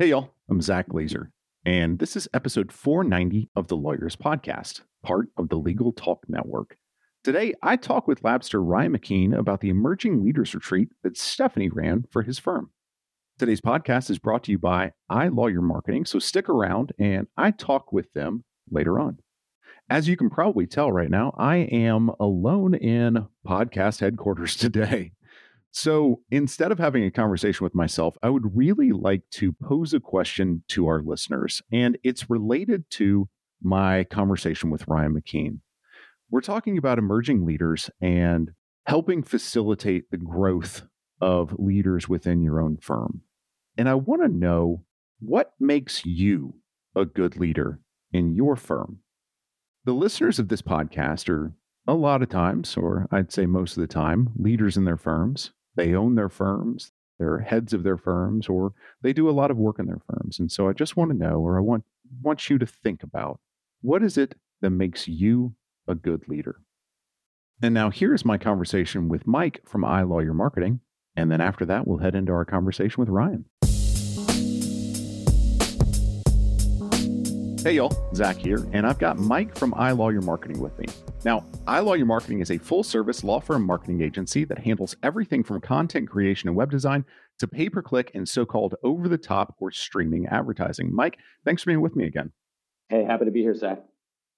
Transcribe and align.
Hey, 0.00 0.10
y'all. 0.10 0.32
I'm 0.48 0.60
Zach 0.60 0.88
Glaser, 0.88 1.32
and 1.66 1.98
this 1.98 2.14
is 2.14 2.28
episode 2.32 2.70
490 2.70 3.50
of 3.56 3.66
the 3.66 3.76
Lawyerist 3.76 4.18
Podcast, 4.18 4.82
part 5.02 5.26
of 5.36 5.48
the 5.48 5.56
Legal 5.56 5.92
Talk 5.92 6.22
Network. 6.28 6.76
Today, 7.24 7.52
I 7.64 7.74
talk 7.74 8.06
with 8.06 8.22
Labster 8.22 8.64
Ryan 8.64 8.96
McKeen 8.96 9.36
about 9.36 9.60
the 9.60 9.70
Emerging 9.70 10.22
Leaders 10.22 10.54
Retreat 10.54 10.90
that 11.02 11.18
Stephanie 11.18 11.68
ran 11.68 12.04
for 12.12 12.22
his 12.22 12.38
firm. 12.38 12.70
Today's 13.40 13.60
podcast 13.60 14.08
is 14.08 14.20
brought 14.20 14.44
to 14.44 14.52
you 14.52 14.58
by 14.60 14.92
iLawyer 15.10 15.62
Marketing, 15.62 16.04
so 16.04 16.20
stick 16.20 16.48
around 16.48 16.92
and 16.96 17.26
I 17.36 17.50
talk 17.50 17.92
with 17.92 18.12
them 18.12 18.44
later 18.70 19.00
on. 19.00 19.18
As 19.90 20.06
you 20.06 20.16
can 20.16 20.30
probably 20.30 20.68
tell 20.68 20.92
right 20.92 21.10
now, 21.10 21.34
I 21.36 21.56
am 21.56 22.12
alone 22.20 22.74
in 22.74 23.26
podcast 23.44 23.98
headquarters 23.98 24.54
today. 24.56 25.10
So 25.78 26.22
instead 26.32 26.72
of 26.72 26.80
having 26.80 27.04
a 27.04 27.10
conversation 27.12 27.62
with 27.62 27.72
myself, 27.72 28.16
I 28.20 28.30
would 28.30 28.56
really 28.56 28.90
like 28.90 29.22
to 29.34 29.52
pose 29.52 29.94
a 29.94 30.00
question 30.00 30.64
to 30.70 30.88
our 30.88 31.00
listeners. 31.00 31.62
And 31.70 31.96
it's 32.02 32.28
related 32.28 32.90
to 32.94 33.28
my 33.62 34.02
conversation 34.02 34.70
with 34.70 34.88
Ryan 34.88 35.14
McKeen. 35.14 35.60
We're 36.32 36.40
talking 36.40 36.78
about 36.78 36.98
emerging 36.98 37.46
leaders 37.46 37.90
and 38.00 38.50
helping 38.86 39.22
facilitate 39.22 40.10
the 40.10 40.16
growth 40.16 40.82
of 41.20 41.54
leaders 41.60 42.08
within 42.08 42.42
your 42.42 42.60
own 42.60 42.78
firm. 42.78 43.20
And 43.76 43.88
I 43.88 43.94
want 43.94 44.22
to 44.22 44.28
know 44.28 44.82
what 45.20 45.52
makes 45.60 46.04
you 46.04 46.54
a 46.96 47.04
good 47.04 47.36
leader 47.36 47.78
in 48.12 48.34
your 48.34 48.56
firm. 48.56 48.98
The 49.84 49.92
listeners 49.92 50.40
of 50.40 50.48
this 50.48 50.60
podcast 50.60 51.28
are 51.28 51.54
a 51.86 51.94
lot 51.94 52.20
of 52.20 52.30
times, 52.30 52.76
or 52.76 53.06
I'd 53.12 53.30
say 53.30 53.46
most 53.46 53.76
of 53.76 53.80
the 53.80 53.86
time, 53.86 54.30
leaders 54.36 54.76
in 54.76 54.84
their 54.84 54.96
firms. 54.96 55.52
They 55.78 55.94
own 55.94 56.16
their 56.16 56.28
firms, 56.28 56.90
they're 57.20 57.38
heads 57.38 57.72
of 57.72 57.84
their 57.84 57.96
firms, 57.96 58.48
or 58.48 58.72
they 59.00 59.12
do 59.12 59.30
a 59.30 59.30
lot 59.30 59.52
of 59.52 59.56
work 59.56 59.78
in 59.78 59.86
their 59.86 60.00
firms. 60.10 60.40
And 60.40 60.50
so 60.50 60.68
I 60.68 60.72
just 60.72 60.96
want 60.96 61.12
to 61.12 61.16
know, 61.16 61.38
or 61.38 61.56
I 61.56 61.60
want, 61.60 61.84
want 62.20 62.50
you 62.50 62.58
to 62.58 62.66
think 62.66 63.04
about 63.04 63.38
what 63.80 64.02
is 64.02 64.18
it 64.18 64.34
that 64.60 64.70
makes 64.70 65.06
you 65.06 65.54
a 65.86 65.94
good 65.94 66.26
leader? 66.26 66.56
And 67.62 67.74
now 67.74 67.90
here's 67.90 68.24
my 68.24 68.38
conversation 68.38 69.08
with 69.08 69.24
Mike 69.24 69.60
from 69.64 69.82
iLawyer 69.82 70.34
Marketing. 70.34 70.80
And 71.14 71.30
then 71.30 71.40
after 71.40 71.64
that, 71.66 71.86
we'll 71.86 71.98
head 71.98 72.16
into 72.16 72.32
our 72.32 72.44
conversation 72.44 73.00
with 73.00 73.08
Ryan. 73.08 73.44
Hey, 77.64 77.72
y'all, 77.72 77.92
Zach 78.14 78.36
here, 78.36 78.64
and 78.72 78.86
I've 78.86 79.00
got 79.00 79.18
Mike 79.18 79.58
from 79.58 79.72
iLawyer 79.72 80.22
Marketing 80.22 80.60
with 80.60 80.78
me. 80.78 80.86
Now, 81.24 81.44
iLawyer 81.66 82.06
Marketing 82.06 82.40
is 82.40 82.52
a 82.52 82.58
full 82.58 82.84
service 82.84 83.24
law 83.24 83.40
firm 83.40 83.64
marketing 83.64 84.00
agency 84.00 84.44
that 84.44 84.60
handles 84.60 84.94
everything 85.02 85.42
from 85.42 85.60
content 85.60 86.08
creation 86.08 86.48
and 86.48 86.56
web 86.56 86.70
design 86.70 87.04
to 87.40 87.48
pay 87.48 87.68
per 87.68 87.82
click 87.82 88.12
and 88.14 88.28
so 88.28 88.46
called 88.46 88.76
over 88.84 89.08
the 89.08 89.18
top 89.18 89.56
or 89.58 89.72
streaming 89.72 90.26
advertising. 90.26 90.94
Mike, 90.94 91.18
thanks 91.44 91.64
for 91.64 91.70
being 91.70 91.80
with 91.80 91.96
me 91.96 92.06
again. 92.06 92.30
Hey, 92.90 93.04
happy 93.04 93.24
to 93.24 93.32
be 93.32 93.42
here, 93.42 93.56
Zach. 93.56 93.82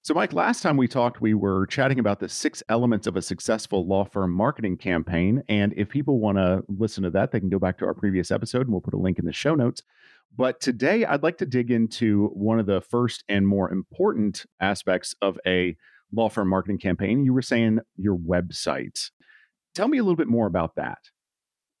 So, 0.01 0.15
Mike, 0.15 0.33
last 0.33 0.63
time 0.63 0.75
we 0.75 0.87
talked, 0.87 1.21
we 1.21 1.35
were 1.35 1.67
chatting 1.67 1.99
about 1.99 2.19
the 2.19 2.27
six 2.27 2.63
elements 2.69 3.05
of 3.05 3.15
a 3.15 3.21
successful 3.21 3.85
law 3.85 4.03
firm 4.03 4.31
marketing 4.31 4.77
campaign. 4.77 5.43
And 5.47 5.75
if 5.77 5.89
people 5.89 6.19
want 6.19 6.39
to 6.39 6.63
listen 6.67 7.03
to 7.03 7.11
that, 7.11 7.31
they 7.31 7.39
can 7.39 7.49
go 7.49 7.59
back 7.59 7.77
to 7.77 7.85
our 7.85 7.93
previous 7.93 8.31
episode 8.31 8.61
and 8.61 8.71
we'll 8.71 8.81
put 8.81 8.95
a 8.95 8.97
link 8.97 9.19
in 9.19 9.25
the 9.25 9.31
show 9.31 9.53
notes. 9.53 9.83
But 10.35 10.61
today, 10.61 11.05
I'd 11.05 11.23
like 11.23 11.37
to 11.39 11.45
dig 11.45 11.71
into 11.71 12.27
one 12.33 12.59
of 12.59 12.65
the 12.65 12.81
first 12.81 13.23
and 13.27 13.47
more 13.47 13.69
important 13.69 14.45
aspects 14.61 15.13
of 15.21 15.37
a 15.45 15.75
law 16.13 16.29
firm 16.29 16.49
marketing 16.49 16.79
campaign. 16.79 17.25
You 17.25 17.33
were 17.33 17.41
saying 17.41 17.79
your 17.97 18.17
website. 18.17 19.11
Tell 19.75 19.87
me 19.87 19.97
a 19.97 20.03
little 20.03 20.15
bit 20.15 20.27
more 20.27 20.47
about 20.47 20.75
that. 20.75 20.99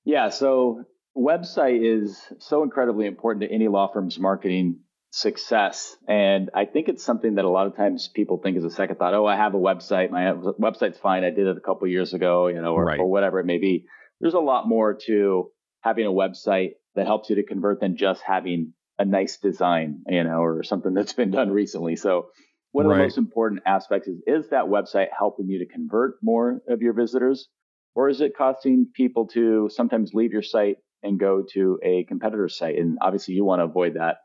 Yeah, 0.03 0.29
so 0.29 0.83
website 1.17 1.79
is 1.81 2.21
so 2.39 2.63
incredibly 2.63 3.05
important 3.05 3.43
to 3.43 3.53
any 3.53 3.67
law 3.67 3.91
firm's 3.91 4.19
marketing 4.19 4.79
success. 5.11 5.95
And 6.07 6.49
I 6.55 6.65
think 6.65 6.87
it's 6.87 7.03
something 7.03 7.35
that 7.35 7.45
a 7.45 7.49
lot 7.49 7.67
of 7.67 7.75
times 7.75 8.09
people 8.13 8.39
think 8.41 8.57
is 8.57 8.63
a 8.63 8.69
second 8.69 8.97
thought. 8.97 9.13
Oh, 9.13 9.25
I 9.25 9.35
have 9.35 9.53
a 9.53 9.59
website. 9.59 10.09
My 10.09 10.31
website's 10.31 10.97
fine. 10.97 11.23
I 11.23 11.29
did 11.29 11.47
it 11.47 11.57
a 11.57 11.61
couple 11.61 11.87
years 11.87 12.13
ago, 12.13 12.47
you 12.47 12.61
know, 12.61 12.73
or, 12.73 12.85
right. 12.85 12.99
or 12.99 13.09
whatever 13.09 13.39
it 13.39 13.45
may 13.45 13.57
be. 13.57 13.85
There's 14.21 14.33
a 14.33 14.39
lot 14.39 14.67
more 14.67 14.97
to 15.07 15.51
having 15.81 16.05
a 16.05 16.11
website 16.11 16.71
that 16.95 17.05
helps 17.05 17.29
you 17.29 17.37
to 17.37 17.43
convert 17.43 17.79
than 17.79 17.97
just 17.97 18.21
having 18.21 18.73
a 18.99 19.05
nice 19.05 19.37
design, 19.37 20.03
you 20.07 20.23
know, 20.23 20.43
or 20.43 20.63
something 20.63 20.93
that's 20.93 21.13
been 21.13 21.31
done 21.31 21.49
recently. 21.49 21.95
So 21.95 22.27
one 22.71 22.85
of 22.85 22.91
right. 22.91 22.97
the 22.97 23.03
most 23.03 23.17
important 23.17 23.61
aspects 23.65 24.07
is 24.07 24.21
is 24.25 24.49
that 24.49 24.65
website 24.65 25.07
helping 25.17 25.47
you 25.47 25.59
to 25.59 25.65
convert 25.65 26.15
more 26.21 26.61
of 26.67 26.81
your 26.81 26.93
visitors 26.93 27.47
or 27.95 28.09
is 28.09 28.21
it 28.21 28.37
costing 28.37 28.87
people 28.93 29.27
to 29.27 29.69
sometimes 29.71 30.11
leave 30.13 30.31
your 30.31 30.41
site 30.41 30.77
and 31.03 31.19
go 31.19 31.43
to 31.53 31.79
a 31.83 32.03
competitor's 32.05 32.57
site 32.57 32.77
and 32.77 32.97
obviously 33.01 33.33
you 33.33 33.43
want 33.43 33.59
to 33.59 33.65
avoid 33.65 33.95
that 33.95 34.17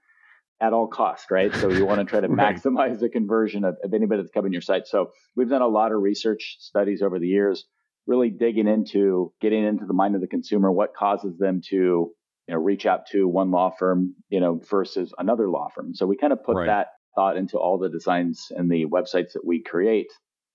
at 0.60 0.72
all 0.72 0.86
cost 0.86 1.30
right 1.30 1.54
so 1.54 1.68
you 1.68 1.84
want 1.84 2.00
to 2.00 2.04
try 2.04 2.20
to 2.20 2.28
right. 2.28 2.56
maximize 2.56 2.98
the 3.00 3.08
conversion 3.08 3.64
of, 3.64 3.76
of 3.82 3.92
anybody 3.92 4.22
that's 4.22 4.32
coming 4.32 4.50
to 4.52 4.54
your 4.54 4.62
site 4.62 4.86
so 4.86 5.10
we've 5.34 5.50
done 5.50 5.62
a 5.62 5.68
lot 5.68 5.92
of 5.92 6.00
research 6.00 6.56
studies 6.60 7.02
over 7.02 7.18
the 7.18 7.28
years 7.28 7.64
really 8.06 8.30
digging 8.30 8.68
into 8.68 9.32
getting 9.40 9.64
into 9.64 9.84
the 9.84 9.92
mind 9.92 10.14
of 10.14 10.20
the 10.20 10.26
consumer 10.28 10.70
what 10.70 10.94
causes 10.94 11.36
them 11.38 11.60
to 11.68 12.10
you 12.48 12.54
know 12.54 12.60
reach 12.60 12.86
out 12.86 13.06
to 13.06 13.26
one 13.26 13.50
law 13.50 13.70
firm 13.78 14.14
you 14.28 14.40
know 14.40 14.60
versus 14.68 15.12
another 15.18 15.48
law 15.48 15.68
firm 15.74 15.94
so 15.94 16.06
we 16.06 16.16
kind 16.16 16.32
of 16.32 16.42
put 16.44 16.56
right. 16.56 16.66
that 16.66 16.88
thought 17.16 17.36
into 17.36 17.58
all 17.58 17.78
the 17.78 17.88
designs 17.88 18.52
and 18.54 18.70
the 18.70 18.84
websites 18.86 19.32
that 19.32 19.44
we 19.44 19.60
create. 19.60 20.12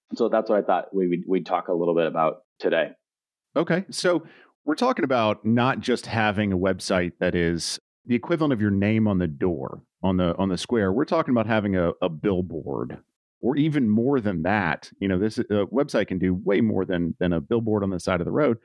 And 0.09 0.17
so 0.17 0.29
that's 0.29 0.49
what 0.49 0.59
I 0.59 0.61
thought 0.61 0.93
we 0.93 1.09
would 1.09 1.23
we'd 1.27 1.45
talk 1.45 1.67
a 1.67 1.73
little 1.73 1.95
bit 1.95 2.07
about 2.07 2.43
today. 2.59 2.91
Okay. 3.55 3.83
So 3.89 4.23
we're 4.63 4.75
talking 4.75 5.03
about 5.03 5.43
not 5.43 5.81
just 5.81 6.05
having 6.05 6.53
a 6.53 6.57
website 6.57 7.13
that 7.19 7.35
is 7.35 7.79
the 8.05 8.15
equivalent 8.15 8.53
of 8.53 8.61
your 8.61 8.71
name 8.71 9.07
on 9.07 9.17
the 9.17 9.27
door 9.27 9.81
on 10.01 10.17
the 10.17 10.35
on 10.37 10.49
the 10.49 10.57
square. 10.57 10.93
We're 10.93 11.05
talking 11.05 11.33
about 11.33 11.47
having 11.47 11.75
a, 11.75 11.91
a 12.01 12.07
billboard 12.09 12.99
or 13.41 13.57
even 13.57 13.89
more 13.89 14.21
than 14.21 14.43
that. 14.43 14.91
You 14.99 15.07
know, 15.07 15.17
this 15.17 15.39
a 15.39 15.65
website 15.73 16.07
can 16.07 16.19
do 16.19 16.33
way 16.33 16.61
more 16.61 16.85
than 16.85 17.15
than 17.19 17.33
a 17.33 17.41
billboard 17.41 17.83
on 17.83 17.89
the 17.89 17.99
side 17.99 18.21
of 18.21 18.25
the 18.25 18.31
road. 18.31 18.57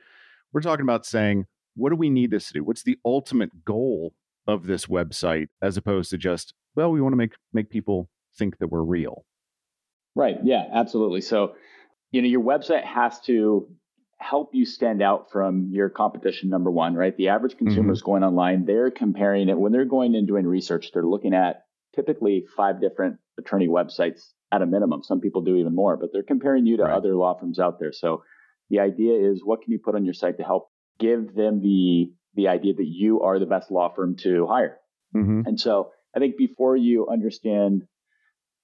We're 0.53 0.61
talking 0.61 0.83
about 0.83 1.05
saying, 1.05 1.45
what 1.77 1.89
do 1.91 1.95
we 1.95 2.09
need 2.09 2.31
this 2.31 2.47
to 2.47 2.53
do? 2.53 2.63
What's 2.63 2.83
the 2.83 2.97
ultimate 3.05 3.63
goal 3.63 4.13
of 4.47 4.65
this 4.65 4.85
website 4.85 5.47
as 5.61 5.77
opposed 5.77 6.09
to 6.09 6.17
just 6.17 6.53
well, 6.75 6.91
we 6.91 7.01
want 7.01 7.13
to 7.13 7.17
make 7.17 7.33
make 7.53 7.69
people 7.69 8.09
think 8.37 8.59
that 8.59 8.67
we're 8.67 8.83
real. 8.83 9.25
Right. 10.15 10.37
Yeah, 10.43 10.63
absolutely. 10.73 11.21
So, 11.21 11.55
you 12.11 12.21
know, 12.21 12.27
your 12.27 12.43
website 12.43 12.83
has 12.83 13.19
to 13.21 13.67
help 14.19 14.49
you 14.53 14.65
stand 14.65 15.01
out 15.01 15.31
from 15.31 15.69
your 15.71 15.89
competition 15.89 16.49
number 16.49 16.71
one 16.71 16.95
right 16.95 17.15
the 17.17 17.27
average 17.27 17.55
consumer 17.55 17.83
mm-hmm. 17.83 17.91
is 17.91 18.01
going 18.01 18.23
online 18.23 18.65
they're 18.65 18.89
comparing 18.89 19.47
it 19.47 19.55
when 19.55 19.71
they're 19.71 19.85
going 19.85 20.15
and 20.15 20.27
doing 20.27 20.43
research 20.47 20.89
they're 20.91 21.05
looking 21.05 21.35
at 21.35 21.65
typically 21.95 22.43
five 22.57 22.81
different 22.81 23.17
attorney 23.37 23.67
websites 23.67 24.31
at 24.51 24.63
a 24.63 24.65
minimum 24.65 25.03
some 25.03 25.21
people 25.21 25.43
do 25.43 25.55
even 25.57 25.75
more 25.75 25.97
but 25.97 26.09
they're 26.11 26.23
comparing 26.23 26.65
you 26.65 26.77
to 26.77 26.83
right. 26.83 26.95
other 26.95 27.15
law 27.15 27.37
firms 27.39 27.59
out 27.59 27.79
there 27.79 27.91
so 27.91 28.23
the 28.71 28.79
idea 28.79 29.13
is 29.13 29.41
what 29.45 29.61
can 29.61 29.71
you 29.71 29.77
put 29.77 29.93
on 29.93 30.03
your 30.03 30.15
site 30.15 30.37
to 30.37 30.43
help 30.43 30.71
give 30.99 31.33
them 31.35 31.61
the 31.61 32.11
the 32.35 32.47
idea 32.47 32.73
that 32.73 32.87
you 32.87 33.21
are 33.21 33.39
the 33.39 33.45
best 33.45 33.71
law 33.71 33.91
firm 33.93 34.15
to 34.15 34.45
hire 34.47 34.77
mm-hmm. 35.15 35.41
and 35.45 35.59
so 35.59 35.91
I 36.15 36.19
think 36.19 36.37
before 36.37 36.75
you 36.75 37.07
understand 37.07 37.83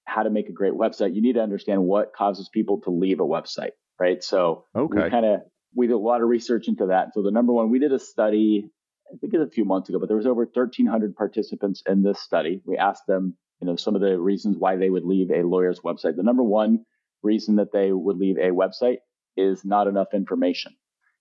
how 0.06 0.22
to 0.22 0.30
make 0.30 0.48
a 0.48 0.52
great 0.52 0.72
website, 0.72 1.14
you 1.14 1.22
need 1.22 1.34
to 1.34 1.40
understand 1.40 1.82
what 1.82 2.12
causes 2.12 2.48
people 2.52 2.80
to 2.82 2.90
leave 2.90 3.20
a 3.20 3.24
website, 3.24 3.70
right? 3.98 4.22
So 4.22 4.64
okay. 4.76 5.04
we 5.04 5.10
kind 5.10 5.24
of 5.24 5.40
we 5.74 5.86
did 5.86 5.94
a 5.94 5.98
lot 5.98 6.20
of 6.20 6.28
research 6.28 6.68
into 6.68 6.86
that. 6.86 7.08
So 7.14 7.22
the 7.22 7.30
number 7.30 7.52
one, 7.52 7.70
we 7.70 7.78
did 7.78 7.92
a 7.92 7.98
study, 7.98 8.70
I 9.08 9.16
think 9.18 9.34
it 9.34 9.38
was 9.38 9.48
a 9.48 9.50
few 9.50 9.64
months 9.64 9.88
ago, 9.88 9.98
but 9.98 10.08
there 10.08 10.16
was 10.16 10.26
over 10.26 10.42
1,300 10.42 11.16
participants 11.16 11.82
in 11.86 12.02
this 12.02 12.20
study. 12.20 12.62
We 12.64 12.76
asked 12.76 13.06
them, 13.06 13.36
you 13.60 13.66
know, 13.66 13.76
some 13.76 13.94
of 13.94 14.00
the 14.00 14.18
reasons 14.18 14.56
why 14.58 14.76
they 14.76 14.90
would 14.90 15.04
leave 15.04 15.30
a 15.30 15.42
lawyer's 15.42 15.80
website. 15.80 16.16
The 16.16 16.22
number 16.22 16.44
one 16.44 16.84
reason 17.22 17.56
that 17.56 17.72
they 17.72 17.92
would 17.92 18.18
leave 18.18 18.36
a 18.38 18.50
website 18.50 18.98
is 19.36 19.64
not 19.64 19.88
enough 19.88 20.08
information. 20.12 20.74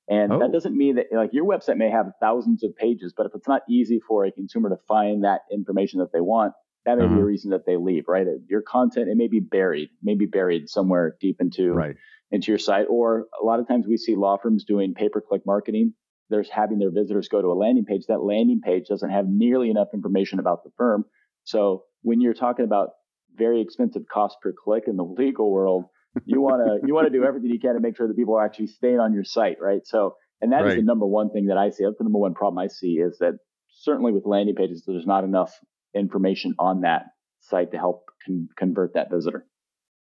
And 0.09 0.33
oh. 0.33 0.39
that 0.39 0.51
doesn't 0.51 0.75
mean 0.75 0.95
that 0.95 1.07
like 1.13 1.29
your 1.33 1.45
website 1.45 1.77
may 1.77 1.89
have 1.89 2.07
thousands 2.19 2.63
of 2.63 2.75
pages, 2.75 3.13
but 3.15 3.25
if 3.25 3.31
it's 3.35 3.47
not 3.47 3.61
easy 3.69 4.01
for 4.05 4.25
a 4.25 4.31
consumer 4.31 4.69
to 4.69 4.77
find 4.87 5.23
that 5.23 5.41
information 5.51 5.99
that 5.99 6.11
they 6.11 6.19
want, 6.19 6.53
that 6.85 6.97
may 6.97 7.05
uh-huh. 7.05 7.13
be 7.13 7.15
a 7.15 7.17
uh-huh. 7.19 7.27
reason 7.27 7.51
that 7.51 7.65
they 7.65 7.77
leave, 7.77 8.03
right? 8.07 8.27
Your 8.49 8.61
content, 8.61 9.07
it 9.07 9.15
may 9.15 9.27
be 9.27 9.39
buried, 9.39 9.89
maybe 10.01 10.25
buried 10.25 10.67
somewhere 10.67 11.15
deep 11.21 11.37
into, 11.39 11.71
right. 11.71 11.95
into 12.31 12.51
your 12.51 12.57
site. 12.57 12.87
Or 12.89 13.27
a 13.41 13.45
lot 13.45 13.59
of 13.59 13.67
times 13.67 13.85
we 13.87 13.97
see 13.97 14.15
law 14.15 14.37
firms 14.41 14.65
doing 14.65 14.93
pay 14.93 15.07
per 15.07 15.21
click 15.21 15.43
marketing 15.45 15.93
They're 16.29 16.43
having 16.51 16.79
their 16.79 16.91
visitors 16.91 17.29
go 17.29 17.41
to 17.41 17.47
a 17.47 17.53
landing 17.53 17.85
page. 17.85 18.05
That 18.07 18.23
landing 18.23 18.59
page 18.61 18.87
doesn't 18.89 19.09
have 19.09 19.25
nearly 19.27 19.69
enough 19.69 19.89
information 19.93 20.39
about 20.39 20.65
the 20.65 20.71
firm. 20.77 21.05
So 21.45 21.83
when 22.01 22.19
you're 22.19 22.33
talking 22.33 22.65
about 22.65 22.89
very 23.35 23.61
expensive 23.61 24.03
cost 24.11 24.37
per 24.41 24.53
click 24.53 24.83
in 24.87 24.97
the 24.97 25.03
legal 25.03 25.49
world, 25.51 25.85
you 26.25 26.41
want 26.41 26.81
to 26.81 26.87
you 26.87 26.93
want 26.93 27.07
to 27.07 27.17
do 27.17 27.23
everything 27.23 27.49
you 27.49 27.59
can 27.59 27.75
to 27.75 27.79
make 27.79 27.97
sure 27.97 28.07
that 28.07 28.15
people 28.15 28.35
are 28.35 28.45
actually 28.45 28.67
staying 28.67 28.99
on 28.99 29.13
your 29.13 29.23
site, 29.23 29.57
right? 29.59 29.81
So, 29.85 30.15
and 30.41 30.51
that 30.51 30.63
right. 30.63 30.71
is 30.71 30.75
the 30.75 30.83
number 30.83 31.05
one 31.05 31.31
thing 31.31 31.47
that 31.47 31.57
I 31.57 31.69
see. 31.69 31.83
That's 31.83 31.97
the 31.97 32.03
number 32.03 32.19
one 32.19 32.33
problem 32.33 32.59
I 32.59 32.67
see 32.67 32.93
is 32.93 33.17
that 33.19 33.33
certainly 33.69 34.11
with 34.11 34.25
landing 34.25 34.55
pages, 34.55 34.83
there's 34.85 35.05
not 35.05 35.23
enough 35.23 35.53
information 35.95 36.55
on 36.59 36.81
that 36.81 37.03
site 37.39 37.71
to 37.71 37.77
help 37.77 38.05
con- 38.25 38.49
convert 38.57 38.93
that 38.93 39.09
visitor. 39.11 39.45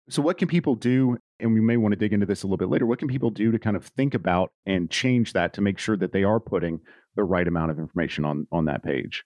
So, 0.09 0.23
what 0.23 0.39
can 0.39 0.49
people 0.49 0.75
do? 0.75 1.17
And 1.39 1.55
we 1.55 1.61
may 1.61 1.77
want 1.77 1.93
to 1.93 1.97
dig 1.97 2.13
into 2.13 2.27
this 2.27 2.43
a 2.43 2.47
little 2.47 2.59
bit 2.59 2.69
later. 2.69 2.85
What 2.85 2.99
can 2.99 3.09
people 3.09 3.31
do 3.31 3.53
to 3.53 3.59
kind 3.59 3.77
of 3.77 3.87
think 3.87 4.15
about 4.15 4.53
and 4.67 4.91
change 4.91 5.33
that 5.33 5.55
to 5.55 5.61
make 5.61 5.79
sure 5.79 5.97
that 5.97 6.13
they 6.13 6.25
are 6.25 6.41
putting 6.41 6.81
the 7.17 7.25
right 7.25 7.47
amount 7.47 7.71
of 7.71 7.79
information 7.79 8.25
on 8.25 8.47
on 8.51 8.67
that 8.67 8.83
page? 8.83 9.25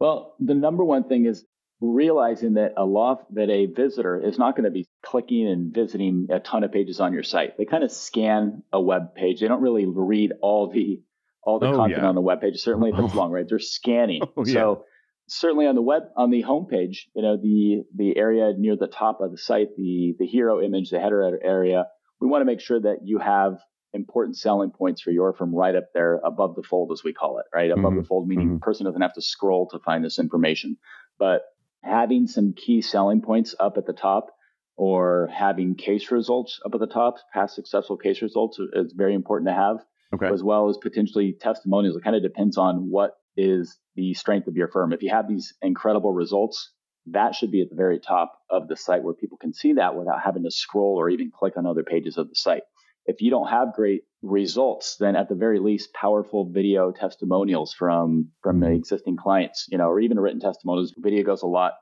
Well, 0.00 0.34
the 0.40 0.54
number 0.54 0.84
one 0.84 1.04
thing 1.04 1.26
is 1.26 1.44
realizing 1.80 2.54
that 2.54 2.74
a 2.76 2.84
law 2.84 3.20
that 3.32 3.50
a 3.50 3.66
visitor 3.66 4.20
is 4.20 4.38
not 4.38 4.56
going 4.56 4.64
to 4.64 4.70
be 4.70 4.88
clicking 5.02 5.46
and 5.48 5.72
visiting 5.72 6.26
a 6.30 6.40
ton 6.40 6.64
of 6.64 6.72
pages 6.72 7.00
on 7.00 7.12
your 7.12 7.22
site. 7.22 7.56
They 7.56 7.64
kind 7.64 7.84
of 7.84 7.92
scan 7.92 8.62
a 8.72 8.80
web 8.80 9.14
page. 9.14 9.40
They 9.40 9.48
don't 9.48 9.62
really 9.62 9.86
read 9.86 10.32
all 10.42 10.70
the 10.70 11.02
all 11.42 11.58
the 11.60 11.68
oh, 11.68 11.76
content 11.76 12.02
yeah. 12.02 12.08
on 12.08 12.14
the 12.14 12.20
web 12.20 12.40
page. 12.40 12.58
Certainly 12.58 12.90
if 12.90 12.98
it's 12.98 13.14
long, 13.14 13.30
right? 13.30 13.46
They're 13.48 13.58
scanning. 13.58 14.22
Oh, 14.36 14.44
yeah. 14.44 14.52
So 14.52 14.84
certainly 15.28 15.66
on 15.66 15.76
the 15.76 15.82
web 15.82 16.02
on 16.16 16.30
the 16.30 16.42
homepage, 16.42 17.06
you 17.14 17.22
know, 17.22 17.36
the 17.36 17.84
the 17.94 18.16
area 18.16 18.52
near 18.56 18.76
the 18.76 18.88
top 18.88 19.20
of 19.20 19.30
the 19.30 19.38
site, 19.38 19.68
the 19.76 20.16
the 20.18 20.26
hero 20.26 20.60
image, 20.60 20.90
the 20.90 20.98
header 20.98 21.38
area, 21.42 21.86
we 22.20 22.26
want 22.26 22.40
to 22.42 22.46
make 22.46 22.60
sure 22.60 22.80
that 22.80 22.98
you 23.04 23.18
have 23.18 23.58
important 23.94 24.36
selling 24.36 24.70
points 24.70 25.00
for 25.00 25.10
your 25.10 25.32
firm 25.32 25.54
right 25.54 25.74
up 25.74 25.86
there 25.94 26.20
above 26.24 26.54
the 26.56 26.62
fold, 26.62 26.90
as 26.92 27.02
we 27.04 27.12
call 27.12 27.38
it, 27.38 27.46
right? 27.54 27.70
Above 27.70 27.84
mm-hmm. 27.84 28.00
the 28.00 28.04
fold, 28.04 28.28
meaning 28.28 28.46
mm-hmm. 28.46 28.54
the 28.54 28.60
person 28.60 28.84
doesn't 28.84 29.00
have 29.00 29.14
to 29.14 29.22
scroll 29.22 29.68
to 29.68 29.78
find 29.78 30.04
this 30.04 30.18
information. 30.18 30.76
But 31.18 31.42
having 31.82 32.26
some 32.26 32.52
key 32.52 32.82
selling 32.82 33.22
points 33.22 33.54
up 33.58 33.76
at 33.76 33.86
the 33.86 33.92
top 33.92 34.30
or 34.76 35.28
having 35.32 35.74
case 35.74 36.10
results 36.10 36.60
up 36.64 36.74
at 36.74 36.80
the 36.80 36.86
top, 36.86 37.16
past 37.34 37.54
successful 37.54 37.96
case 37.96 38.22
results 38.22 38.58
is 38.74 38.92
very 38.92 39.14
important 39.14 39.48
to 39.48 39.54
have, 39.54 39.78
okay. 40.14 40.32
as 40.32 40.42
well 40.42 40.68
as 40.68 40.78
potentially 40.78 41.36
testimonials. 41.40 41.96
It 41.96 42.04
kind 42.04 42.16
of 42.16 42.22
depends 42.22 42.56
on 42.56 42.90
what 42.90 43.14
is 43.36 43.76
the 43.96 44.14
strength 44.14 44.46
of 44.46 44.56
your 44.56 44.68
firm. 44.68 44.92
If 44.92 45.02
you 45.02 45.10
have 45.10 45.28
these 45.28 45.54
incredible 45.62 46.12
results, 46.12 46.70
that 47.06 47.34
should 47.34 47.50
be 47.50 47.62
at 47.62 47.70
the 47.70 47.76
very 47.76 47.98
top 47.98 48.38
of 48.50 48.68
the 48.68 48.76
site 48.76 49.02
where 49.02 49.14
people 49.14 49.38
can 49.38 49.52
see 49.52 49.74
that 49.74 49.96
without 49.96 50.22
having 50.22 50.44
to 50.44 50.50
scroll 50.50 50.96
or 50.96 51.08
even 51.10 51.30
click 51.30 51.56
on 51.56 51.66
other 51.66 51.82
pages 51.82 52.16
of 52.16 52.28
the 52.28 52.34
site. 52.34 52.62
If 53.08 53.22
you 53.22 53.30
don't 53.30 53.48
have 53.48 53.72
great 53.72 54.02
results, 54.22 54.96
then 55.00 55.16
at 55.16 55.30
the 55.30 55.34
very 55.34 55.60
least, 55.60 55.94
powerful 55.94 56.50
video 56.50 56.92
testimonials 56.92 57.72
from 57.72 58.28
from 58.42 58.60
the 58.60 58.66
mm-hmm. 58.66 58.76
existing 58.76 59.16
clients, 59.16 59.66
you 59.70 59.78
know, 59.78 59.88
or 59.88 59.98
even 59.98 60.20
written 60.20 60.40
testimonials. 60.40 60.94
Video 60.96 61.24
goes 61.24 61.42
a 61.42 61.46
lot 61.46 61.72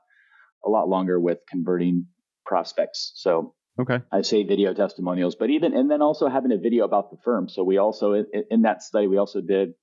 a 0.65 0.69
lot 0.69 0.87
longer 0.87 1.19
with 1.19 1.39
converting 1.49 2.05
prospects. 2.45 3.11
So 3.15 3.53
okay, 3.77 3.99
I 4.09 4.21
say 4.21 4.43
video 4.43 4.73
testimonials, 4.73 5.35
but 5.35 5.49
even 5.49 5.73
and 5.75 5.91
then 5.91 6.01
also 6.01 6.29
having 6.29 6.53
a 6.53 6.57
video 6.57 6.85
about 6.85 7.11
the 7.11 7.17
firm. 7.25 7.49
So 7.49 7.63
we 7.65 7.77
also 7.77 8.13
in, 8.13 8.25
in 8.49 8.61
that 8.61 8.81
study 8.81 9.07
we 9.07 9.17
also 9.17 9.41
did 9.41 9.73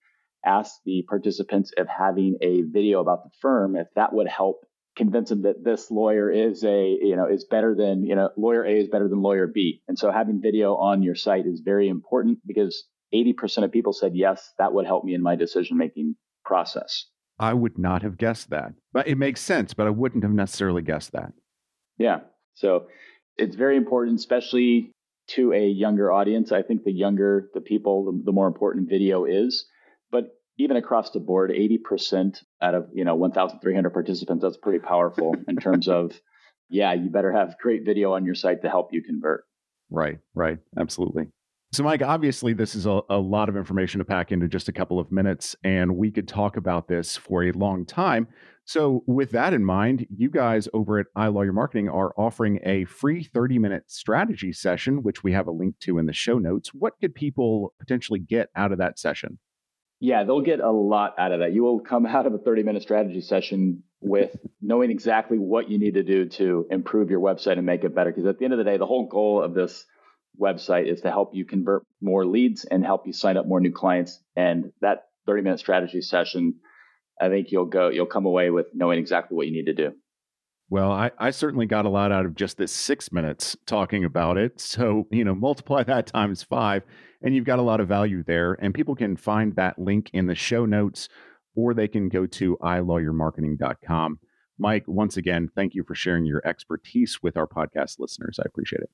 ask 0.47 0.75
the 0.87 1.05
participants 1.07 1.73
if 1.77 1.87
having 1.89 2.39
a 2.41 2.63
video 2.63 3.01
about 3.01 3.25
the 3.25 3.31
firm 3.41 3.77
if 3.77 3.87
that 3.97 4.15
would 4.15 4.29
help 4.29 4.65
convince 4.97 5.29
them 5.29 5.43
that 5.43 5.65
this 5.65 5.91
lawyer 5.91 6.31
is 6.31 6.65
a 6.65 6.99
you 7.01 7.17
know 7.17 7.27
is 7.27 7.45
better 7.45 7.75
than 7.75 8.05
you 8.05 8.15
know 8.15 8.31
lawyer 8.37 8.65
A 8.65 8.79
is 8.79 8.89
better 8.89 9.09
than 9.09 9.23
lawyer 9.23 9.47
B. 9.47 9.83
And 9.89 9.99
so 9.99 10.11
having 10.11 10.41
video 10.41 10.77
on 10.77 11.03
your 11.03 11.15
site 11.15 11.47
is 11.47 11.61
very 11.65 11.89
important 11.89 12.39
because 12.47 12.85
80% 13.15 13.65
of 13.65 13.73
people 13.73 13.93
said 13.93 14.13
yes, 14.15 14.53
that 14.59 14.73
would 14.73 14.87
help 14.87 15.05
me 15.05 15.15
in 15.15 15.23
my 15.23 15.37
decision 15.37 15.77
making 15.77 16.17
process. 16.45 17.07
I 17.39 17.55
would 17.55 17.79
not 17.79 18.03
have 18.03 18.17
guessed 18.17 18.51
that. 18.51 18.75
But 18.93 19.09
it 19.09 19.19
makes 19.19 19.41
sense, 19.41 19.75
but 19.75 19.87
I 19.87 19.91
wouldn't 19.91 20.25
have 20.25 20.33
necessarily 20.33 20.83
guessed 20.83 21.13
that. 21.13 21.33
Yeah. 21.99 22.21
So 22.55 22.87
it's 23.37 23.57
very 23.57 23.77
important, 23.77 24.19
especially 24.19 24.93
to 25.29 25.53
a 25.53 25.67
younger 25.67 26.13
audience. 26.13 26.53
I 26.53 26.63
think 26.63 26.85
the 26.85 26.93
younger 26.93 27.51
the 27.55 27.61
people, 27.61 28.05
the, 28.05 28.23
the 28.25 28.33
more 28.33 28.47
important 28.47 28.89
video 28.89 29.25
is. 29.25 29.67
But 30.11 30.37
even 30.59 30.77
across 30.77 31.11
the 31.11 31.21
board, 31.21 31.51
80% 31.51 32.37
out 32.63 32.75
of, 32.75 32.89
you 32.93 33.05
know, 33.05 33.15
1,300 33.15 33.91
participants, 33.91 34.43
that's 34.43 34.57
pretty 34.57 34.79
powerful 34.79 35.35
in 35.49 35.57
terms 35.57 35.89
of, 35.89 36.13
yeah, 36.69 36.93
you 36.93 37.11
better 37.11 37.33
have 37.33 37.57
great 37.59 37.85
video 37.85 38.15
on 38.15 38.25
your 38.25 38.35
site 38.35 38.63
to 38.63 38.69
help 38.69 38.93
you 38.93 39.03
convert. 39.03 39.45
Right, 39.91 40.19
right. 40.35 40.59
Absolutely. 40.79 41.29
So, 41.75 41.83
Mike, 41.83 42.03
obviously, 42.03 42.53
this 42.53 42.77
is 42.77 42.87
a, 42.87 43.01
a, 43.11 43.19
lot 43.19 43.49
of 43.49 43.57
information 43.57 43.99
to 43.99 44.05
pack 44.05 44.31
into 44.31 44.47
just 44.47 44.69
a 44.69 44.73
couple 44.73 45.01
of 45.01 45.11
minutes, 45.11 45.57
and 45.65 45.97
we 45.97 46.13
could 46.13 46.29
talk 46.29 46.57
about 46.57 46.87
this 46.87 47.17
for 47.17 47.43
a 47.43 47.51
long 47.51 47.85
time. 47.85 48.29
So, 48.65 49.03
with 49.09 49.33
that 49.33 49.53
in 49.53 49.65
mind, 49.65 50.07
you 50.09 50.31
guys 50.31 50.69
over 50.73 51.01
at 51.01 51.07
iLawyer 51.19 51.53
Marketing 51.53 51.89
are 51.89 52.15
offering 52.17 52.61
a 52.65 52.85
free 52.85 53.25
30 53.25 53.59
minute 53.59 53.85
strategy 53.89 54.53
session, 54.53 55.03
which 55.03 55.25
we 55.25 55.33
have 55.33 55.49
a 55.49 55.51
link 55.51 55.77
to 55.81 55.99
in 55.99 56.07
the 56.07 56.13
show 56.13 56.39
notes. 56.39 56.73
What 56.73 56.95
could 57.01 57.13
people 57.13 57.75
potentially 57.81 58.21
get 58.21 58.51
out 58.55 58.71
of 58.71 58.79
that 58.79 59.01
session? 59.01 59.41
Yeah, 60.05 60.25
they'll 60.25 60.43
get 60.43 60.61
a 60.61 60.71
lot 60.71 61.15
out 61.19 61.33
of 61.33 61.41
that. 61.41 61.55
You 61.55 61.63
will 61.63 61.81
come 61.81 62.05
out 62.05 62.27
of 62.27 62.35
a 62.35 62.39
30 62.39 62.63
minute 62.63 62.83
strategy 62.83 63.23
session 63.23 63.85
with 64.03 64.37
knowing 64.61 64.91
exactly 64.91 65.39
what 65.39 65.71
you 65.71 65.79
need 65.79 65.95
to 65.95 66.03
do 66.03 66.29
to 66.29 66.67
improve 66.71 67.09
your 67.09 67.21
website 67.21 67.57
and 67.57 67.65
make 67.65 67.85
it 67.85 67.95
better. 67.95 68.11
Because 68.11 68.27
at 68.27 68.39
the 68.39 68.45
end 68.45 68.53
of 68.53 68.59
the 68.59 68.65
day, 68.65 68.77
the 68.77 68.85
whole 68.85 69.09
goal 69.09 69.43
of 69.43 69.55
this 69.55 69.87
website 70.39 70.93
is 70.93 71.01
to 71.01 71.11
help 71.11 71.31
you 71.35 71.47
convert 71.47 71.87
more 72.03 72.27
leads 72.27 72.67
and 72.67 72.85
help 72.85 73.07
you 73.07 73.15
sign 73.15 73.39
up 73.39 73.47
more 73.47 73.61
new 73.61 73.73
clients. 73.73 74.21
And 74.37 74.73
that 74.83 75.05
30 75.27 75.41
minute 75.41 75.61
strategy 75.61 76.03
session, 76.03 76.57
I 77.19 77.31
think 77.31 77.51
you'll 77.51 77.65
go, 77.65 77.89
you'll 77.89 78.05
come 78.05 78.27
away 78.27 78.51
with 78.51 78.67
knowing 78.75 78.99
exactly 78.99 79.35
what 79.35 79.47
you 79.47 79.55
need 79.55 79.73
to 79.73 79.89
do. 79.89 79.95
Well, 80.71 80.91
I, 80.91 81.11
I 81.19 81.31
certainly 81.31 81.67
got 81.67 81.85
a 81.85 81.91
lot 81.91 82.11
out 82.11 82.25
of 82.25 82.35
just 82.35 82.57
this 82.57 82.73
six 82.73 83.13
minutes 83.13 83.57
talking 83.67 84.05
about 84.05 84.39
it. 84.39 84.61
So, 84.61 85.07
you 85.11 85.25
know, 85.25 85.35
multiply 85.35 85.83
that 85.83 86.07
times 86.07 86.43
five, 86.43 86.83
and 87.23 87.35
you've 87.35 87.45
got 87.45 87.59
a 87.59 87.63
lot 87.63 87.81
of 87.81 87.89
value 87.89 88.23
there. 88.23 88.55
And 88.55 88.75
people 88.75 88.95
can 88.95 89.17
find 89.17 89.55
that 89.57 89.79
link 89.79 90.11
in 90.13 90.27
the 90.27 90.35
show 90.35 90.65
notes, 90.65 91.09
or 91.55 91.75
they 91.75 91.87
can 91.87 92.09
go 92.09 92.27
to 92.27 92.57
ilawyermarketing.com. 92.63 94.19
Mike, 94.59 94.85
once 94.87 95.17
again, 95.17 95.51
thank 95.55 95.75
you 95.75 95.85
for 95.85 95.95
sharing 95.95 96.25
your 96.25 96.41
expertise 96.47 97.23
with 97.23 97.37
our 97.37 97.47
podcast 97.47 97.99
listeners. 97.99 98.39
I 98.39 98.45
appreciate 98.47 98.83
it. 98.83 98.91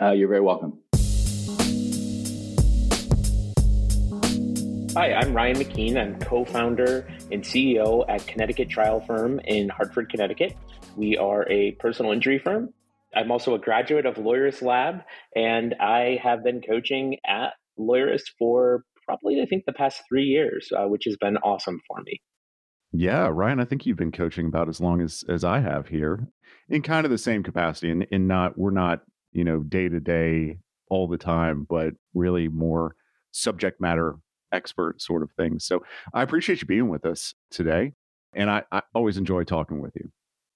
Uh, 0.00 0.12
you're 0.12 0.28
very 0.28 0.42
welcome. 0.42 0.78
Hi, 4.94 5.12
I'm 5.12 5.34
Ryan 5.34 5.56
McKeen. 5.56 5.96
I'm 5.96 6.18
co 6.18 6.44
founder 6.44 7.06
and 7.30 7.42
CEO 7.42 8.04
at 8.08 8.26
Connecticut 8.26 8.68
Trial 8.68 9.00
Firm 9.00 9.40
in 9.40 9.68
Hartford, 9.68 10.08
Connecticut. 10.08 10.56
We 10.96 11.16
are 11.16 11.48
a 11.48 11.72
personal 11.72 12.12
injury 12.12 12.38
firm. 12.38 12.72
I'm 13.14 13.30
also 13.30 13.54
a 13.54 13.58
graduate 13.58 14.06
of 14.06 14.16
Lawyerist 14.16 14.62
Lab, 14.62 15.02
and 15.34 15.74
I 15.80 16.20
have 16.22 16.44
been 16.44 16.60
coaching 16.60 17.16
at 17.26 17.54
Lawyerist 17.78 18.30
for 18.38 18.84
probably, 19.04 19.40
I 19.42 19.46
think, 19.46 19.64
the 19.66 19.72
past 19.72 20.02
three 20.08 20.26
years, 20.26 20.70
uh, 20.76 20.86
which 20.86 21.04
has 21.06 21.16
been 21.16 21.36
awesome 21.38 21.80
for 21.88 22.00
me. 22.02 22.20
Yeah, 22.92 23.28
Ryan, 23.28 23.60
I 23.60 23.64
think 23.64 23.86
you've 23.86 23.96
been 23.96 24.12
coaching 24.12 24.46
about 24.46 24.68
as 24.68 24.80
long 24.80 25.00
as 25.00 25.24
as 25.28 25.44
I 25.44 25.60
have 25.60 25.88
here, 25.88 26.28
in 26.68 26.82
kind 26.82 27.04
of 27.04 27.10
the 27.10 27.18
same 27.18 27.42
capacity, 27.42 27.90
and 27.90 28.04
in 28.10 28.26
not 28.26 28.58
we're 28.58 28.70
not 28.70 29.02
you 29.32 29.44
know, 29.44 29.60
day 29.60 29.88
to 29.88 30.00
day 30.00 30.58
all 30.88 31.08
the 31.08 31.18
time, 31.18 31.66
but 31.68 31.94
really 32.14 32.48
more 32.48 32.96
subject 33.32 33.80
matter 33.80 34.16
expert 34.52 35.00
sort 35.00 35.22
of 35.22 35.30
things. 35.36 35.64
So 35.64 35.84
I 36.12 36.22
appreciate 36.22 36.60
you 36.60 36.66
being 36.66 36.88
with 36.88 37.04
us 37.04 37.34
today. 37.50 37.92
And 38.34 38.50
I, 38.50 38.64
I 38.72 38.82
always 38.94 39.16
enjoy 39.16 39.44
talking 39.44 39.80
with 39.80 39.92
you. 39.96 40.10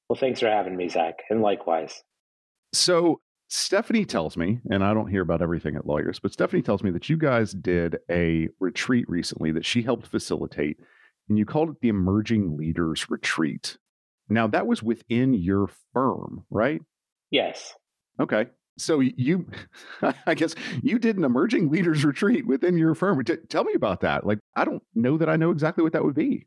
Well, 0.08 0.18
thanks 0.18 0.40
for 0.40 0.48
having 0.48 0.76
me, 0.76 0.88
Zach. 0.88 1.20
And 1.30 1.40
likewise. 1.40 2.02
So 2.72 3.20
Stephanie 3.48 4.04
tells 4.04 4.36
me, 4.36 4.60
and 4.70 4.84
I 4.84 4.94
don't 4.94 5.08
hear 5.08 5.22
about 5.22 5.42
everything 5.42 5.76
at 5.76 5.84
Lawyerist, 5.84 6.20
but 6.22 6.32
Stephanie 6.32 6.62
tells 6.62 6.82
me 6.82 6.90
that 6.90 7.08
you 7.08 7.16
guys 7.16 7.52
did 7.52 7.98
a 8.10 8.48
retreat 8.60 9.08
recently 9.08 9.52
that 9.52 9.64
she 9.64 9.82
helped 9.82 10.06
facilitate, 10.06 10.78
and 11.28 11.38
you 11.38 11.46
called 11.46 11.70
it 11.70 11.80
the 11.80 11.88
Emerging 11.88 12.56
Leaders 12.56 13.08
Retreat. 13.08 13.78
Now, 14.28 14.46
that 14.48 14.66
was 14.66 14.82
within 14.82 15.34
your 15.34 15.68
firm, 15.92 16.44
right? 16.50 16.82
Yes. 17.30 17.74
Okay. 18.18 18.46
So 18.76 19.00
you, 19.00 19.46
I 20.26 20.34
guess 20.34 20.54
you 20.82 20.98
did 20.98 21.16
an 21.16 21.24
emerging 21.24 21.70
leaders 21.70 22.04
retreat 22.04 22.46
within 22.46 22.76
your 22.76 22.94
firm. 22.94 23.22
T- 23.24 23.36
tell 23.48 23.64
me 23.64 23.74
about 23.74 24.00
that. 24.00 24.26
Like, 24.26 24.38
I 24.56 24.64
don't 24.64 24.82
know 24.94 25.18
that 25.18 25.28
I 25.28 25.36
know 25.36 25.50
exactly 25.50 25.84
what 25.84 25.92
that 25.92 26.04
would 26.04 26.14
be. 26.14 26.46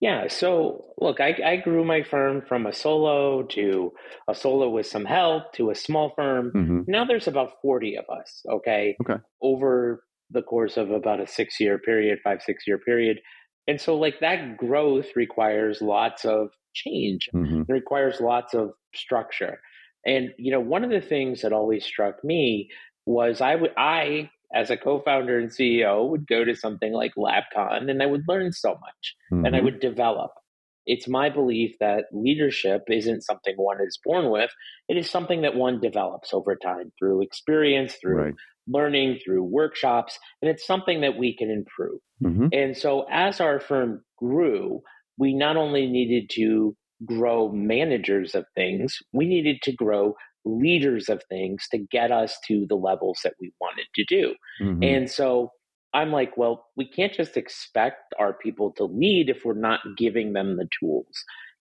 Yeah. 0.00 0.28
So 0.28 0.86
look, 0.98 1.20
I, 1.20 1.34
I 1.44 1.56
grew 1.56 1.84
my 1.84 2.02
firm 2.02 2.42
from 2.46 2.66
a 2.66 2.72
solo 2.72 3.42
to 3.44 3.92
a 4.28 4.34
solo 4.34 4.68
with 4.68 4.86
some 4.86 5.04
help 5.04 5.52
to 5.54 5.70
a 5.70 5.74
small 5.74 6.12
firm. 6.14 6.52
Mm-hmm. 6.54 6.80
Now 6.86 7.04
there's 7.04 7.28
about 7.28 7.52
40 7.62 7.96
of 7.96 8.04
us. 8.10 8.42
Okay. 8.50 8.96
Okay. 9.02 9.20
Over 9.42 10.02
the 10.30 10.42
course 10.42 10.76
of 10.76 10.90
about 10.90 11.20
a 11.20 11.26
six 11.26 11.58
year 11.60 11.78
period, 11.78 12.18
five, 12.22 12.42
six 12.42 12.64
year 12.66 12.78
period. 12.78 13.18
And 13.66 13.80
so 13.80 13.96
like 13.96 14.20
that 14.20 14.58
growth 14.58 15.06
requires 15.16 15.80
lots 15.80 16.24
of 16.24 16.48
change. 16.74 17.28
Mm-hmm. 17.34 17.62
It 17.62 17.72
requires 17.72 18.20
lots 18.20 18.54
of 18.54 18.72
structure. 18.94 19.60
And 20.04 20.30
you 20.38 20.52
know, 20.52 20.60
one 20.60 20.84
of 20.84 20.90
the 20.90 21.00
things 21.00 21.42
that 21.42 21.52
always 21.52 21.84
struck 21.84 22.22
me 22.22 22.68
was 23.06 23.40
I, 23.40 23.52
w- 23.52 23.72
I 23.76 24.30
as 24.54 24.70
a 24.70 24.76
co-founder 24.76 25.38
and 25.38 25.50
CEO 25.50 26.08
would 26.08 26.26
go 26.26 26.44
to 26.44 26.54
something 26.54 26.92
like 26.92 27.12
LabCon 27.16 27.90
and 27.90 28.02
I 28.02 28.06
would 28.06 28.24
learn 28.28 28.52
so 28.52 28.70
much 28.70 29.16
mm-hmm. 29.32 29.44
and 29.44 29.54
I 29.54 29.58
mm-hmm. 29.58 29.66
would 29.66 29.80
develop. 29.80 30.30
It's 30.86 31.08
my 31.08 31.30
belief 31.30 31.74
that 31.80 32.04
leadership 32.12 32.84
isn't 32.88 33.22
something 33.22 33.54
one 33.56 33.78
is 33.84 33.98
born 34.04 34.30
with. 34.30 34.50
It 34.88 34.96
is 34.96 35.10
something 35.10 35.42
that 35.42 35.56
one 35.56 35.80
develops 35.80 36.32
over 36.32 36.54
time 36.54 36.92
through 36.98 37.22
experience, 37.22 37.96
through 38.00 38.22
right. 38.22 38.34
learning, 38.68 39.18
through 39.24 39.42
workshops, 39.42 40.16
and 40.40 40.48
it's 40.48 40.64
something 40.64 41.00
that 41.00 41.18
we 41.18 41.36
can 41.36 41.50
improve. 41.50 41.98
Mm-hmm. 42.22 42.48
And 42.52 42.76
so 42.76 43.04
as 43.10 43.40
our 43.40 43.58
firm 43.58 44.04
grew, 44.16 44.82
we 45.18 45.34
not 45.34 45.56
only 45.56 45.88
needed 45.88 46.30
to 46.34 46.76
grow 47.04 47.50
managers 47.50 48.34
of 48.34 48.46
things, 48.54 48.98
we 49.12 49.26
needed 49.26 49.60
to 49.62 49.72
grow 49.72 50.14
leaders 50.46 51.08
of 51.08 51.22
things 51.28 51.66
to 51.72 51.78
get 51.78 52.10
us 52.10 52.38
to 52.46 52.66
the 52.68 52.76
levels 52.76 53.18
that 53.24 53.34
we 53.40 53.52
wanted 53.60 53.86
to 53.94 54.04
do. 54.04 54.34
Mm-hmm. 54.60 54.82
And 54.82 55.10
so 55.10 55.50
I'm 55.92 56.12
like, 56.12 56.36
well, 56.36 56.66
we 56.76 56.86
can't 56.86 57.12
just 57.12 57.36
expect 57.36 58.14
our 58.18 58.32
people 58.32 58.72
to 58.72 58.84
lead 58.84 59.28
if 59.28 59.44
we're 59.44 59.54
not 59.54 59.80
giving 59.96 60.32
them 60.32 60.56
the 60.56 60.68
tools. 60.80 61.24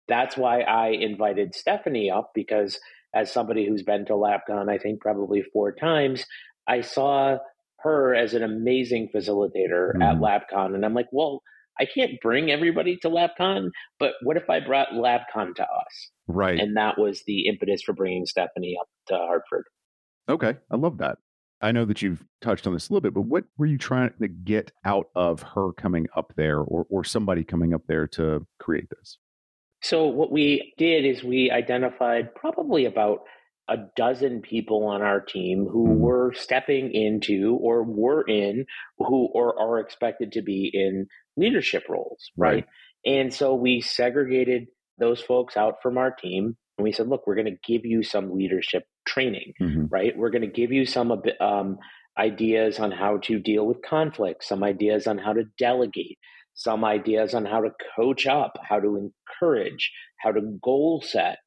That's 0.08 0.36
why 0.36 0.62
I 0.62 0.88
invited 0.88 1.54
Stephanie 1.54 2.10
up 2.10 2.32
because 2.34 2.78
as 3.14 3.32
somebody 3.32 3.66
who's 3.66 3.82
been 3.82 4.06
to 4.06 4.12
LabCon, 4.12 4.70
I 4.70 4.78
think 4.78 5.00
probably 5.00 5.42
four 5.52 5.72
times, 5.72 6.24
I 6.66 6.80
saw 6.80 7.38
her 7.80 8.14
as 8.14 8.34
an 8.34 8.42
amazing 8.42 9.10
facilitator 9.14 9.94
mm-hmm. 9.94 10.02
at 10.02 10.16
LabCon. 10.16 10.74
And 10.74 10.84
I'm 10.84 10.94
like, 10.94 11.08
well, 11.12 11.42
I 11.80 11.86
can't 11.86 12.20
bring 12.20 12.50
everybody 12.50 12.96
to 12.98 13.08
LabCon, 13.08 13.70
but 13.98 14.12
what 14.22 14.36
if 14.36 14.50
I 14.50 14.60
brought 14.60 14.90
LabCon 14.90 15.54
to 15.56 15.62
us? 15.62 16.10
Right. 16.28 16.60
And 16.60 16.76
that 16.76 16.98
was 16.98 17.22
the 17.26 17.48
impetus 17.48 17.82
for 17.82 17.92
bringing 17.92 18.26
Stephanie 18.26 18.76
up 18.80 18.88
to 19.08 19.16
Hartford. 19.16 19.64
Okay. 20.28 20.56
I 20.70 20.76
love 20.76 20.98
that. 20.98 21.18
I 21.62 21.72
know 21.72 21.84
that 21.84 22.00
you've 22.00 22.24
touched 22.40 22.66
on 22.66 22.72
this 22.72 22.88
a 22.88 22.92
little 22.92 23.02
bit, 23.02 23.14
but 23.14 23.22
what 23.22 23.44
were 23.58 23.66
you 23.66 23.78
trying 23.78 24.12
to 24.20 24.28
get 24.28 24.72
out 24.84 25.06
of 25.14 25.42
her 25.42 25.72
coming 25.72 26.06
up 26.16 26.32
there 26.36 26.60
or, 26.60 26.86
or 26.88 27.04
somebody 27.04 27.44
coming 27.44 27.74
up 27.74 27.82
there 27.86 28.06
to 28.08 28.46
create 28.58 28.88
this? 28.90 29.18
So, 29.82 30.06
what 30.06 30.30
we 30.30 30.74
did 30.76 31.04
is 31.04 31.24
we 31.24 31.50
identified 31.50 32.34
probably 32.34 32.84
about 32.84 33.20
a 33.70 33.76
dozen 33.96 34.42
people 34.42 34.84
on 34.84 35.00
our 35.00 35.20
team 35.20 35.66
who 35.70 35.86
mm-hmm. 35.86 36.00
were 36.00 36.32
stepping 36.34 36.92
into 36.92 37.56
or 37.62 37.84
were 37.84 38.22
in 38.28 38.66
who 38.98 39.28
or 39.32 39.58
are 39.58 39.78
expected 39.78 40.32
to 40.32 40.42
be 40.42 40.70
in 40.74 41.06
leadership 41.36 41.84
roles, 41.88 42.30
right? 42.36 42.54
right? 42.54 42.66
And 43.04 43.32
so 43.32 43.54
we 43.54 43.80
segregated 43.80 44.66
those 44.98 45.20
folks 45.20 45.56
out 45.56 45.76
from 45.82 45.98
our 45.98 46.10
team 46.10 46.56
and 46.76 46.84
we 46.84 46.92
said, 46.92 47.08
look, 47.08 47.26
we're 47.26 47.34
going 47.34 47.46
to 47.46 47.72
give 47.72 47.84
you 47.84 48.02
some 48.02 48.34
leadership 48.34 48.84
training, 49.06 49.52
mm-hmm. 49.60 49.86
right? 49.90 50.16
We're 50.16 50.30
going 50.30 50.42
to 50.42 50.48
give 50.48 50.72
you 50.72 50.86
some 50.86 51.12
um, 51.40 51.78
ideas 52.18 52.78
on 52.78 52.90
how 52.90 53.18
to 53.24 53.38
deal 53.38 53.66
with 53.66 53.82
conflict, 53.82 54.44
some 54.44 54.62
ideas 54.62 55.06
on 55.06 55.18
how 55.18 55.32
to 55.32 55.44
delegate, 55.58 56.18
some 56.54 56.84
ideas 56.84 57.34
on 57.34 57.44
how 57.44 57.60
to 57.60 57.70
coach 57.96 58.26
up, 58.26 58.58
how 58.68 58.80
to 58.80 58.96
encourage, 58.96 59.92
how 60.18 60.32
to 60.32 60.40
goal 60.62 61.02
set. 61.06 61.38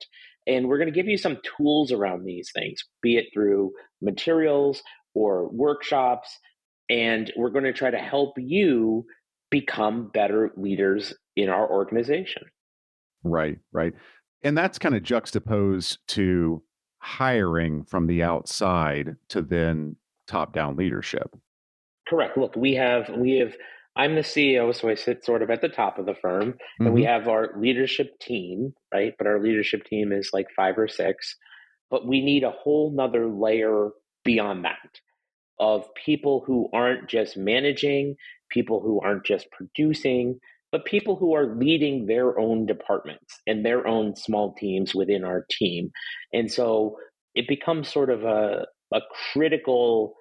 And 0.46 0.68
we're 0.68 0.78
going 0.78 0.92
to 0.92 0.96
give 0.96 1.08
you 1.08 1.18
some 1.18 1.38
tools 1.58 1.92
around 1.92 2.26
these 2.26 2.52
things, 2.54 2.84
be 3.02 3.18
it 3.18 3.28
through 3.34 3.72
materials 4.02 4.84
or 5.14 5.50
workshops. 5.50 6.38
And 6.90 7.32
we're 7.38 7.50
going 7.50 7.64
to 7.64 7.74
try 7.74 7.92
to 7.92 7.98
help 7.98 8.34
you 8.38 9.06
become 9.54 10.10
better 10.12 10.52
leaders 10.58 11.14
in 11.36 11.48
our 11.48 11.70
organization. 11.70 12.42
Right, 13.24 13.60
right. 13.72 13.94
And 14.42 14.58
that's 14.58 14.80
kind 14.80 14.96
of 14.96 15.04
juxtaposed 15.04 16.00
to 16.10 16.64
hiring 16.98 17.84
from 17.84 18.08
the 18.08 18.24
outside 18.24 19.16
to 19.30 19.44
then 19.44 19.96
top 20.26 20.54
down 20.54 20.76
leadership. 20.76 21.36
Correct. 22.08 22.36
Look, 22.36 22.56
we 22.56 22.74
have 22.74 23.12
we 23.16 23.38
have 23.38 23.54
I'm 23.96 24.16
the 24.16 24.22
CEO, 24.22 24.74
so 24.76 24.90
I 24.90 24.96
sit 24.96 25.24
sort 25.24 25.44
of 25.44 25.52
at 25.52 25.62
the 25.62 25.70
top 25.70 26.00
of 26.00 26.08
the 26.08 26.16
firm, 26.16 26.54
mm-hmm. 26.54 26.86
and 26.86 26.96
we 26.96 27.04
mm-hmm. 27.04 27.12
have 27.12 27.28
our 27.28 27.52
leadership 27.56 28.18
team, 28.20 28.74
right? 28.92 29.14
But 29.20 29.28
our 29.28 29.40
leadership 29.40 29.84
team 29.84 30.12
is 30.12 30.32
like 30.34 30.48
five 30.56 30.80
or 30.80 30.88
six. 30.88 31.36
But 31.92 32.08
we 32.08 32.26
need 32.26 32.44
a 32.44 32.50
whole 32.50 32.92
nother 32.92 33.28
layer 33.28 33.92
beyond 34.26 34.66
that 34.66 35.00
of 35.60 35.86
people 35.94 36.44
who 36.46 36.70
aren't 36.74 37.08
just 37.08 37.38
managing, 37.38 38.16
people 38.54 38.80
who 38.80 39.02
aren't 39.02 39.26
just 39.26 39.48
producing, 39.52 40.40
but 40.72 40.86
people 40.86 41.16
who 41.16 41.34
are 41.34 41.56
leading 41.56 42.06
their 42.06 42.40
own 42.40 42.66
departments 42.66 43.40
and 43.48 43.66
their 43.66 43.88
own 43.88 44.16
small 44.16 44.54
teams 44.54 44.96
within 44.96 45.24
our 45.24 45.46
team. 45.50 45.92
And 46.32 46.52
so 46.52 46.98
it 47.36 47.48
becomes 47.48 47.92
sort 47.92 48.10
of 48.10 48.24
a, 48.24 48.66
a 48.94 49.02
critical 49.32 50.16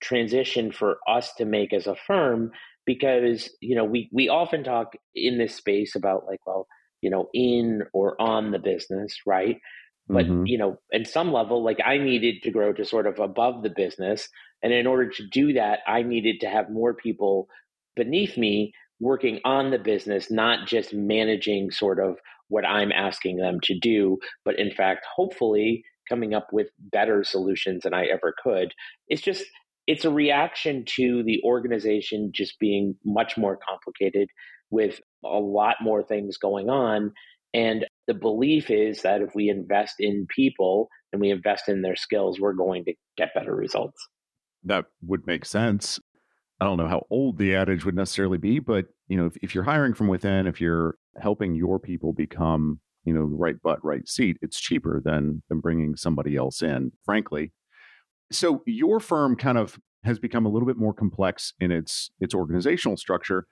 transition 0.00 0.70
for 0.72 0.98
us 1.08 1.32
to 1.34 1.44
make 1.44 1.72
as 1.72 1.86
a 1.86 1.96
firm 2.06 2.52
because 2.86 3.50
you 3.60 3.76
know 3.76 3.84
we 3.84 4.08
we 4.12 4.28
often 4.28 4.64
talk 4.64 4.94
in 5.14 5.38
this 5.38 5.54
space 5.54 5.94
about 5.94 6.24
like 6.26 6.38
well 6.46 6.66
you 7.02 7.10
know 7.10 7.28
in 7.34 7.82
or 7.92 8.20
on 8.20 8.50
the 8.50 8.58
business 8.58 9.18
right 9.26 9.58
but 10.08 10.24
mm-hmm. 10.24 10.46
you 10.46 10.56
know 10.56 10.78
at 10.94 11.06
some 11.06 11.32
level 11.32 11.62
like 11.62 11.78
i 11.84 11.98
needed 11.98 12.42
to 12.42 12.50
grow 12.50 12.72
to 12.72 12.84
sort 12.84 13.06
of 13.06 13.18
above 13.18 13.62
the 13.62 13.70
business 13.70 14.28
and 14.62 14.72
in 14.72 14.86
order 14.86 15.10
to 15.10 15.26
do 15.30 15.52
that 15.52 15.80
i 15.86 16.02
needed 16.02 16.40
to 16.40 16.48
have 16.48 16.70
more 16.70 16.94
people 16.94 17.48
beneath 17.98 18.38
me 18.38 18.72
working 19.00 19.40
on 19.44 19.70
the 19.70 19.78
business, 19.78 20.30
not 20.30 20.66
just 20.66 20.94
managing 20.94 21.70
sort 21.70 22.00
of 22.00 22.16
what 22.48 22.64
I'm 22.64 22.92
asking 22.92 23.36
them 23.36 23.58
to 23.64 23.78
do, 23.78 24.18
but 24.44 24.58
in 24.58 24.70
fact, 24.70 25.04
hopefully 25.14 25.82
coming 26.08 26.32
up 26.32 26.48
with 26.52 26.68
better 26.78 27.22
solutions 27.22 27.82
than 27.82 27.92
I 27.92 28.06
ever 28.06 28.34
could. 28.42 28.72
It's 29.08 29.20
just, 29.20 29.44
it's 29.86 30.06
a 30.06 30.10
reaction 30.10 30.84
to 30.96 31.22
the 31.24 31.42
organization 31.44 32.30
just 32.34 32.58
being 32.58 32.94
much 33.04 33.36
more 33.36 33.58
complicated 33.68 34.28
with 34.70 35.00
a 35.24 35.38
lot 35.38 35.76
more 35.82 36.02
things 36.02 36.38
going 36.38 36.70
on. 36.70 37.12
And 37.52 37.86
the 38.06 38.14
belief 38.14 38.70
is 38.70 39.02
that 39.02 39.20
if 39.20 39.34
we 39.34 39.48
invest 39.50 39.96
in 39.98 40.26
people 40.34 40.88
and 41.12 41.20
we 41.20 41.30
invest 41.30 41.68
in 41.68 41.82
their 41.82 41.96
skills, 41.96 42.40
we're 42.40 42.52
going 42.52 42.84
to 42.86 42.94
get 43.16 43.34
better 43.34 43.54
results. 43.54 44.00
That 44.64 44.86
would 45.02 45.26
make 45.26 45.44
sense. 45.44 46.00
I 46.60 46.64
don't 46.64 46.76
know 46.76 46.88
how 46.88 47.06
old 47.10 47.38
the 47.38 47.54
adage 47.54 47.84
would 47.84 47.94
necessarily 47.94 48.38
be, 48.38 48.58
but 48.58 48.86
you 49.06 49.16
know, 49.16 49.26
if, 49.26 49.36
if 49.42 49.54
you're 49.54 49.64
hiring 49.64 49.94
from 49.94 50.08
within, 50.08 50.46
if 50.46 50.60
you're 50.60 50.96
helping 51.20 51.54
your 51.54 51.78
people 51.78 52.12
become, 52.12 52.80
you 53.04 53.12
know, 53.12 53.22
right 53.22 53.60
butt, 53.62 53.78
right 53.84 54.06
seat, 54.08 54.38
it's 54.42 54.58
cheaper 54.58 55.00
than 55.04 55.42
than 55.48 55.60
bringing 55.60 55.96
somebody 55.96 56.36
else 56.36 56.62
in, 56.62 56.92
frankly. 57.04 57.52
So 58.32 58.62
your 58.66 59.00
firm 59.00 59.36
kind 59.36 59.56
of 59.56 59.78
has 60.04 60.18
become 60.18 60.46
a 60.46 60.48
little 60.48 60.66
bit 60.66 60.76
more 60.76 60.92
complex 60.92 61.52
in 61.60 61.70
its 61.70 62.10
its 62.20 62.34
organizational 62.34 62.96
structure. 62.96 63.46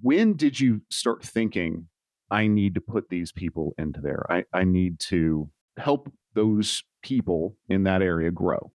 When 0.00 0.34
did 0.36 0.58
you 0.58 0.82
start 0.90 1.22
thinking, 1.22 1.88
I 2.30 2.46
need 2.46 2.74
to 2.74 2.80
put 2.80 3.08
these 3.10 3.32
people 3.32 3.74
into 3.76 4.00
there? 4.00 4.24
I, 4.30 4.44
I 4.52 4.64
need 4.64 5.00
to 5.00 5.50
help 5.76 6.10
those 6.34 6.82
people 7.02 7.56
in 7.68 7.82
that 7.84 8.02
area 8.02 8.30
grow. 8.30 8.72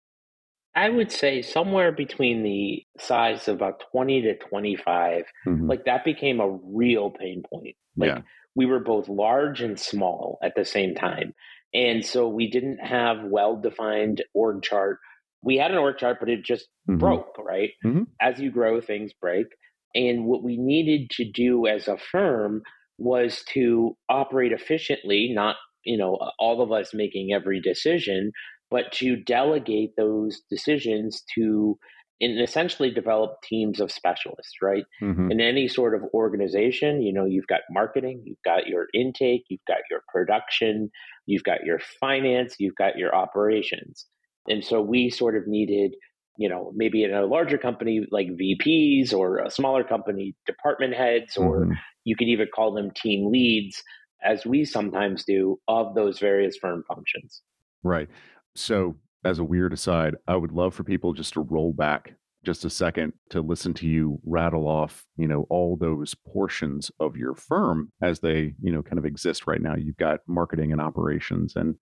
I 0.77 0.89
would 0.89 1.13
say 1.13 1.43
somewhere 1.43 1.93
between 1.93 2.43
the 2.43 2.85
size 2.99 3.47
of 3.49 3.57
about 3.57 3.83
20 3.93 4.23
to 4.23 4.37
25, 4.37 5.25
mm-hmm. 5.47 5.69
like 5.69 5.85
that 5.85 6.05
became 6.05 6.41
a 6.41 6.59
real 6.65 7.11
pain 7.11 7.43
point. 7.49 7.77
Like 7.97 8.09
yeah. 8.09 8.21
we 8.57 8.67
were 8.67 8.81
both 8.81 9.09
large 9.09 9.61
and 9.61 9.79
small 9.79 10.39
at 10.43 10.55
the 10.57 10.65
same 10.65 10.95
time. 10.95 11.35
And 11.73 12.05
so 12.05 12.29
we 12.29 12.51
didn't 12.51 12.79
have 12.79 13.19
well 13.25 13.57
defined 13.57 14.23
org 14.35 14.63
chart. 14.63 14.99
We 15.43 15.57
had 15.57 15.71
an 15.71 15.79
org 15.79 15.99
chart, 15.99 16.19
but 16.21 16.29
it 16.29 16.45
just 16.45 16.67
mm-hmm. 16.89 16.99
broke, 16.99 17.37
right? 17.39 17.71
Mm-hmm. 17.85 18.05
As 18.21 18.39
you 18.41 18.51
grow, 18.51 18.81
things 18.81 19.13
break. 19.13 19.47
And 19.95 20.25
what 20.25 20.43
we 20.43 20.57
needed 20.57 21.11
to 21.11 21.31
do 21.31 21.67
as 21.67 21.87
a 21.87 21.97
firm 21.97 22.63
was 22.99 23.45
to 23.53 23.97
operate 24.09 24.53
efficiently, 24.53 25.31
not, 25.33 25.57
you 25.85 25.99
know, 25.99 26.19
all 26.39 26.63
of 26.63 26.73
us 26.73 26.95
making 26.95 27.33
every 27.33 27.61
decision, 27.61 28.33
but 28.75 28.91
to 28.91 29.15
delegate 29.15 29.93
those 29.97 30.41
decisions 30.51 31.23
to 31.33 31.79
and 32.21 32.41
essentially 32.41 32.91
develop 32.91 33.41
teams 33.45 33.79
of 33.79 33.93
specialists, 33.93 34.55
right? 34.61 34.83
Mm-hmm. 35.01 35.31
In 35.31 35.41
any 35.41 35.69
sort 35.69 35.95
of 35.95 36.03
organization, 36.13 37.01
you 37.01 37.13
know, 37.13 37.25
you've 37.25 37.47
got 37.47 37.61
marketing, 37.71 38.25
you've 38.25 38.43
got 38.45 38.67
your 38.67 38.87
intake, 38.93 39.45
you've 39.49 39.65
got 39.69 39.79
your 39.89 40.01
production, 40.09 40.91
you've 41.27 41.45
got 41.45 41.65
your 41.65 41.79
finance, 42.01 42.57
you've 42.59 42.75
got 42.75 42.99
your 42.99 43.15
operations. 43.15 44.07
And 44.49 44.65
so 44.65 44.83
we 44.83 45.09
sort 45.09 45.37
of 45.37 45.47
needed, 45.47 45.95
you 46.37 46.49
know, 46.49 46.73
maybe 46.75 47.05
in 47.05 47.15
a 47.15 47.27
larger 47.27 47.59
company 47.59 48.05
like 48.11 48.27
VPs 48.27 49.15
or 49.15 49.39
a 49.39 49.53
smaller 49.53 49.85
company, 49.85 50.35
department 50.47 50.95
heads, 50.95 51.37
or 51.37 51.61
mm-hmm. 51.61 51.75
you 52.03 52.17
could 52.17 52.29
even 52.29 52.49
call 52.53 52.75
them 52.75 52.91
team 52.91 53.31
leads, 53.31 53.85
as 54.25 54.45
we 54.45 54.65
sometimes 54.65 55.23
do, 55.25 55.61
of 55.69 55.95
those 55.95 56.19
various 56.19 56.57
firm 56.57 56.83
functions. 56.89 57.41
Right. 57.85 58.09
So, 58.55 58.97
as 59.25 59.39
a 59.39 59.45
weird 59.45 59.73
aside, 59.73 60.17
I 60.29 60.37
would 60.37 60.53
love 60.53 60.75
for 60.75 60.85
people 60.85 61.13
just 61.13 61.33
to 61.35 61.41
roll 61.41 61.73
back 61.73 62.15
just 62.45 62.65
a 62.65 62.71
second 62.71 63.15
to 63.31 63.41
listen 63.41 63.73
to 63.73 63.87
you 63.87 64.21
rattle 64.25 64.69
off, 64.69 65.07
you 65.17 65.27
know, 65.27 65.47
all 65.49 65.77
those 65.77 66.15
portions 66.15 66.91
of 67.01 67.17
your 67.17 67.35
firm 67.35 67.91
as 68.03 68.21
they, 68.21 68.55
you 68.63 68.71
know, 68.71 68.83
kind 68.83 68.99
of 68.99 69.07
exist 69.07 69.47
right 69.47 69.63
now. 69.63 69.75
You've 69.75 69.97
got 69.97 70.21
marketing 70.29 70.73
and 70.73 70.81
operations 70.81 71.57
and 71.57 71.77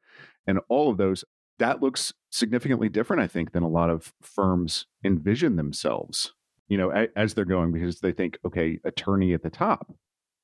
and 0.46 0.60
all 0.68 0.90
of 0.90 0.96
those 0.96 1.24
that 1.58 1.82
looks 1.82 2.12
significantly 2.30 2.88
different, 2.88 3.22
I 3.22 3.26
think, 3.26 3.52
than 3.52 3.62
a 3.62 3.68
lot 3.68 3.90
of 3.90 4.12
firms 4.22 4.86
envision 5.04 5.56
themselves, 5.56 6.32
you 6.68 6.76
know, 6.78 6.90
as 7.14 7.34
they're 7.34 7.44
going 7.44 7.72
because 7.72 8.00
they 8.00 8.12
think, 8.12 8.38
okay, 8.44 8.78
attorney 8.84 9.34
at 9.34 9.42
the 9.42 9.50
top 9.50 9.92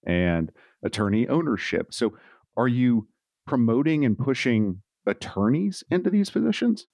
and 0.06 0.52
attorney 0.84 1.26
ownership. 1.26 1.92
So 1.92 2.16
are 2.56 2.68
you 2.68 3.08
promoting 3.46 4.04
and 4.04 4.16
pushing 4.18 4.82
attorneys 5.08 5.82
into 5.90 6.10
these 6.10 6.30
positions? 6.30 6.86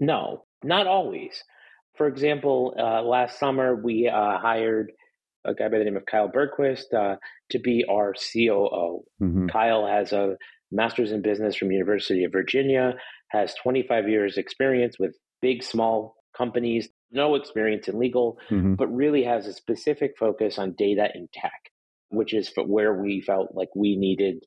No, 0.00 0.44
not 0.62 0.86
always. 0.86 1.42
For 1.96 2.06
example, 2.08 2.74
uh, 2.78 3.02
last 3.02 3.38
summer 3.38 3.74
we 3.76 4.08
uh, 4.08 4.38
hired 4.38 4.92
a 5.44 5.54
guy 5.54 5.68
by 5.68 5.78
the 5.78 5.84
name 5.84 5.96
of 5.96 6.06
Kyle 6.06 6.30
Bergquist 6.30 6.92
uh, 6.94 7.16
to 7.50 7.58
be 7.58 7.84
our 7.88 8.14
COO. 8.14 9.04
Mm-hmm. 9.22 9.46
Kyle 9.48 9.86
has 9.86 10.12
a 10.12 10.36
master's 10.72 11.12
in 11.12 11.22
business 11.22 11.56
from 11.56 11.70
University 11.70 12.24
of 12.24 12.32
Virginia, 12.32 12.94
has 13.28 13.54
25 13.62 14.08
years 14.08 14.36
experience 14.36 14.98
with 14.98 15.16
big, 15.40 15.62
small 15.62 16.16
companies, 16.36 16.88
no 17.12 17.34
experience 17.34 17.88
in 17.88 17.98
legal, 17.98 18.38
mm-hmm. 18.50 18.74
but 18.74 18.88
really 18.88 19.22
has 19.22 19.46
a 19.46 19.52
specific 19.52 20.12
focus 20.18 20.58
on 20.58 20.74
data 20.76 21.08
and 21.14 21.28
tech, 21.32 21.70
which 22.08 22.34
is 22.34 22.50
where 22.66 22.94
we 22.94 23.20
felt 23.20 23.54
like 23.54 23.68
we 23.76 23.96
needed 23.96 24.42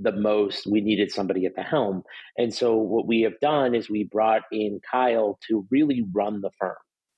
the 0.00 0.12
most 0.12 0.66
we 0.66 0.80
needed 0.80 1.10
somebody 1.10 1.46
at 1.46 1.54
the 1.54 1.62
helm. 1.62 2.02
And 2.36 2.52
so 2.52 2.76
what 2.76 3.06
we 3.06 3.22
have 3.22 3.38
done 3.40 3.74
is 3.74 3.88
we 3.88 4.04
brought 4.04 4.42
in 4.50 4.80
kyle 4.90 5.38
to 5.48 5.66
really 5.70 6.04
run 6.12 6.40
the 6.40 6.50
firm 6.58 6.76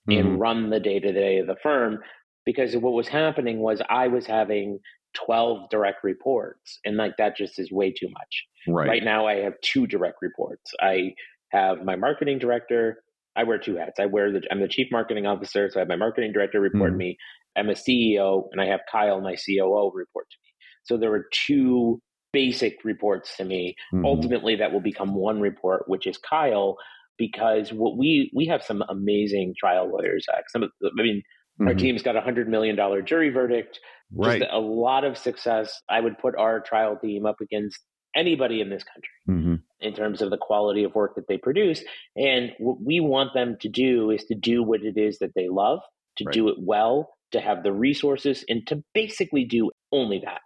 mm-hmm. 0.09 0.19
and 0.19 0.41
run 0.41 0.71
the 0.71 0.81
day-to-day 0.81 1.39
of 1.39 1.47
the 1.47 1.57
firm 1.63 1.99
because 2.45 2.77
what 2.77 2.93
was 2.93 3.09
happening 3.09 3.61
was 3.61 3.81
i 3.89 4.09
was 4.09 4.27
having 4.27 4.79
12 5.15 5.71
direct 5.71 6.05
reports 6.05 6.79
and 6.85 6.97
like 6.97 7.17
that 7.17 7.37
just 7.37 7.59
is 7.59 7.73
way 7.73 7.91
too 7.91 8.09
much. 8.09 8.45
Right, 8.69 8.89
right. 8.89 9.05
now 9.05 9.27
i 9.27 9.37
have 9.37 9.55
two 9.63 9.87
direct 9.87 10.17
reports. 10.21 10.73
I 10.81 11.15
have 11.51 11.85
my 11.85 11.97
marketing 11.97 12.39
director 12.39 13.03
i 13.37 13.45
wear 13.45 13.59
two 13.59 13.77
hats. 13.77 13.99
I 13.99 14.07
wear 14.07 14.33
the 14.33 14.43
i'm 14.51 14.61
the 14.61 14.69
chief 14.69 14.89
marketing 14.93 15.27
officer 15.27 15.71
so 15.71 15.79
i 15.79 15.81
have 15.81 15.89
my 15.89 15.97
marketing 15.97 16.33
director 16.33 16.61
report 16.61 16.91
mm-hmm. 16.91 16.99
me. 16.99 17.19
I'm 17.57 17.71
a 17.71 17.73
ceo 17.73 18.49
and 18.53 18.61
i 18.61 18.67
have 18.67 18.81
kyle 18.91 19.21
my 19.21 19.37
coo 19.37 19.93
report 19.95 20.27
to 20.31 20.37
me. 20.45 20.51
So 20.85 20.97
there 20.97 21.11
were 21.11 21.27
two 21.33 22.01
basic 22.33 22.85
reports 22.85 23.37
to 23.37 23.45
me. 23.45 23.77
Mm-hmm. 23.93 24.05
Ultimately, 24.05 24.57
that 24.57 24.73
will 24.73 24.81
become 24.81 25.15
one 25.15 25.41
report, 25.41 25.85
which 25.87 26.07
is 26.07 26.19
Kyle, 26.19 26.77
because 27.19 27.73
what 27.73 27.97
we 27.97 28.31
we 28.35 28.47
have 28.47 28.63
some 28.63 28.83
amazing 28.89 29.55
trial 29.59 29.91
lawyers. 29.91 30.27
Some 30.49 30.63
of 30.63 30.71
I 30.85 31.03
mean, 31.03 31.23
mm-hmm. 31.61 31.69
our 31.69 31.75
team's 31.75 32.03
got 32.03 32.17
a 32.17 32.21
hundred 32.21 32.49
million 32.49 32.77
dollar 32.77 33.03
jury 33.03 33.31
verdict. 33.31 33.81
Right. 34.15 34.41
Just 34.41 34.53
a 34.53 34.61
lot 34.61 35.05
of 35.05 35.19
success. 35.19 35.81
I 35.89 36.01
would 36.01 36.19
put 36.19 36.37
our 36.37 36.61
trial 36.61 36.97
team 37.03 37.27
up 37.27 37.41
against 37.41 37.81
anybody 38.15 38.61
in 38.61 38.71
this 38.71 38.83
country 38.83 39.11
mm-hmm. 39.29 39.55
in 39.87 39.95
terms 39.95 40.23
of 40.23 40.31
the 40.31 40.39
quality 40.39 40.85
of 40.85 40.95
work 40.95 41.15
that 41.17 41.29
they 41.29 41.37
produce. 41.37 41.83
And 42.17 42.53
what 42.59 42.81
we 42.81 43.01
want 43.01 43.35
them 43.35 43.57
to 43.61 43.69
do 43.69 44.11
is 44.11 44.25
to 44.25 44.35
do 44.35 44.63
what 44.63 44.83
it 44.83 44.97
is 44.97 45.19
that 45.19 45.33
they 45.35 45.49
love, 45.49 45.81
to 46.19 46.25
right. 46.25 46.33
do 46.33 46.49
it 46.49 46.57
well, 46.59 47.11
to 47.33 47.41
have 47.41 47.63
the 47.63 47.73
resources, 47.73 48.45
and 48.49 48.67
to 48.69 48.83
basically 48.95 49.45
do 49.45 49.71
only 49.93 50.23
that 50.25 50.41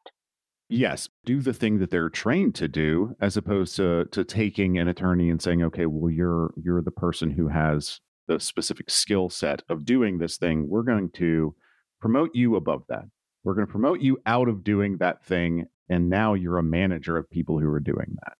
yes 0.70 1.08
do 1.24 1.40
the 1.40 1.52
thing 1.52 1.78
that 1.78 1.90
they're 1.90 2.08
trained 2.08 2.54
to 2.54 2.68
do 2.68 3.14
as 3.20 3.36
opposed 3.36 3.76
to 3.76 4.06
to 4.06 4.24
taking 4.24 4.78
an 4.78 4.88
attorney 4.88 5.28
and 5.28 5.42
saying 5.42 5.62
okay 5.62 5.86
well 5.86 6.10
you're 6.10 6.54
you're 6.62 6.80
the 6.80 6.90
person 6.90 7.30
who 7.30 7.48
has 7.48 8.00
the 8.30 8.38
specific 8.38 8.88
skill 8.88 9.28
set 9.28 9.62
of 9.68 9.84
doing 9.84 10.18
this 10.18 10.36
thing. 10.36 10.68
We're 10.68 10.84
going 10.84 11.10
to 11.16 11.54
promote 12.00 12.30
you 12.32 12.54
above 12.54 12.84
that. 12.88 13.02
We're 13.42 13.54
going 13.54 13.66
to 13.66 13.70
promote 13.70 14.00
you 14.00 14.18
out 14.24 14.48
of 14.48 14.62
doing 14.62 14.98
that 14.98 15.24
thing 15.24 15.66
and 15.88 16.08
now 16.08 16.34
you're 16.34 16.58
a 16.58 16.62
manager 16.62 17.16
of 17.16 17.28
people 17.28 17.58
who 17.58 17.68
are 17.68 17.80
doing 17.80 18.16
that. 18.22 18.34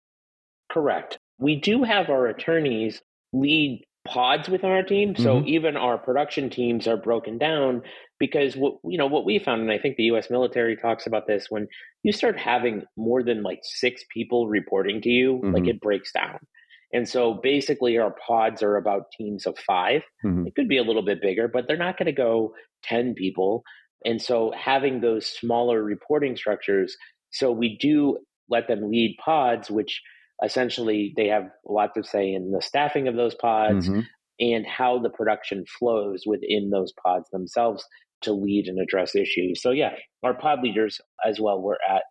Correct. 0.70 1.18
We 1.38 1.56
do 1.56 1.82
have 1.82 2.08
our 2.08 2.28
attorneys 2.28 3.02
lead 3.32 3.84
pods 4.07 4.49
within 4.49 4.71
our 4.71 4.83
team. 4.83 5.14
So 5.16 5.37
mm-hmm. 5.37 5.49
even 5.49 5.76
our 5.76 5.99
production 5.99 6.50
teams 6.50 6.87
are 6.87 6.97
broken 6.97 7.38
down 7.38 7.83
because 8.19 8.57
what 8.57 8.75
you 8.85 8.99
know 8.99 9.07
what 9.07 9.25
we 9.25 9.38
found, 9.38 9.62
and 9.62 9.71
I 9.71 9.78
think 9.78 9.97
the 9.97 10.04
U.S. 10.04 10.30
military 10.30 10.76
talks 10.76 11.07
about 11.07 11.26
this 11.26 11.47
when 11.49 11.69
you 12.02 12.12
start 12.12 12.38
having 12.38 12.83
more 12.96 13.22
than 13.22 13.42
like 13.42 13.61
six 13.62 14.05
people 14.12 14.48
reporting 14.48 15.01
to 15.03 15.09
you, 15.09 15.35
mm-hmm. 15.35 15.55
like 15.55 15.66
it 15.66 15.81
breaks 15.81 16.12
down. 16.12 16.38
And 16.92 17.09
so 17.09 17.35
basically, 17.35 17.98
our 17.98 18.14
pods 18.27 18.62
are 18.62 18.77
about 18.77 19.12
teams 19.16 19.46
of 19.46 19.57
5 19.59 20.03
mm-hmm. 20.24 20.46
It 20.46 20.55
could 20.55 20.68
be 20.68 20.79
a 20.79 20.83
little 20.83 21.05
bit 21.05 21.22
bigger, 21.22 21.48
but 21.48 21.66
they're 21.66 21.77
not 21.77 21.98
going 21.98 22.07
to 22.07 22.12
go 22.12 22.55
10 22.85 23.14
people. 23.14 23.62
And 24.05 24.20
so 24.20 24.53
having 24.57 25.01
those 25.01 25.27
smaller 25.27 25.83
reporting 25.83 26.37
structures, 26.37 26.96
so 27.31 27.53
we 27.53 27.77
do 27.79 28.18
let 28.48 28.66
them 28.66 28.90
lead 28.90 29.16
pods, 29.24 29.70
which 29.70 30.03
essentially 30.44 31.12
they 31.16 31.29
have 31.29 31.44
a 31.68 31.72
lot 31.72 31.94
to 31.94 32.05
say 32.05 32.33
in 32.33 32.50
the 32.50 32.62
staffing 32.62 33.09
of 33.09 33.16
those 33.16 33.35
pods 33.35 33.88
mm-hmm. 33.88 34.00
and 34.38 34.66
how 34.66 34.98
the 34.98 35.11
production 35.11 35.64
flows 35.79 36.22
within 36.26 36.70
those 36.70 36.92
pods 37.05 37.29
themselves 37.31 37.85
to 38.22 38.33
lead 38.33 38.66
and 38.66 38.79
address 38.81 39.14
issues. 39.14 39.62
So 39.62 39.70
yeah, 39.70 39.94
our 40.22 40.35
pod 40.35 40.61
leaders 40.62 41.00
as 41.26 41.40
well 41.40 41.61
were 41.61 41.79
at 41.88 42.03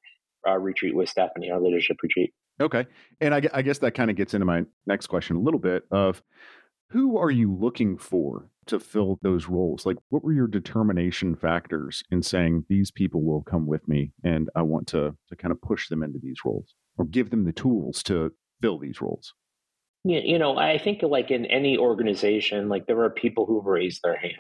our 0.46 0.60
retreat 0.60 0.96
with 0.96 1.10
Stephanie, 1.10 1.52
our 1.52 1.62
leadership 1.62 1.98
retreat. 2.02 2.32
Okay, 2.62 2.86
and 3.22 3.34
I, 3.34 3.42
I 3.54 3.62
guess 3.62 3.78
that 3.80 3.94
kind 3.94 4.10
of 4.10 4.18
gets 4.18 4.34
into 4.34 4.46
my 4.46 4.64
next 4.86 5.08
question 5.08 5.38
a 5.38 5.40
little 5.40 5.60
bit 5.60 5.84
of 5.92 6.22
who 6.90 7.18
are 7.18 7.32
you 7.32 7.54
looking 7.54 7.98
for 7.98 8.50
to 8.66 8.80
fill 8.80 9.20
those 9.22 9.48
roles? 9.48 9.86
Like, 9.86 9.98
what 10.10 10.24
were 10.24 10.34
your 10.34 10.48
determination 10.48 11.36
factors 11.36 12.04
in 12.12 12.22
saying 12.22 12.66
these 12.68 12.92
people 12.92 13.24
will 13.24 13.44
come 13.44 13.66
with 13.66 13.88
me, 13.88 14.12
and 14.24 14.50
I 14.56 14.64
want 14.64 14.88
to 14.88 15.16
to 15.30 15.36
kind 15.36 15.52
of 15.52 15.62
push 15.62 15.88
them 15.88 16.04
into 16.04 16.20
these 16.22 16.40
roles? 16.44 16.76
Or 17.00 17.06
give 17.06 17.32
them 17.32 17.46
the 17.46 17.54
tools 17.54 18.04
to 18.04 18.34
fill 18.62 18.78
these 18.78 19.02
roles? 19.02 19.34
Yeah, 20.04 20.20
you 20.24 20.38
know, 20.38 20.58
I 20.58 20.78
think 20.78 21.02
like 21.02 21.32
in 21.32 21.46
any 21.46 21.78
organization, 21.78 22.70
like 22.70 22.86
there 22.86 23.02
are 23.02 23.10
people 23.10 23.46
who've 23.46 23.66
raised 23.66 24.02
their 24.04 24.18
hands. 24.18 24.36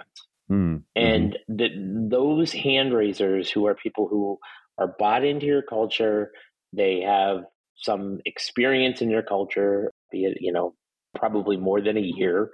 Mm, 0.52 0.84
and 0.95 1.38
mm-hmm. 1.50 1.56
the, 1.56 2.10
those 2.10 2.52
hand 2.52 2.93
raisers 2.93 3.50
who 3.50 3.67
are 3.67 3.76
people 3.76 4.08
who 4.08 4.38
are 4.78 4.95
bought 4.98 5.24
into 5.26 5.45
your 5.45 5.62
culture, 5.62 6.32
they 6.74 7.02
have 7.02 7.43
some 7.76 8.19
experience 8.26 9.02
in 9.02 9.10
your 9.10 9.22
culture, 9.22 9.91
be 10.12 10.26
it, 10.26 10.38
you 10.39 10.52
know, 10.52 10.76
probably 11.15 11.58
more 11.58 11.82
than 11.82 11.98
a 11.98 12.02
year. 12.02 12.50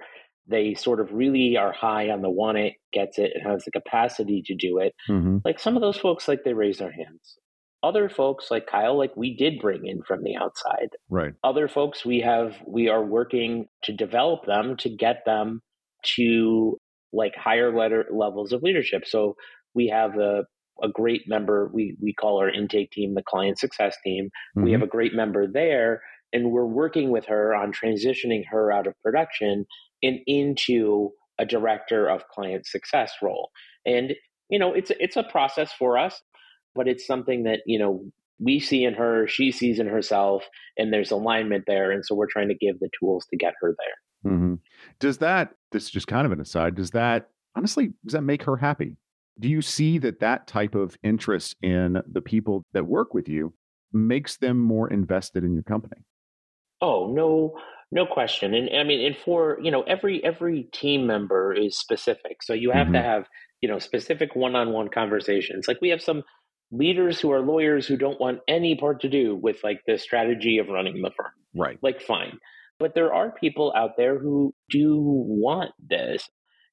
They 0.48 0.74
sort 0.74 1.00
of 1.00 1.12
really 1.12 1.56
are 1.56 1.72
high 1.72 2.10
on 2.10 2.22
the 2.22 2.30
want 2.30 2.58
it, 2.58 2.74
gets 2.92 3.18
it, 3.18 3.32
and 3.34 3.50
has 3.50 3.64
the 3.64 3.72
capacity 3.72 4.42
to 4.46 4.54
do 4.54 4.78
it. 4.78 4.94
Mm-hmm. 5.08 5.38
Like 5.44 5.58
some 5.58 5.74
of 5.74 5.82
those 5.82 5.98
folks, 5.98 6.28
like 6.28 6.44
they 6.44 6.52
raise 6.52 6.78
their 6.78 6.92
hands. 6.92 7.38
Other 7.86 8.08
folks 8.08 8.50
like 8.50 8.66
Kyle, 8.66 8.98
like 8.98 9.16
we 9.16 9.36
did 9.36 9.60
bring 9.60 9.86
in 9.86 10.02
from 10.02 10.24
the 10.24 10.34
outside. 10.34 10.88
Right. 11.08 11.34
Other 11.44 11.68
folks 11.68 12.04
we 12.04 12.20
have, 12.20 12.56
we 12.66 12.88
are 12.88 13.04
working 13.04 13.68
to 13.84 13.92
develop 13.92 14.44
them 14.44 14.76
to 14.78 14.88
get 14.88 15.22
them 15.24 15.62
to 16.16 16.78
like 17.12 17.36
higher 17.36 17.72
letter 17.72 18.06
levels 18.12 18.52
of 18.52 18.64
leadership. 18.64 19.04
So 19.06 19.36
we 19.72 19.86
have 19.86 20.18
a, 20.18 20.46
a 20.82 20.88
great 20.88 21.28
member, 21.28 21.70
we, 21.72 21.96
we 22.02 22.12
call 22.12 22.38
our 22.40 22.50
intake 22.50 22.90
team 22.90 23.14
the 23.14 23.22
client 23.22 23.58
success 23.60 23.96
team. 24.02 24.26
Mm-hmm. 24.26 24.64
We 24.64 24.72
have 24.72 24.82
a 24.82 24.88
great 24.88 25.14
member 25.14 25.46
there, 25.46 26.02
and 26.32 26.50
we're 26.50 26.66
working 26.66 27.10
with 27.10 27.26
her 27.26 27.54
on 27.54 27.72
transitioning 27.72 28.42
her 28.50 28.72
out 28.72 28.88
of 28.88 28.94
production 29.00 29.64
and 30.02 30.18
into 30.26 31.10
a 31.38 31.46
director 31.46 32.08
of 32.08 32.26
client 32.28 32.66
success 32.66 33.12
role. 33.22 33.50
And 33.84 34.14
you 34.50 34.58
know, 34.58 34.74
it's 34.74 34.92
it's 35.00 35.16
a 35.16 35.22
process 35.22 35.72
for 35.72 35.98
us 35.98 36.20
but 36.76 36.88
it's 36.88 37.06
something 37.06 37.44
that 37.44 37.60
you 37.66 37.78
know 37.78 38.04
we 38.38 38.60
see 38.60 38.84
in 38.84 38.94
her, 38.94 39.26
she 39.26 39.50
sees 39.50 39.78
in 39.78 39.86
herself, 39.86 40.44
and 40.76 40.92
there's 40.92 41.10
alignment 41.10 41.64
there, 41.66 41.90
and 41.90 42.04
so 42.04 42.14
we're 42.14 42.30
trying 42.30 42.48
to 42.48 42.54
give 42.54 42.78
the 42.80 42.90
tools 42.98 43.26
to 43.30 43.36
get 43.36 43.54
her 43.60 43.74
there. 43.78 44.32
Mm-hmm. 44.32 44.54
Does 45.00 45.18
that? 45.18 45.54
This 45.72 45.84
is 45.84 45.90
just 45.90 46.06
kind 46.06 46.26
of 46.26 46.32
an 46.32 46.40
aside. 46.40 46.74
Does 46.74 46.90
that 46.90 47.28
honestly? 47.56 47.92
Does 48.04 48.12
that 48.12 48.22
make 48.22 48.42
her 48.44 48.56
happy? 48.56 48.96
Do 49.38 49.48
you 49.48 49.62
see 49.62 49.98
that 49.98 50.20
that 50.20 50.46
type 50.46 50.74
of 50.74 50.96
interest 51.02 51.56
in 51.62 52.02
the 52.10 52.22
people 52.22 52.64
that 52.72 52.86
work 52.86 53.12
with 53.12 53.28
you 53.28 53.52
makes 53.92 54.38
them 54.38 54.58
more 54.58 54.90
invested 54.90 55.44
in 55.44 55.52
your 55.52 55.62
company? 55.62 56.02
Oh 56.80 57.12
no, 57.12 57.58
no 57.90 58.06
question. 58.06 58.54
And 58.54 58.68
I 58.74 58.84
mean, 58.84 59.04
and 59.04 59.16
for 59.16 59.58
you 59.62 59.70
know, 59.70 59.82
every 59.82 60.22
every 60.24 60.64
team 60.72 61.06
member 61.06 61.52
is 61.52 61.78
specific, 61.78 62.42
so 62.42 62.52
you 62.52 62.70
have 62.70 62.86
mm-hmm. 62.86 62.94
to 62.94 63.02
have 63.02 63.26
you 63.60 63.68
know 63.68 63.78
specific 63.78 64.34
one-on-one 64.34 64.88
conversations. 64.88 65.66
Like 65.68 65.78
we 65.80 65.88
have 65.90 66.02
some 66.02 66.22
leaders 66.70 67.20
who 67.20 67.32
are 67.32 67.40
lawyers 67.40 67.86
who 67.86 67.96
don't 67.96 68.20
want 68.20 68.40
any 68.48 68.76
part 68.76 69.00
to 69.00 69.08
do 69.08 69.34
with 69.34 69.58
like 69.62 69.80
the 69.86 69.98
strategy 69.98 70.58
of 70.58 70.68
running 70.68 71.00
the 71.02 71.10
firm. 71.16 71.32
Right. 71.54 71.78
Like 71.82 72.02
fine. 72.02 72.38
But 72.78 72.94
there 72.94 73.14
are 73.14 73.32
people 73.32 73.72
out 73.76 73.92
there 73.96 74.18
who 74.18 74.54
do 74.68 75.00
want 75.00 75.70
this. 75.78 76.28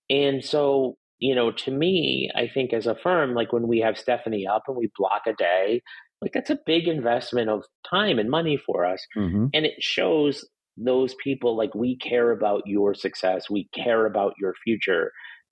And 0.09 0.43
so, 0.43 0.97
you 1.19 1.33
know, 1.33 1.51
to 1.51 1.71
me, 1.71 2.29
I 2.35 2.47
think 2.47 2.73
as 2.73 2.87
a 2.87 2.95
firm, 2.95 3.33
like 3.33 3.53
when 3.53 3.67
we 3.67 3.79
have 3.79 3.97
Stephanie 3.97 4.45
up 4.45 4.63
and 4.67 4.75
we 4.75 4.91
block 4.97 5.21
a 5.27 5.33
day, 5.33 5.81
like 6.21 6.33
that's 6.33 6.49
a 6.49 6.59
big 6.65 6.87
investment 6.87 7.49
of 7.49 7.63
time 7.89 8.19
and 8.19 8.29
money 8.29 8.57
for 8.57 8.85
us. 8.85 9.05
Mm-hmm. 9.15 9.47
And 9.53 9.65
it 9.65 9.81
shows 9.81 10.45
those 10.77 11.15
people 11.23 11.55
like 11.55 11.75
we 11.75 11.97
care 11.97 12.31
about 12.31 12.63
your 12.65 12.93
success, 12.93 13.49
we 13.49 13.69
care 13.73 14.05
about 14.05 14.33
your 14.39 14.53
future. 14.63 15.11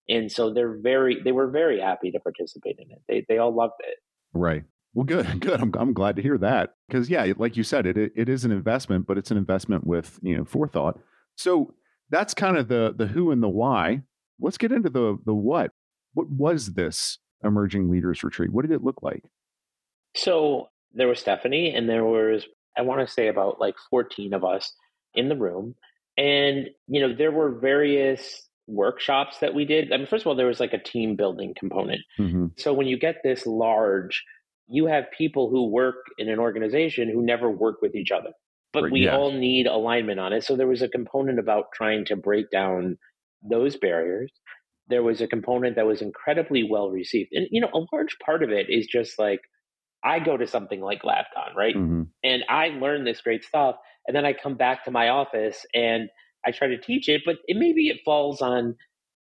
And 0.10 0.32
so 0.32 0.54
they're 0.54 0.80
very 0.82 1.22
they 1.24 1.32
were 1.32 1.50
very 1.50 1.80
happy 1.80 2.12
to 2.12 2.20
participate 2.20 2.78
in 2.80 2.92
it. 2.92 3.02
They 3.08 3.26
they 3.30 3.38
all 3.38 3.56
loved 3.56 3.74
it. 3.80 3.98
Right. 4.34 4.64
Well, 4.94 5.06
good, 5.06 5.40
good. 5.40 5.62
I'm, 5.62 5.74
I'm 5.78 5.94
glad 5.94 6.16
to 6.18 6.22
hear 6.22 6.38
that 6.40 6.76
because, 6.88 7.10
yeah, 7.10 7.32
like 7.38 7.58
you 7.58 7.64
said, 7.64 7.86
it, 7.86 7.98
it 7.98 8.30
is 8.30 8.46
an 8.46 8.52
investment, 8.52 9.08
but 9.08 9.18
it's 9.18 9.32
an 9.32 9.38
investment 9.38 9.86
with 9.86 10.20
you 10.22 10.38
know 10.38 10.46
forethought 10.46 11.00
So 11.36 11.74
that's 12.10 12.34
kind 12.34 12.58
of 12.58 12.68
the 12.68 12.94
the 12.96 13.08
who 13.08 13.32
and 13.32 13.42
the 13.42 13.50
why. 13.50 14.02
Let's 14.40 14.58
get 14.58 14.72
into 14.72 14.90
the 14.90 15.18
the 15.26 15.34
what. 15.34 15.72
What 16.14 16.30
was 16.30 16.74
this 16.74 17.20
emerging 17.44 17.90
leaders 17.90 18.24
retreat? 18.24 18.52
What 18.52 18.64
did 18.64 18.74
it 18.74 18.84
look 18.84 19.02
like? 19.02 19.24
So 20.16 20.70
there 20.94 21.08
was 21.08 21.20
Stephanie, 21.20 21.74
and 21.74 21.88
there 21.88 22.04
was 22.04 22.46
I 22.78 22.82
want 22.82 23.06
to 23.06 23.12
say 23.12 23.28
about 23.28 23.60
like 23.60 23.76
14 23.90 24.34
of 24.34 24.44
us 24.44 24.74
in 25.14 25.30
the 25.30 25.36
room, 25.36 25.76
and 26.18 26.70
you 26.88 27.02
know 27.02 27.16
there 27.16 27.32
were 27.32 27.52
various 27.52 28.48
workshops 28.68 29.40
that 29.40 29.54
we 29.54 29.66
did. 29.66 29.92
I 29.92 29.98
mean, 29.98 30.08
first 30.08 30.24
of 30.24 30.28
all, 30.28 30.36
there 30.36 30.48
was 30.48 30.60
like 30.60 30.74
a 30.74 30.82
team 30.82 31.16
building 31.16 31.54
component. 31.58 32.02
Mm-hmm. 32.20 32.48
So 32.58 32.74
when 32.74 32.88
you 32.88 32.98
get 32.98 33.18
this 33.24 33.46
large, 33.46 34.24
you 34.68 34.86
have 34.86 35.06
people 35.18 35.50
who 35.50 35.70
work 35.70 35.96
in 36.18 36.30
an 36.30 36.40
organization 36.40 37.10
who 37.10 37.22
never 37.22 37.50
work 37.50 37.82
with 37.82 37.96
each 37.96 38.12
other, 38.12 38.32
but 38.72 38.92
we 38.92 39.06
yeah. 39.06 39.16
all 39.16 39.32
need 39.32 39.68
alignment 39.68 40.20
on 40.20 40.32
it. 40.32 40.44
So 40.44 40.56
there 40.56 40.68
was 40.68 40.82
a 40.82 40.88
component 40.88 41.40
about 41.40 41.66
trying 41.74 42.06
to 42.06 42.16
break 42.16 42.50
down 42.52 42.98
those 43.44 43.76
barriers. 43.76 44.32
There 44.88 45.04
was 45.04 45.20
a 45.22 45.28
component 45.28 45.76
that 45.76 45.86
was 45.86 46.02
incredibly 46.02 46.64
well 46.64 46.90
received. 46.90 47.30
And, 47.34 47.48
you 47.52 47.62
know, 47.62 47.70
a 47.74 47.86
large 47.94 48.18
part 48.24 48.44
of 48.44 48.50
it 48.52 48.68
is 48.70 48.88
just 48.88 49.20
like, 49.20 49.42
I 50.04 50.20
go 50.20 50.38
to 50.38 50.48
something 50.48 50.82
like 50.82 51.04
LabCon, 51.04 51.56
right? 51.56 51.76
Mm-hmm. 51.76 52.04
And 52.24 52.44
I 52.50 52.70
learn 52.70 53.04
this 53.04 53.22
great 53.22 53.44
stuff. 53.44 53.76
And 54.08 54.16
then 54.16 54.26
I 54.26 54.34
come 54.34 54.56
back 54.56 54.86
to 54.86 54.92
my 54.92 55.10
office 55.10 55.66
and 55.74 56.10
I 56.46 56.52
try 56.52 56.68
to 56.68 56.78
teach 56.78 57.10
it, 57.10 57.22
but 57.26 57.38
it, 57.48 57.58
maybe 57.58 57.88
it 57.88 58.00
falls 58.04 58.42
on 58.42 58.76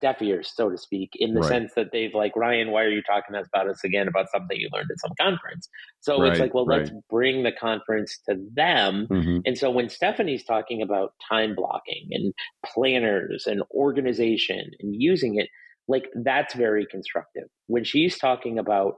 deaf 0.02 0.20
ears, 0.20 0.52
so 0.54 0.68
to 0.68 0.76
speak, 0.76 1.10
in 1.14 1.34
the 1.34 1.40
right. 1.40 1.48
sense 1.48 1.72
that 1.74 1.86
they've 1.92 2.14
like, 2.14 2.36
Ryan, 2.36 2.70
why 2.70 2.82
are 2.82 2.90
you 2.90 3.02
talking 3.02 3.34
about 3.34 3.68
us 3.68 3.82
again 3.82 4.08
about 4.08 4.30
something 4.30 4.58
you 4.58 4.68
learned 4.72 4.90
at 4.90 5.00
some 5.00 5.12
conference? 5.18 5.68
So 6.00 6.20
right, 6.20 6.32
it's 6.32 6.40
like, 6.40 6.54
well, 6.54 6.66
right. 6.66 6.80
let's 6.80 6.90
bring 7.08 7.42
the 7.42 7.52
conference 7.52 8.18
to 8.28 8.36
them. 8.54 9.06
Mm-hmm. 9.10 9.38
And 9.46 9.56
so 9.56 9.70
when 9.70 9.88
Stephanie's 9.88 10.44
talking 10.44 10.82
about 10.82 11.12
time 11.28 11.54
blocking 11.54 12.08
and 12.10 12.34
planners 12.64 13.46
and 13.46 13.62
organization 13.74 14.70
and 14.80 14.94
using 14.94 15.38
it, 15.38 15.48
like 15.88 16.08
that's 16.22 16.54
very 16.54 16.86
constructive. 16.90 17.44
When 17.66 17.84
she's 17.84 18.18
talking 18.18 18.58
about 18.58 18.96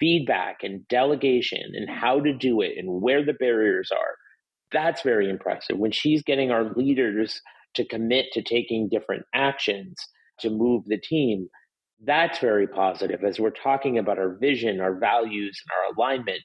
feedback 0.00 0.58
and 0.62 0.86
delegation 0.88 1.72
and 1.74 1.88
how 1.88 2.20
to 2.20 2.32
do 2.32 2.60
it 2.60 2.72
and 2.76 3.00
where 3.00 3.24
the 3.24 3.34
barriers 3.34 3.90
are, 3.92 4.16
that's 4.74 5.00
very 5.02 5.30
impressive. 5.30 5.78
When 5.78 5.92
she's 5.92 6.22
getting 6.22 6.50
our 6.50 6.74
leaders 6.74 7.40
to 7.74 7.86
commit 7.86 8.26
to 8.32 8.42
taking 8.42 8.88
different 8.90 9.24
actions 9.34 9.96
to 10.40 10.50
move 10.50 10.84
the 10.86 10.98
team, 10.98 11.48
that's 12.04 12.38
very 12.38 12.66
positive 12.66 13.24
as 13.24 13.40
we're 13.40 13.50
talking 13.50 13.98
about 13.98 14.18
our 14.18 14.36
vision, 14.38 14.80
our 14.80 14.98
values, 14.98 15.62
and 15.64 15.72
our 15.78 15.94
alignment. 15.94 16.40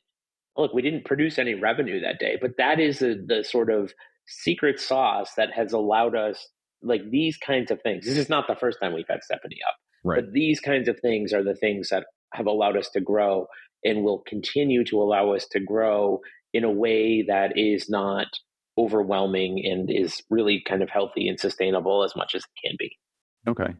Look, 0.55 0.73
we 0.73 0.81
didn't 0.81 1.05
produce 1.05 1.37
any 1.37 1.55
revenue 1.55 1.99
that 2.01 2.19
day, 2.19 2.37
but 2.39 2.51
that 2.57 2.79
is 2.79 3.01
a, 3.01 3.15
the 3.15 3.43
sort 3.43 3.69
of 3.69 3.93
secret 4.27 4.79
sauce 4.79 5.31
that 5.35 5.49
has 5.53 5.73
allowed 5.73 6.15
us 6.15 6.47
like 6.81 7.01
these 7.09 7.37
kinds 7.37 7.71
of 7.71 7.81
things. 7.81 8.05
This 8.05 8.17
is 8.17 8.29
not 8.29 8.45
the 8.47 8.55
first 8.55 8.77
time 8.81 8.93
we've 8.93 9.05
had 9.09 9.23
Stephanie 9.23 9.59
up, 9.67 9.75
right. 10.03 10.21
but 10.23 10.33
these 10.33 10.59
kinds 10.59 10.87
of 10.87 10.99
things 10.99 11.33
are 11.33 11.43
the 11.43 11.55
things 11.55 11.89
that 11.89 12.05
have 12.33 12.45
allowed 12.45 12.77
us 12.77 12.89
to 12.91 13.01
grow 13.01 13.47
and 13.83 14.03
will 14.03 14.23
continue 14.27 14.83
to 14.85 15.01
allow 15.01 15.33
us 15.33 15.47
to 15.51 15.59
grow 15.59 16.19
in 16.53 16.63
a 16.63 16.71
way 16.71 17.23
that 17.27 17.57
is 17.57 17.89
not 17.89 18.27
overwhelming 18.77 19.61
and 19.65 19.89
is 19.91 20.21
really 20.29 20.63
kind 20.67 20.81
of 20.81 20.89
healthy 20.89 21.27
and 21.27 21.39
sustainable 21.39 22.03
as 22.03 22.15
much 22.15 22.33
as 22.33 22.41
it 22.41 22.67
can 22.67 22.75
be. 22.79 22.97
Okay. 23.47 23.75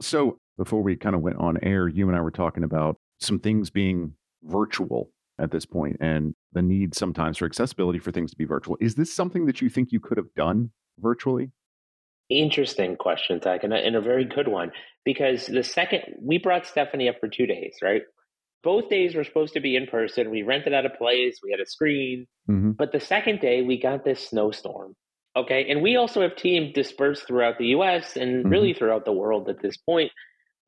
So 0.00 0.38
before 0.58 0.82
we 0.82 0.96
kind 0.96 1.14
of 1.14 1.22
went 1.22 1.38
on 1.38 1.58
air, 1.62 1.88
you 1.88 2.08
and 2.08 2.16
I 2.16 2.20
were 2.20 2.30
talking 2.30 2.64
about 2.64 2.96
some 3.20 3.38
things 3.38 3.70
being 3.70 4.14
virtual 4.42 5.10
at 5.38 5.50
this 5.50 5.64
point 5.64 5.96
and 6.00 6.34
the 6.52 6.62
need 6.62 6.94
sometimes 6.94 7.38
for 7.38 7.46
accessibility 7.46 7.98
for 7.98 8.12
things 8.12 8.30
to 8.30 8.36
be 8.36 8.44
virtual. 8.44 8.76
Is 8.80 8.94
this 8.94 9.12
something 9.12 9.46
that 9.46 9.60
you 9.60 9.68
think 9.68 9.90
you 9.90 10.00
could 10.00 10.18
have 10.18 10.32
done 10.36 10.70
virtually? 10.98 11.50
Interesting 12.28 12.96
question, 12.96 13.40
Zach, 13.40 13.64
and 13.64 13.72
a, 13.72 13.76
and 13.76 13.96
a 13.96 14.00
very 14.00 14.24
good 14.24 14.48
one. 14.48 14.72
Because 15.04 15.46
the 15.46 15.62
second 15.62 16.02
we 16.20 16.38
brought 16.38 16.66
Stephanie 16.66 17.08
up 17.08 17.16
for 17.20 17.28
two 17.28 17.46
days, 17.46 17.76
right? 17.82 18.02
Both 18.62 18.88
days 18.88 19.14
were 19.14 19.24
supposed 19.24 19.54
to 19.54 19.60
be 19.60 19.76
in 19.76 19.86
person. 19.86 20.30
We 20.30 20.42
rented 20.42 20.72
out 20.72 20.86
a 20.86 20.90
place, 20.90 21.40
we 21.42 21.50
had 21.50 21.60
a 21.60 21.66
screen. 21.66 22.26
Mm-hmm. 22.48 22.72
But 22.72 22.92
the 22.92 23.00
second 23.00 23.40
day, 23.40 23.62
we 23.62 23.80
got 23.80 24.04
this 24.04 24.28
snowstorm. 24.28 24.94
Okay. 25.34 25.66
And 25.68 25.82
we 25.82 25.96
also 25.96 26.20
have 26.20 26.36
teams 26.36 26.72
dispersed 26.74 27.26
throughout 27.26 27.58
the 27.58 27.66
US 27.66 28.16
and 28.16 28.44
mm-hmm. 28.44 28.48
really 28.48 28.74
throughout 28.74 29.04
the 29.04 29.12
world 29.12 29.48
at 29.48 29.62
this 29.62 29.76
point. 29.76 30.12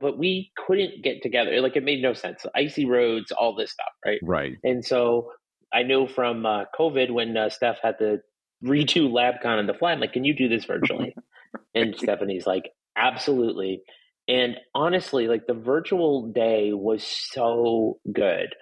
But 0.01 0.19
we 0.19 0.51
couldn't 0.67 1.03
get 1.03 1.23
together. 1.23 1.61
Like 1.61 1.77
it 1.77 1.85
made 1.85 2.03
no 2.03 2.15
sense. 2.15 2.45
Icy 2.55 2.87
roads, 2.87 3.31
all 3.31 3.55
this 3.55 3.71
stuff. 3.71 3.93
Right. 4.05 4.21
Right. 4.23 4.53
And 4.65 4.85
so 4.85 5.31
I 5.73 5.83
know 5.83 6.07
from 6.07 6.47
uh, 6.47 6.65
COVID 6.79 7.11
when 7.11 7.37
uh, 7.37 7.51
Steph 7.51 7.79
had 7.83 7.99
to 7.99 8.19
redo 8.65 9.11
LabCon 9.11 9.59
on 9.59 9.67
the 9.67 9.75
fly, 9.75 9.93
I'm 9.93 10.01
like, 10.01 10.13
can 10.13 10.25
you 10.25 10.35
do 10.35 10.49
this 10.49 10.65
virtually? 10.65 11.15
and 11.75 11.95
Stephanie's 11.97 12.47
like, 12.47 12.71
absolutely. 12.97 13.83
And 14.29 14.57
honestly, 14.75 15.29
like 15.29 15.47
the 15.47 15.55
virtual 15.55 16.33
day 16.33 16.73
was 16.73 17.05
so 17.05 17.99
good. 18.11 18.55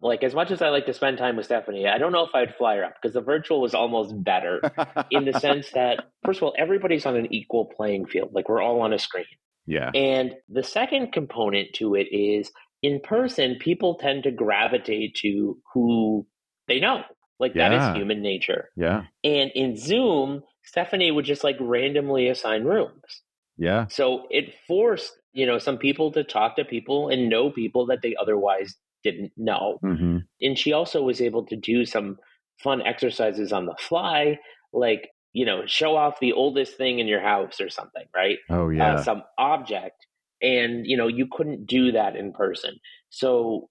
Like 0.00 0.24
as 0.24 0.34
much 0.34 0.50
as 0.50 0.62
I 0.62 0.70
like 0.70 0.86
to 0.86 0.94
spend 0.94 1.18
time 1.18 1.36
with 1.36 1.46
Stephanie, 1.46 1.86
I 1.86 1.98
don't 1.98 2.12
know 2.12 2.24
if 2.24 2.34
I'd 2.34 2.56
fly 2.56 2.76
her 2.76 2.84
up 2.84 2.94
because 3.00 3.14
the 3.14 3.20
virtual 3.20 3.60
was 3.60 3.74
almost 3.74 4.12
better 4.24 4.60
in 5.10 5.24
the 5.24 5.38
sense 5.38 5.70
that 5.74 6.04
first 6.24 6.38
of 6.38 6.44
all, 6.44 6.54
everybody's 6.58 7.06
on 7.06 7.16
an 7.16 7.32
equal 7.32 7.66
playing 7.76 8.06
field. 8.06 8.30
Like 8.32 8.48
we're 8.48 8.62
all 8.62 8.80
on 8.80 8.92
a 8.92 8.98
screen. 8.98 9.26
Yeah. 9.66 9.90
And 9.94 10.34
the 10.48 10.64
second 10.64 11.12
component 11.12 11.74
to 11.74 11.94
it 11.94 12.08
is 12.10 12.50
in 12.82 13.00
person, 13.00 13.56
people 13.60 13.94
tend 13.94 14.24
to 14.24 14.32
gravitate 14.32 15.14
to 15.22 15.58
who 15.72 16.26
they 16.66 16.80
know. 16.80 17.02
Like 17.38 17.54
yeah. 17.54 17.68
that 17.68 17.92
is 17.92 17.96
human 17.96 18.22
nature. 18.22 18.70
Yeah. 18.76 19.04
And 19.22 19.50
in 19.54 19.76
Zoom, 19.76 20.42
Stephanie 20.64 21.10
would 21.10 21.24
just 21.24 21.44
like 21.44 21.56
randomly 21.60 22.28
assign 22.28 22.64
rooms. 22.64 23.22
Yeah. 23.56 23.86
So 23.88 24.26
it 24.30 24.54
forced, 24.66 25.12
you 25.32 25.46
know, 25.46 25.58
some 25.58 25.78
people 25.78 26.12
to 26.12 26.24
talk 26.24 26.56
to 26.56 26.64
people 26.64 27.08
and 27.08 27.28
know 27.28 27.50
people 27.50 27.86
that 27.86 28.00
they 28.02 28.14
otherwise 28.20 28.74
didn't 29.04 29.32
know. 29.36 29.78
Mm-hmm. 29.84 30.18
And 30.40 30.58
she 30.58 30.72
also 30.72 31.02
was 31.02 31.20
able 31.20 31.44
to 31.46 31.56
do 31.56 31.84
some 31.84 32.18
fun 32.62 32.82
exercises 32.82 33.52
on 33.52 33.66
the 33.66 33.76
fly, 33.78 34.38
like, 34.72 35.10
you 35.32 35.44
know, 35.44 35.62
show 35.66 35.96
off 35.96 36.20
the 36.20 36.32
oldest 36.32 36.76
thing 36.76 36.98
in 36.98 37.06
your 37.06 37.20
house 37.20 37.60
or 37.60 37.70
something, 37.70 38.04
right? 38.14 38.38
Oh, 38.50 38.68
yeah. 38.68 38.94
Uh, 38.94 39.02
some 39.02 39.22
object. 39.38 40.06
And, 40.40 40.86
you 40.86 40.96
know, 40.96 41.08
you 41.08 41.26
couldn't 41.30 41.66
do 41.66 41.92
that 41.92 42.16
in 42.16 42.32
person. 42.32 42.78
So 43.10 43.68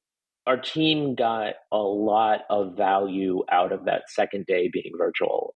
our 0.48 0.58
team 0.58 1.15
got 1.15 1.54
a 1.72 1.78
lot 1.78 2.41
of 2.50 2.76
value 2.76 3.44
out 3.52 3.72
of 3.72 3.86
that 3.86 4.04
second 4.10 4.46
day 4.48 4.70
being 4.72 4.91
virtual. 4.98 5.54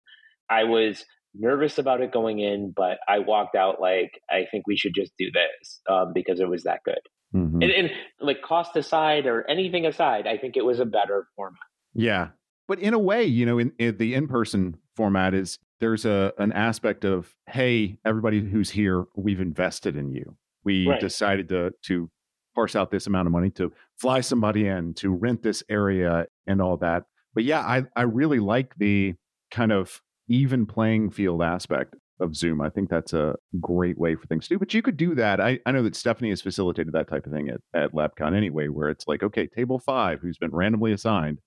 I 0.51 0.65
was 0.65 1.05
nervous 1.35 1.79
about 1.79 2.01
it 2.01 2.13
going 2.13 2.41
in, 2.41 2.73
but 2.75 2.99
I 3.09 3.21
walked 3.21 3.57
out 3.57 3.81
like, 3.81 4.21
I 4.31 4.47
think 4.51 4.67
we 4.67 4.77
should 4.77 4.95
just 4.95 5.13
do 5.19 5.31
this 5.31 5.81
um, 5.89 6.13
because 6.15 6.41
it 6.41 6.49
was 6.49 6.65
that 6.65 6.81
good. 6.85 7.01
Mm-hmm. 7.35 7.63
And, 7.63 7.73
and, 7.73 7.91
like 8.21 8.43
cost 8.43 8.77
aside 8.77 9.27
or 9.27 9.49
anything 9.49 9.87
aside, 9.87 10.27
I 10.27 10.37
think 10.37 10.57
it 10.57 10.65
was 10.65 10.81
a 10.81 10.85
better 10.85 11.27
format. 11.35 11.59
Yeah. 11.95 12.29
But 12.69 12.79
in 12.79 12.95
a 12.95 12.99
way, 12.99 13.25
you 13.25 13.47
know, 13.47 13.59
in, 13.59 13.73
in 13.79 13.97
the 13.97 14.15
in 14.15 14.29
person 14.29 14.77
format 14.97 15.35
is 15.35 15.59
there's 15.81 16.05
a 16.05 16.33
an 16.39 16.53
aspect 16.53 17.05
of, 17.05 17.35
hey, 17.49 17.99
everybody 18.05 18.41
who's 18.41 18.71
here, 18.71 19.05
we've 19.17 19.41
invested 19.41 19.97
in 19.97 20.13
you. 20.13 20.37
We 20.65 20.87
right. 20.87 21.01
decided 21.01 21.49
to 21.49 21.73
to 21.87 22.11
parse 22.55 22.77
out 22.77 22.91
this 22.91 23.07
amount 23.07 23.27
of 23.27 23.33
money 23.33 23.51
to 23.51 23.73
fly 23.97 24.21
somebody 24.21 24.67
in, 24.67 24.95
to 24.95 25.11
rent 25.11 25.43
this 25.43 25.63
area 25.69 26.27
and 26.47 26.61
all 26.61 26.77
that. 26.79 27.05
But 27.35 27.45
yeah, 27.45 27.61
I, 27.61 27.85
I 27.97 28.03
really 28.03 28.39
like 28.39 28.75
the 28.77 29.15
kind 29.51 29.73
of 29.73 30.01
even 30.29 30.67
playing 30.67 31.11
field 31.11 31.43
aspect 31.43 31.95
of 32.21 32.37
Zoom. 32.37 32.61
I 32.61 32.71
think 32.71 32.89
that's 32.89 33.13
a 33.13 33.35
great 33.61 33.99
way 33.99 34.15
for 34.15 34.27
things 34.27 34.47
to 34.47 34.55
do. 34.55 34.59
But 34.59 34.73
you 34.73 34.83
could 34.83 34.97
do 34.97 35.15
that. 35.17 35.41
I, 35.41 35.59
I 35.67 35.73
know 35.73 35.83
that 35.83 35.97
Stephanie 35.97 36.31
has 36.31 36.41
facilitated 36.41 36.93
that 36.93 37.09
type 37.09 37.27
of 37.27 37.33
thing 37.33 37.49
at, 37.49 37.61
at 37.75 37.93
LabCon 37.93 38.35
anyway, 38.35 38.69
where 38.69 38.89
it's 38.89 39.07
like, 39.09 39.23
okay, 39.23 39.47
table 39.47 39.79
five, 39.79 40.21
who's 40.21 40.39
been 40.39 40.53
randomly 40.53 40.93
assigned, 40.93 41.41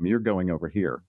you're 0.00 0.18
going 0.18 0.50
over 0.50 0.68
here. 0.68 1.02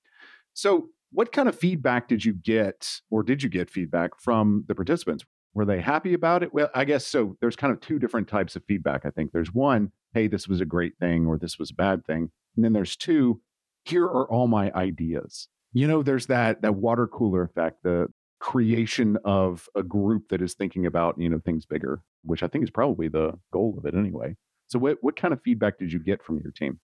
So, 0.54 0.90
what 1.12 1.32
kind 1.32 1.48
of 1.48 1.58
feedback 1.58 2.08
did 2.08 2.26
you 2.26 2.34
get, 2.34 3.00
or 3.10 3.24
did 3.24 3.42
you 3.42 3.50
get 3.50 3.70
feedback 3.70 4.12
from 4.20 4.66
the 4.68 4.76
participants? 4.76 5.24
Were 5.54 5.66
they 5.66 5.82
happy 5.82 6.14
about 6.14 6.44
it? 6.44 6.54
Well, 6.54 6.70
I 6.76 6.84
guess 6.84 7.08
so. 7.08 7.38
There's 7.40 7.56
kind 7.56 7.74
of 7.74 7.80
two 7.80 7.98
different 7.98 8.28
types 8.28 8.56
of 8.56 8.64
feedback. 8.68 9.06
I 9.06 9.10
think 9.10 9.32
there's 9.32 9.54
one, 9.54 9.92
hey, 10.14 10.28
this 10.28 10.48
was 10.48 10.62
a 10.62 10.66
great 10.66 10.98
thing, 11.00 11.26
or 11.26 11.38
this 11.38 11.58
was 11.58 11.72
a 11.72 11.76
bad 11.76 12.06
thing. 12.06 12.30
And 12.56 12.66
then 12.66 12.74
there's 12.74 12.98
two, 12.98 13.42
here 13.86 14.04
are 14.04 14.30
all 14.30 14.48
my 14.48 14.72
ideas 14.74 15.48
you 15.74 15.88
know 15.88 16.04
there's 16.04 16.28
that 16.28 16.62
that 16.62 16.76
water 16.76 17.08
cooler 17.08 17.44
effect 17.44 17.84
the 17.84 18.08
creation 18.40 19.18
of 19.26 19.68
a 19.76 19.84
group 19.84 20.30
that 20.30 20.42
is 20.42 20.54
thinking 20.54 20.86
about 20.86 21.20
you 21.20 21.30
know 21.30 21.40
things 21.44 21.66
bigger 21.66 22.02
which 22.24 22.44
i 22.44 22.48
think 22.48 22.64
is 22.64 22.70
probably 22.70 23.08
the 23.08 23.32
goal 23.52 23.76
of 23.78 23.86
it 23.86 23.96
anyway 23.96 24.36
so 24.68 24.78
what 24.78 24.98
what 25.02 25.16
kind 25.16 25.34
of 25.34 25.42
feedback 25.44 25.78
did 25.80 25.92
you 25.92 26.00
get 26.00 26.24
from 26.24 26.40
your 26.44 26.52
team 26.52 26.80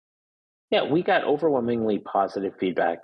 yeah 0.72 0.84
we 0.84 1.04
got 1.04 1.24
overwhelmingly 1.24 2.00
positive 2.00 2.54
feedback 2.60 3.00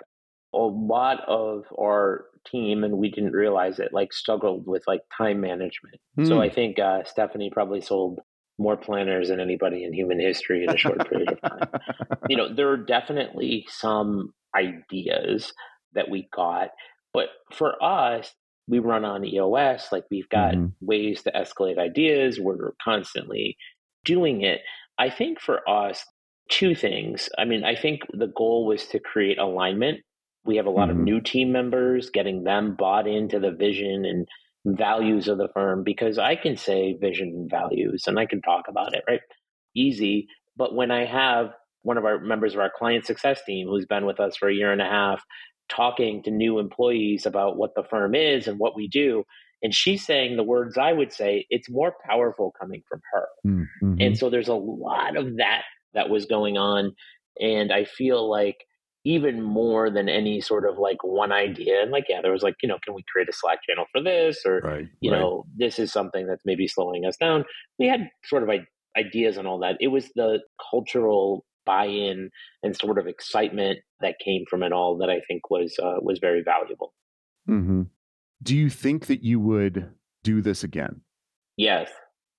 a 0.53 0.57
lot 0.57 1.19
of 1.27 1.65
our 1.79 2.25
team 2.49 2.83
and 2.83 2.97
we 2.97 3.11
didn't 3.11 3.33
realize 3.33 3.77
it 3.77 3.89
like 3.93 4.11
struggled 4.11 4.65
with 4.65 4.81
like 4.87 5.01
time 5.15 5.39
management 5.39 5.99
mm. 6.17 6.27
so 6.27 6.35
hmm. 6.35 6.41
i 6.41 6.49
think 6.49 6.79
uh, 6.79 7.03
stephanie 7.03 7.51
probably 7.53 7.81
sold 7.81 8.19
more 8.59 8.77
planners 8.77 9.29
than 9.29 9.39
anybody 9.39 9.83
in 9.83 9.93
human 9.93 10.19
history 10.19 10.63
in 10.63 10.69
a 10.69 10.77
short 10.77 11.09
period 11.09 11.31
of 11.31 11.41
time 11.41 11.69
you 12.29 12.35
know 12.35 12.53
there 12.53 12.69
are 12.69 12.77
definitely 12.77 13.65
some 13.69 14.33
ideas 14.55 15.53
that 15.93 16.09
we 16.09 16.29
got. 16.33 16.69
But 17.13 17.29
for 17.51 17.81
us, 17.83 18.33
we 18.67 18.79
run 18.79 19.03
on 19.03 19.25
EOS, 19.25 19.87
like 19.91 20.05
we've 20.11 20.29
got 20.29 20.53
mm-hmm. 20.53 20.85
ways 20.85 21.23
to 21.23 21.31
escalate 21.31 21.79
ideas. 21.79 22.39
We're 22.39 22.73
constantly 22.83 23.57
doing 24.05 24.41
it. 24.41 24.61
I 24.97 25.09
think 25.09 25.39
for 25.39 25.67
us, 25.67 26.05
two 26.49 26.75
things. 26.75 27.29
I 27.37 27.45
mean, 27.45 27.63
I 27.63 27.75
think 27.75 28.01
the 28.11 28.31
goal 28.35 28.65
was 28.65 28.85
to 28.87 28.99
create 28.99 29.39
alignment. 29.39 30.01
We 30.45 30.57
have 30.57 30.67
a 30.67 30.71
lot 30.71 30.89
mm-hmm. 30.89 30.99
of 30.99 31.03
new 31.03 31.21
team 31.21 31.51
members, 31.51 32.09
getting 32.11 32.43
them 32.43 32.75
bought 32.77 33.07
into 33.07 33.39
the 33.39 33.51
vision 33.51 34.05
and 34.05 34.27
values 34.65 35.27
of 35.27 35.37
the 35.37 35.49
firm 35.53 35.83
because 35.83 36.17
I 36.17 36.35
can 36.35 36.57
say 36.57 36.97
vision 36.99 37.29
and 37.29 37.49
values 37.49 38.05
and 38.07 38.19
I 38.19 38.25
can 38.25 38.41
talk 38.41 38.65
about 38.67 38.93
it, 38.93 39.03
right? 39.07 39.21
Easy. 39.75 40.27
But 40.57 40.75
when 40.75 40.91
I 40.91 41.05
have 41.05 41.51
one 41.81 41.97
of 41.97 42.05
our 42.05 42.19
members 42.19 42.53
of 42.53 42.59
our 42.59 42.71
client 42.75 43.05
success 43.05 43.41
team 43.45 43.67
who's 43.67 43.85
been 43.85 44.05
with 44.05 44.19
us 44.19 44.35
for 44.35 44.49
a 44.49 44.53
year 44.53 44.71
and 44.71 44.81
a 44.81 44.85
half 44.85 45.23
talking 45.69 46.23
to 46.23 46.31
new 46.31 46.59
employees 46.59 47.25
about 47.25 47.57
what 47.57 47.75
the 47.75 47.83
firm 47.83 48.15
is 48.15 48.47
and 48.47 48.59
what 48.59 48.75
we 48.75 48.87
do, 48.87 49.23
and 49.61 49.73
she's 49.73 50.05
saying 50.05 50.35
the 50.35 50.43
words 50.43 50.77
I 50.77 50.91
would 50.93 51.13
say, 51.13 51.45
it's 51.49 51.69
more 51.69 51.93
powerful 52.07 52.53
coming 52.59 52.81
from 52.89 53.01
her. 53.13 53.27
Mm-hmm. 53.45 53.95
And 53.99 54.17
so 54.17 54.29
there's 54.29 54.47
a 54.47 54.53
lot 54.53 55.17
of 55.17 55.37
that 55.37 55.63
that 55.93 56.09
was 56.09 56.25
going 56.25 56.57
on. 56.57 56.93
And 57.39 57.71
I 57.71 57.85
feel 57.85 58.29
like 58.29 58.65
even 59.05 59.41
more 59.41 59.89
than 59.89 60.09
any 60.09 60.41
sort 60.41 60.67
of 60.67 60.77
like 60.77 61.03
one 61.03 61.31
idea. 61.31 61.81
And 61.81 61.91
like, 61.91 62.05
yeah, 62.09 62.21
there 62.21 62.31
was 62.31 62.43
like, 62.43 62.55
you 62.61 62.67
know, 62.67 62.77
can 62.83 62.93
we 62.93 63.03
create 63.11 63.29
a 63.29 63.33
Slack 63.33 63.59
channel 63.67 63.85
for 63.91 64.01
this? 64.03 64.43
Or, 64.45 64.59
right, 64.59 64.87
you 64.99 65.11
right. 65.11 65.19
know, 65.19 65.45
this 65.55 65.79
is 65.79 65.91
something 65.91 66.27
that's 66.27 66.43
maybe 66.45 66.67
slowing 66.67 67.05
us 67.05 67.15
down. 67.17 67.45
We 67.77 67.87
had 67.87 68.09
sort 68.25 68.43
of 68.43 68.49
ideas 68.97 69.37
and 69.37 69.47
all 69.47 69.59
that. 69.59 69.77
It 69.79 69.87
was 69.87 70.09
the 70.15 70.39
cultural 70.69 71.45
buy-in 71.65 72.29
and 72.63 72.75
sort 72.75 72.97
of 72.97 73.07
excitement 73.07 73.79
that 74.01 74.15
came 74.23 74.43
from 74.49 74.63
it 74.63 74.73
all 74.73 74.97
that 74.97 75.09
I 75.09 75.21
think 75.27 75.49
was 75.49 75.77
uh, 75.81 75.97
was 76.01 76.19
very 76.19 76.41
valuable. 76.43 76.93
Mm-hmm. 77.47 77.83
Do 78.41 78.55
you 78.55 78.69
think 78.69 79.07
that 79.07 79.23
you 79.23 79.39
would 79.39 79.89
do 80.23 80.41
this 80.41 80.63
again? 80.63 81.01
Yes, 81.57 81.89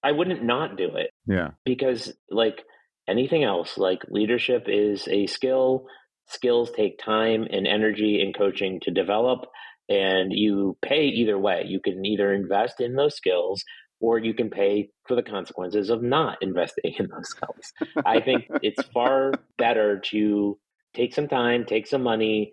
I 0.02 0.12
wouldn't 0.12 0.42
not 0.42 0.76
do 0.76 0.96
it. 0.96 1.10
Yeah, 1.26 1.50
because 1.64 2.12
like 2.30 2.62
anything 3.08 3.44
else, 3.44 3.78
like 3.78 4.02
leadership 4.08 4.64
is 4.66 5.06
a 5.08 5.26
skill 5.26 5.86
skills 6.30 6.70
take 6.70 6.98
time 6.98 7.46
and 7.50 7.66
energy 7.66 8.22
and 8.22 8.36
coaching 8.36 8.80
to 8.80 8.90
develop 8.90 9.46
and 9.88 10.32
you 10.32 10.76
pay 10.82 11.06
either 11.06 11.36
way. 11.38 11.64
You 11.66 11.80
can 11.80 12.04
either 12.04 12.32
invest 12.32 12.80
in 12.80 12.94
those 12.94 13.16
skills 13.16 13.64
or 14.00 14.18
you 14.18 14.32
can 14.32 14.48
pay 14.48 14.88
for 15.06 15.14
the 15.14 15.22
consequences 15.22 15.90
of 15.90 16.02
not 16.02 16.38
investing 16.42 16.94
in 16.98 17.08
those 17.08 17.28
skills. 17.28 17.72
I 18.06 18.20
think 18.20 18.46
it's 18.62 18.82
far 18.88 19.32
better 19.58 19.98
to 20.10 20.58
take 20.94 21.14
some 21.14 21.28
time 21.28 21.64
take 21.64 21.86
some 21.86 22.02
money 22.02 22.52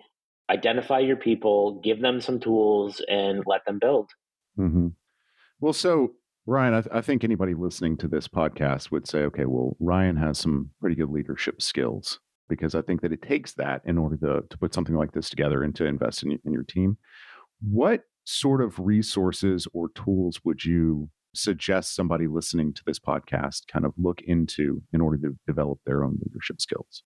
identify 0.50 1.00
your 1.00 1.18
people 1.18 1.82
give 1.84 2.02
them 2.02 2.22
some 2.22 2.40
tools 2.40 3.02
and 3.10 3.44
let 3.46 3.66
them 3.66 3.80
build. 3.80 4.10
Mm-hmm. 4.58 4.88
well 5.60 5.74
so 5.74 6.14
ryan 6.48 6.74
I, 6.74 6.82
th- 6.82 6.96
I 6.96 7.02
think 7.02 7.24
anybody 7.24 7.54
listening 7.54 7.96
to 7.98 8.08
this 8.08 8.28
podcast 8.28 8.90
would 8.90 9.08
say 9.08 9.20
okay 9.20 9.46
well 9.46 9.78
ryan 9.80 10.16
has 10.16 10.40
some 10.40 10.72
pretty 10.80 10.96
good 10.96 11.12
leadership 11.12 11.62
skills 11.62 12.20
because 12.50 12.76
I 12.76 12.82
think 12.82 13.02
that 13.02 13.14
it 13.14 13.22
takes 13.22 13.54
that 13.54 13.82
in 13.86 13.98
order 13.98 14.18
to, 14.18 14.48
to 14.48 14.58
put 14.58 14.74
something 14.74 14.96
like 14.96 15.12
this 15.12 15.30
together 15.30 15.64
and 15.64 15.76
to 15.76 15.86
invest 15.86 16.24
in, 16.24 16.32
in 16.44 16.54
your 16.54 16.64
team. 16.64 16.98
What 17.62 18.04
sort 18.26 18.62
of 18.62 18.78
resources 18.80 19.68
or 19.74 19.90
tools 19.90 20.42
would 20.44 20.66
you 20.66 21.10
suggest 21.34 21.96
somebody 21.96 22.28
listening 22.28 22.74
to 22.74 22.82
this 22.86 23.00
podcast 23.00 23.68
kind 23.72 23.86
of 23.86 23.94
look 23.98 24.22
into 24.22 24.82
in 24.94 25.02
order 25.02 25.18
to 25.18 25.38
develop 25.46 25.80
their 25.86 26.04
own 26.04 26.18
leadership 26.26 26.60
skills? 26.60 27.04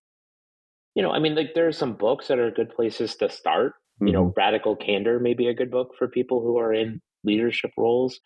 You 0.94 1.02
know, 1.02 1.10
I 1.10 1.18
mean, 1.18 1.34
like 1.34 1.54
there 1.54 1.68
are 1.68 1.72
some 1.72 1.94
books 1.94 2.28
that 2.28 2.38
are 2.38 2.50
good 2.50 2.74
places 2.74 3.14
to 3.16 3.30
start. 3.30 3.72
Mm-hmm. 3.72 4.06
You 4.06 4.12
know, 4.12 4.24
mm-hmm. 4.24 4.40
Radical 4.40 4.76
Candor 4.76 5.20
may 5.20 5.34
be 5.34 5.48
a 5.48 5.54
good 5.54 5.70
book 5.70 5.92
for 5.98 6.08
people 6.08 6.40
who 6.40 6.58
are 6.58 6.72
in 6.72 7.00
leadership 7.24 7.70
roles. 7.76 8.20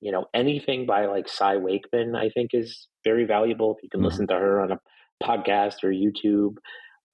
You 0.00 0.12
know, 0.12 0.26
anything 0.34 0.86
by 0.86 1.06
like 1.06 1.28
Cy 1.28 1.56
Wakeman, 1.56 2.14
I 2.14 2.28
think 2.28 2.50
is 2.52 2.88
very 3.04 3.24
valuable. 3.24 3.74
If 3.76 3.82
you 3.82 3.88
can 3.88 4.00
mm-hmm. 4.00 4.06
listen 4.06 4.26
to 4.28 4.34
her 4.34 4.60
on 4.60 4.72
a 4.72 4.78
podcast 5.22 5.82
or 5.82 5.90
YouTube, 5.90 6.56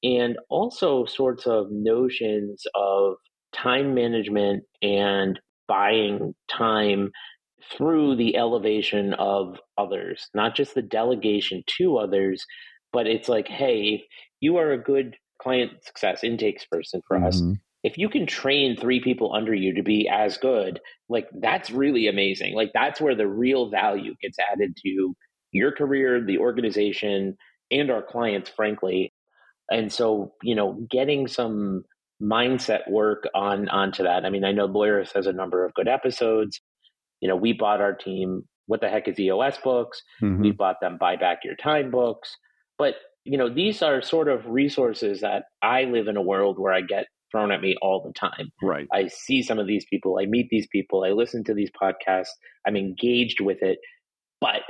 and 0.03 0.39
also 0.49 1.05
sorts 1.05 1.47
of 1.47 1.67
notions 1.71 2.65
of 2.75 3.15
time 3.53 3.95
management 3.95 4.65
and 4.83 5.39
buying 5.69 6.35
time 6.51 7.11
through 7.77 8.17
the 8.17 8.37
elevation 8.37 9.15
of 9.15 9.59
others, 9.77 10.29
not 10.35 10.57
just 10.57 10.75
the 10.75 10.83
delegation 10.83 11.63
to 11.79 11.99
others, 11.99 12.45
but 12.93 13.07
it's 13.07 13.29
like, 13.29 13.49
hey, 13.49 13.95
if 13.95 14.03
you 14.41 14.57
are 14.57 14.73
a 14.73 14.83
good 14.83 15.17
client 15.41 15.73
success 15.85 16.25
intakes 16.25 16.65
person 16.71 17.01
for 17.07 17.17
mm-hmm. 17.17 17.27
us, 17.27 17.43
if 17.83 17.97
you 17.97 18.09
can 18.09 18.27
train 18.27 18.77
three 18.77 19.01
people 19.01 19.35
under 19.35 19.55
you 19.55 19.75
to 19.75 19.83
be 19.83 20.09
as 20.09 20.37
good, 20.37 20.81
like 21.09 21.29
that's 21.41 21.71
really 21.71 22.09
amazing. 22.09 22.55
Like 22.55 22.71
that's 22.75 23.01
where 23.01 23.15
the 23.15 23.29
real 23.29 23.71
value 23.71 24.15
gets 24.21 24.39
added 24.53 24.77
to 24.85 25.15
your 25.53 25.73
career, 25.73 26.25
the 26.25 26.39
organization, 26.39 27.37
and 27.71 27.91
our 27.91 28.03
clients, 28.03 28.51
frankly. 28.51 29.13
And 29.71 29.93
so, 29.93 30.35
you 30.43 30.55
know, 30.55 30.87
getting 30.91 31.29
some 31.29 31.85
mindset 32.23 32.91
work 32.91 33.25
on 33.35 33.69
onto 33.69 34.03
that. 34.03 34.25
I 34.25 34.31
mean, 34.31 34.45
I 34.45 34.53
know 34.53 34.69
Lawyerist 34.69 35.15
has 35.15 35.27
a 35.27 35.33
number 35.33 35.65
of 35.65 35.75
good 35.75 35.89
episodes. 35.89 36.61
You 37.21 37.29
know, 37.29 37.37
we 37.37 37.53
bought 37.53 37.81
our 37.81 37.95
team 37.95 38.43
what 38.67 38.81
the 38.81 38.89
heck 38.89 39.09
is 39.09 39.19
EOS 39.19 39.59
books. 39.59 40.03
Mm-hmm. 40.23 40.43
We 40.43 40.51
bought 40.53 40.77
them 40.81 40.97
buy 40.99 41.17
back 41.17 41.41
your 41.45 41.57
time 41.57 41.91
books. 41.91 42.37
But, 42.79 42.95
you 43.25 43.37
know, 43.37 43.53
these 43.53 43.83
are 43.83 44.01
sort 44.01 44.29
of 44.29 44.47
resources 44.47 45.21
that 45.21 45.45
I 45.63 45.85
live 45.85 46.09
in 46.09 46.17
a 46.17 46.23
world 46.23 46.59
where 46.59 46.73
I 46.73 46.81
get 46.81 47.07
thrown 47.31 47.53
at 47.53 47.61
me 47.61 47.77
all 47.83 48.03
the 48.03 48.13
time. 48.13 48.51
Right. 48.63 48.87
I 48.93 49.09
see 49.09 49.43
some 49.43 49.59
of 49.59 49.67
these 49.67 49.85
people, 49.91 50.19
I 50.21 50.27
meet 50.27 50.49
these 50.51 50.67
people, 50.71 51.05
I 51.05 51.11
listen 51.11 51.45
to 51.45 51.55
these 51.55 51.71
podcasts, 51.81 52.31
I'm 52.67 52.77
engaged 52.77 53.41
with 53.41 53.59
it. 53.63 53.79
But 54.41 54.63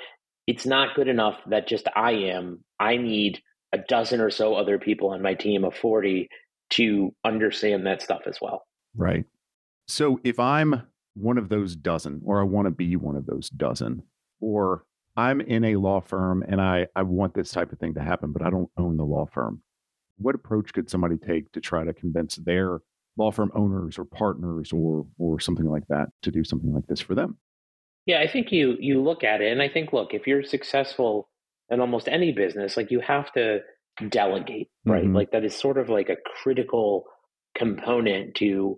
it's 0.50 0.66
not 0.66 0.96
good 0.96 1.06
enough 1.06 1.38
that 1.46 1.68
just 1.68 1.86
I 1.94 2.10
am. 2.10 2.64
I 2.80 2.96
need 2.96 3.40
a 3.72 3.78
dozen 3.78 4.20
or 4.20 4.30
so 4.30 4.54
other 4.54 4.80
people 4.80 5.10
on 5.10 5.22
my 5.22 5.34
team 5.34 5.62
of 5.62 5.76
40 5.76 6.28
to 6.70 7.14
understand 7.24 7.86
that 7.86 8.02
stuff 8.02 8.22
as 8.26 8.40
well. 8.40 8.66
Right. 8.96 9.24
So 9.86 10.18
if 10.24 10.40
I'm 10.40 10.82
one 11.14 11.38
of 11.38 11.50
those 11.50 11.76
dozen, 11.76 12.20
or 12.24 12.40
I 12.40 12.42
want 12.42 12.66
to 12.66 12.72
be 12.72 12.96
one 12.96 13.14
of 13.14 13.26
those 13.26 13.48
dozen, 13.48 14.02
or 14.40 14.84
I'm 15.16 15.40
in 15.40 15.62
a 15.62 15.76
law 15.76 16.00
firm 16.00 16.44
and 16.48 16.60
I, 16.60 16.88
I 16.96 17.02
want 17.02 17.34
this 17.34 17.52
type 17.52 17.70
of 17.70 17.78
thing 17.78 17.94
to 17.94 18.02
happen, 18.02 18.32
but 18.32 18.42
I 18.42 18.50
don't 18.50 18.70
own 18.76 18.96
the 18.96 19.04
law 19.04 19.26
firm. 19.26 19.62
What 20.18 20.34
approach 20.34 20.72
could 20.72 20.90
somebody 20.90 21.16
take 21.16 21.52
to 21.52 21.60
try 21.60 21.84
to 21.84 21.92
convince 21.92 22.34
their 22.34 22.80
law 23.16 23.30
firm 23.30 23.52
owners 23.54 24.00
or 24.00 24.04
partners 24.04 24.72
or 24.72 25.06
or 25.16 25.38
something 25.38 25.66
like 25.66 25.86
that 25.90 26.08
to 26.22 26.32
do 26.32 26.42
something 26.42 26.74
like 26.74 26.88
this 26.88 27.00
for 27.00 27.14
them? 27.14 27.38
Yeah, 28.06 28.20
I 28.20 28.26
think 28.26 28.50
you 28.50 28.76
you 28.80 29.02
look 29.02 29.22
at 29.24 29.40
it 29.40 29.52
and 29.52 29.62
I 29.62 29.68
think 29.68 29.92
look, 29.92 30.14
if 30.14 30.26
you're 30.26 30.42
successful 30.42 31.28
in 31.70 31.80
almost 31.80 32.08
any 32.08 32.32
business, 32.32 32.76
like 32.76 32.90
you 32.90 33.00
have 33.00 33.32
to 33.32 33.60
delegate, 34.08 34.68
right? 34.84 35.04
Mm-hmm. 35.04 35.16
Like 35.16 35.30
that 35.32 35.44
is 35.44 35.54
sort 35.54 35.78
of 35.78 35.88
like 35.88 36.08
a 36.08 36.16
critical 36.42 37.04
component 37.56 38.34
to 38.36 38.76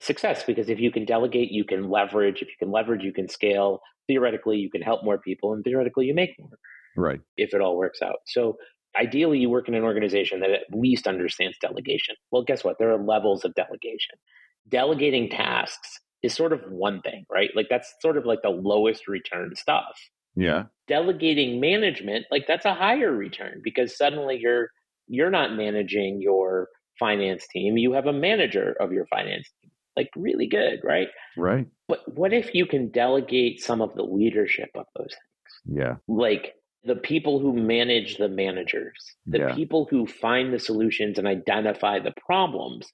success 0.00 0.44
because 0.44 0.68
if 0.68 0.80
you 0.80 0.90
can 0.90 1.04
delegate, 1.04 1.50
you 1.50 1.64
can 1.64 1.88
leverage, 1.88 2.42
if 2.42 2.48
you 2.48 2.54
can 2.58 2.70
leverage, 2.70 3.02
you 3.02 3.12
can 3.12 3.28
scale. 3.28 3.80
Theoretically, 4.06 4.58
you 4.58 4.70
can 4.70 4.82
help 4.82 5.02
more 5.02 5.18
people 5.18 5.54
and 5.54 5.64
theoretically 5.64 6.06
you 6.06 6.14
make 6.14 6.30
more. 6.38 6.50
Right. 6.96 7.20
If 7.36 7.54
it 7.54 7.60
all 7.60 7.76
works 7.76 8.02
out. 8.02 8.18
So 8.26 8.56
ideally 8.98 9.38
you 9.38 9.50
work 9.50 9.68
in 9.68 9.74
an 9.74 9.82
organization 9.82 10.40
that 10.40 10.50
at 10.50 10.62
least 10.72 11.06
understands 11.06 11.56
delegation. 11.60 12.16
Well, 12.30 12.42
guess 12.42 12.64
what? 12.64 12.76
There 12.78 12.92
are 12.92 13.02
levels 13.02 13.44
of 13.44 13.54
delegation. 13.54 14.16
Delegating 14.68 15.28
tasks 15.28 16.00
is 16.24 16.32
sort 16.32 16.54
of 16.54 16.60
one 16.70 17.02
thing, 17.02 17.26
right? 17.30 17.50
Like 17.54 17.66
that's 17.68 17.94
sort 18.00 18.16
of 18.16 18.24
like 18.24 18.40
the 18.42 18.48
lowest 18.48 19.06
return 19.06 19.54
stuff. 19.54 19.98
Yeah. 20.34 20.64
Delegating 20.88 21.60
management, 21.60 22.24
like 22.30 22.46
that's 22.48 22.64
a 22.64 22.72
higher 22.72 23.12
return 23.12 23.60
because 23.62 23.96
suddenly 23.96 24.38
you're 24.40 24.68
you're 25.06 25.30
not 25.30 25.54
managing 25.54 26.22
your 26.22 26.68
finance 26.98 27.46
team, 27.52 27.76
you 27.76 27.92
have 27.92 28.06
a 28.06 28.12
manager 28.12 28.74
of 28.80 28.90
your 28.90 29.06
finance 29.06 29.50
team. 29.60 29.70
Like 29.96 30.08
really 30.16 30.46
good, 30.46 30.80
right? 30.82 31.08
Right. 31.36 31.66
But 31.88 32.00
what 32.16 32.32
if 32.32 32.54
you 32.54 32.64
can 32.64 32.90
delegate 32.90 33.60
some 33.60 33.82
of 33.82 33.94
the 33.94 34.02
leadership 34.02 34.70
of 34.74 34.86
those 34.96 35.10
things? 35.10 35.78
Yeah. 35.78 35.96
Like 36.08 36.54
the 36.84 36.96
people 36.96 37.38
who 37.38 37.52
manage 37.52 38.16
the 38.16 38.30
managers, 38.30 39.14
the 39.26 39.38
yeah. 39.38 39.54
people 39.54 39.86
who 39.90 40.06
find 40.06 40.52
the 40.54 40.58
solutions 40.58 41.18
and 41.18 41.28
identify 41.28 41.98
the 41.98 42.14
problems. 42.26 42.90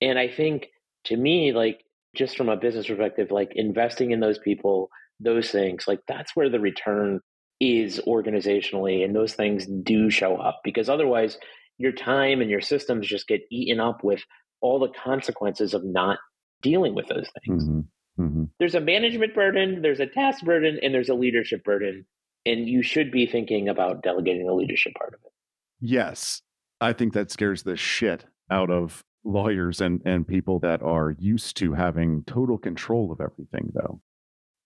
And 0.00 0.18
I 0.18 0.28
think 0.28 0.68
to 1.04 1.16
me, 1.16 1.52
like 1.52 1.84
just 2.14 2.36
from 2.36 2.48
a 2.48 2.56
business 2.56 2.86
perspective, 2.86 3.30
like 3.30 3.52
investing 3.54 4.10
in 4.10 4.20
those 4.20 4.38
people, 4.38 4.90
those 5.20 5.50
things, 5.50 5.84
like 5.86 6.00
that's 6.08 6.34
where 6.34 6.48
the 6.48 6.60
return 6.60 7.20
is 7.60 8.00
organizationally. 8.06 9.04
And 9.04 9.14
those 9.14 9.34
things 9.34 9.66
do 9.66 10.10
show 10.10 10.36
up 10.36 10.60
because 10.64 10.88
otherwise 10.88 11.38
your 11.78 11.92
time 11.92 12.40
and 12.40 12.50
your 12.50 12.60
systems 12.60 13.06
just 13.06 13.28
get 13.28 13.42
eaten 13.50 13.80
up 13.80 14.02
with 14.02 14.22
all 14.60 14.78
the 14.78 14.88
consequences 14.88 15.74
of 15.74 15.84
not 15.84 16.18
dealing 16.62 16.94
with 16.94 17.06
those 17.08 17.28
things. 17.44 17.64
Mm-hmm. 17.64 18.22
Mm-hmm. 18.22 18.44
There's 18.58 18.74
a 18.74 18.80
management 18.80 19.34
burden, 19.34 19.80
there's 19.82 20.00
a 20.00 20.06
task 20.06 20.44
burden, 20.44 20.78
and 20.82 20.92
there's 20.92 21.08
a 21.08 21.14
leadership 21.14 21.64
burden. 21.64 22.06
And 22.44 22.68
you 22.68 22.82
should 22.82 23.10
be 23.10 23.26
thinking 23.26 23.68
about 23.68 24.02
delegating 24.02 24.46
the 24.46 24.54
leadership 24.54 24.94
part 24.94 25.14
of 25.14 25.20
it. 25.24 25.32
Yes. 25.80 26.42
I 26.80 26.92
think 26.92 27.12
that 27.12 27.30
scares 27.30 27.62
the 27.62 27.76
shit 27.76 28.24
out 28.50 28.70
of 28.70 29.04
lawyers 29.24 29.80
and, 29.80 30.00
and 30.04 30.26
people 30.26 30.58
that 30.60 30.82
are 30.82 31.14
used 31.18 31.56
to 31.58 31.74
having 31.74 32.24
total 32.24 32.58
control 32.58 33.12
of 33.12 33.20
everything, 33.20 33.72
though? 33.74 34.00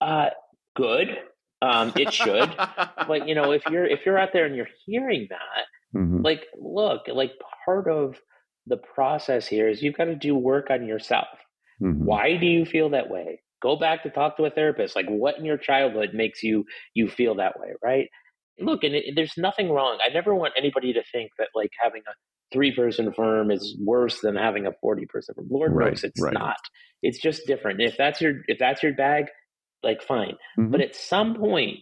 Uh, 0.01 0.31
good. 0.77 1.09
Um, 1.63 1.93
it 1.97 2.13
should. 2.13 2.55
but 3.09 3.27
you 3.27 3.35
know, 3.35 3.53
if 3.53 3.63
you're 3.71 3.87
if 3.87 4.01
you're 4.05 4.19
out 4.19 4.31
there 4.33 4.45
and 4.45 4.55
you're 4.55 4.69
hearing 4.85 5.29
that, 5.31 5.99
mm-hmm. 5.99 6.23
like, 6.23 6.45
look, 6.61 7.03
like 7.09 7.33
part 7.65 7.89
of 7.89 8.17
the 8.67 8.77
process 8.77 9.47
here 9.47 9.69
is 9.69 9.83
you've 9.83 9.97
got 9.97 10.07
to 10.07 10.15
do 10.15 10.35
work 10.35 10.69
on 10.71 10.87
yourself. 10.87 11.29
Mm-hmm. 11.83 12.05
Why 12.05 12.37
do 12.37 12.47
you 12.47 12.65
feel 12.65 12.91
that 12.91 13.11
way? 13.11 13.41
Go 13.63 13.77
back 13.77 14.03
to 14.03 14.11
talk 14.11 14.37
to 14.37 14.45
a 14.45 14.51
therapist. 14.51 14.95
Like, 14.95 15.07
what 15.09 15.39
in 15.39 15.45
your 15.45 15.57
childhood 15.57 16.11
makes 16.13 16.43
you 16.43 16.65
you 16.93 17.09
feel 17.09 17.37
that 17.37 17.59
way, 17.59 17.69
right? 17.83 18.09
Look, 18.59 18.85
and 18.85 18.95
it, 18.95 19.15
there's 19.17 19.35
nothing 19.37 19.71
wrong. 19.71 19.99
I 20.05 20.13
never 20.13 20.35
want 20.35 20.55
anybody 20.57 20.93
to 20.93 21.03
think 21.13 21.31
that 21.39 21.49
like 21.55 21.71
having 21.83 22.03
a 22.09 22.13
three 22.53 22.75
person 22.75 23.13
firm 23.13 23.51
is 23.51 23.77
worse 23.81 24.21
than 24.21 24.37
having 24.37 24.67
a 24.67 24.73
40 24.81 25.07
person 25.07 25.35
firm. 25.35 25.49
Lord 25.51 25.73
right, 25.75 25.91
knows 25.91 26.05
it's 26.05 26.23
right. 26.23 26.33
not. 26.33 26.57
It's 27.03 27.21
just 27.21 27.47
different. 27.47 27.81
If 27.81 27.97
that's 27.97 28.21
your 28.21 28.35
if 28.47 28.59
that's 28.59 28.83
your 28.83 28.95
bag, 28.95 29.27
like 29.83 30.03
fine. 30.03 30.37
Mm-hmm. 30.59 30.71
But 30.71 30.81
at 30.81 30.95
some 30.95 31.35
point 31.35 31.81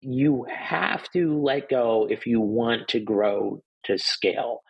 you 0.00 0.46
have 0.48 1.08
to 1.12 1.40
let 1.40 1.68
go 1.68 2.06
if 2.08 2.26
you 2.26 2.40
want 2.40 2.88
to 2.88 3.00
grow 3.00 3.62
to 3.84 3.98
scale. 3.98 4.60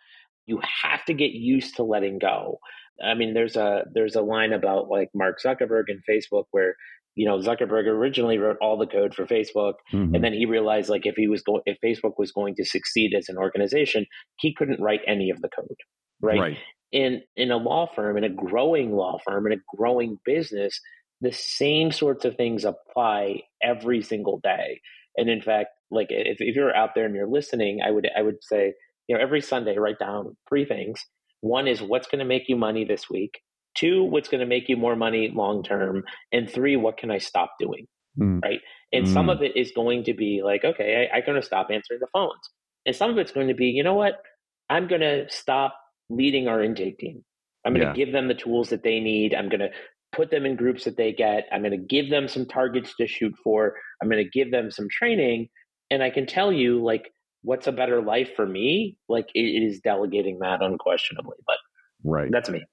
You 0.45 0.59
have 0.83 1.05
to 1.05 1.13
get 1.13 1.31
used 1.31 1.75
to 1.75 1.83
letting 1.83 2.17
go. 2.17 2.59
I 3.03 3.13
mean, 3.13 3.33
there's 3.33 3.55
a 3.55 3.83
there's 3.93 4.15
a 4.15 4.21
line 4.21 4.53
about 4.53 4.89
like 4.89 5.09
Mark 5.13 5.37
Zuckerberg 5.45 5.85
and 5.87 6.01
Facebook 6.09 6.45
where 6.51 6.75
you 7.15 7.27
know 7.27 7.37
Zuckerberg 7.37 7.87
originally 7.87 8.37
wrote 8.37 8.57
all 8.61 8.77
the 8.77 8.87
code 8.87 9.13
for 9.13 9.25
Facebook, 9.25 9.73
mm-hmm. 9.93 10.15
and 10.15 10.23
then 10.23 10.33
he 10.33 10.45
realized 10.45 10.89
like 10.89 11.05
if 11.05 11.15
he 11.15 11.27
was 11.27 11.41
going 11.41 11.61
if 11.65 11.77
Facebook 11.83 12.13
was 12.17 12.31
going 12.31 12.55
to 12.55 12.65
succeed 12.65 13.13
as 13.17 13.29
an 13.29 13.37
organization, 13.37 14.05
he 14.39 14.53
couldn't 14.53 14.81
write 14.81 15.01
any 15.07 15.29
of 15.29 15.41
the 15.41 15.49
code, 15.49 15.77
right? 16.21 16.39
right. 16.39 16.57
In 16.91 17.21
in 17.35 17.51
a 17.51 17.57
law 17.57 17.87
firm, 17.93 18.17
in 18.17 18.23
a 18.23 18.29
growing 18.29 18.93
law 18.93 19.19
firm, 19.25 19.45
in 19.47 19.53
a 19.53 19.77
growing 19.77 20.17
business, 20.25 20.79
the 21.21 21.31
same 21.31 21.91
sorts 21.91 22.25
of 22.25 22.35
things 22.35 22.65
apply 22.65 23.41
every 23.61 24.01
single 24.01 24.39
day. 24.41 24.81
And 25.17 25.29
in 25.29 25.41
fact, 25.41 25.69
like 25.91 26.07
if, 26.09 26.37
if 26.39 26.55
you're 26.55 26.75
out 26.75 26.91
there 26.95 27.05
and 27.05 27.15
you're 27.15 27.27
listening, 27.27 27.79
I 27.85 27.91
would 27.91 28.07
I 28.17 28.21
would 28.21 28.37
say 28.41 28.73
you 29.07 29.15
know 29.15 29.21
every 29.21 29.41
Sunday 29.41 29.77
write 29.77 29.99
down 29.99 30.35
three 30.47 30.65
things 30.65 31.03
one 31.41 31.67
is 31.67 31.81
what's 31.81 32.07
going 32.07 32.19
to 32.19 32.25
make 32.25 32.49
you 32.49 32.55
money 32.55 32.85
this 32.85 33.09
week. 33.09 33.41
Two, 33.75 34.03
what's 34.03 34.29
going 34.29 34.41
to 34.41 34.47
make 34.47 34.67
you 34.67 34.77
more 34.77 34.95
money 34.95 35.31
long 35.33 35.63
term. 35.63 36.03
And 36.31 36.49
three, 36.49 36.75
what 36.75 36.97
can 36.97 37.11
I 37.11 37.17
stop 37.17 37.51
doing? 37.59 37.87
Mm. 38.19 38.41
Right. 38.41 38.59
And 38.91 39.05
mm. 39.05 39.13
some 39.13 39.29
of 39.29 39.41
it 39.41 39.55
is 39.55 39.71
going 39.75 40.03
to 40.05 40.13
be 40.13 40.41
like, 40.43 40.65
okay, 40.65 41.09
I, 41.11 41.17
I'm 41.17 41.25
going 41.25 41.39
to 41.39 41.45
stop 41.45 41.67
answering 41.71 41.99
the 41.99 42.07
phones. 42.11 42.39
And 42.85 42.95
some 42.95 43.11
of 43.11 43.17
it's 43.17 43.31
going 43.31 43.47
to 43.47 43.53
be, 43.53 43.67
you 43.67 43.83
know 43.83 43.93
what? 43.93 44.21
I'm 44.69 44.87
going 44.87 45.01
to 45.01 45.25
stop 45.29 45.75
leading 46.09 46.47
our 46.47 46.63
intake 46.63 46.97
team. 46.97 47.23
I'm 47.65 47.73
going 47.73 47.85
to 47.85 47.99
yeah. 47.99 48.05
give 48.05 48.13
them 48.13 48.27
the 48.27 48.33
tools 48.33 48.69
that 48.69 48.83
they 48.83 48.99
need. 48.99 49.35
I'm 49.35 49.49
going 49.49 49.59
to 49.59 49.69
put 50.11 50.31
them 50.31 50.45
in 50.45 50.55
groups 50.55 50.85
that 50.85 50.97
they 50.97 51.13
get. 51.13 51.47
I'm 51.51 51.61
going 51.61 51.71
to 51.71 51.77
give 51.77 52.09
them 52.09 52.27
some 52.27 52.45
targets 52.45 52.95
to 52.99 53.07
shoot 53.07 53.33
for. 53.43 53.75
I'm 54.01 54.09
going 54.09 54.23
to 54.23 54.29
give 54.29 54.51
them 54.51 54.71
some 54.71 54.87
training. 54.89 55.49
And 55.91 56.01
I 56.01 56.09
can 56.09 56.25
tell 56.25 56.51
you, 56.51 56.83
like, 56.83 57.11
what's 57.43 57.67
a 57.67 57.71
better 57.71 58.01
life 58.01 58.29
for 58.35 58.45
me 58.45 58.97
like 59.07 59.27
it 59.33 59.39
is 59.39 59.79
delegating 59.79 60.39
that 60.39 60.61
unquestionably 60.61 61.37
but 61.45 61.57
right 62.03 62.29
that's 62.31 62.49
me 62.49 62.65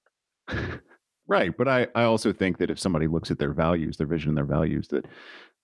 right 1.27 1.57
but 1.57 1.69
i 1.69 1.87
i 1.95 2.03
also 2.03 2.33
think 2.33 2.59
that 2.59 2.71
if 2.71 2.79
somebody 2.79 3.07
looks 3.07 3.31
at 3.31 3.39
their 3.39 3.53
values 3.53 3.97
their 3.97 4.07
vision 4.07 4.31
and 4.31 4.39
their 4.39 4.45
values 4.45 4.89
that 4.89 5.07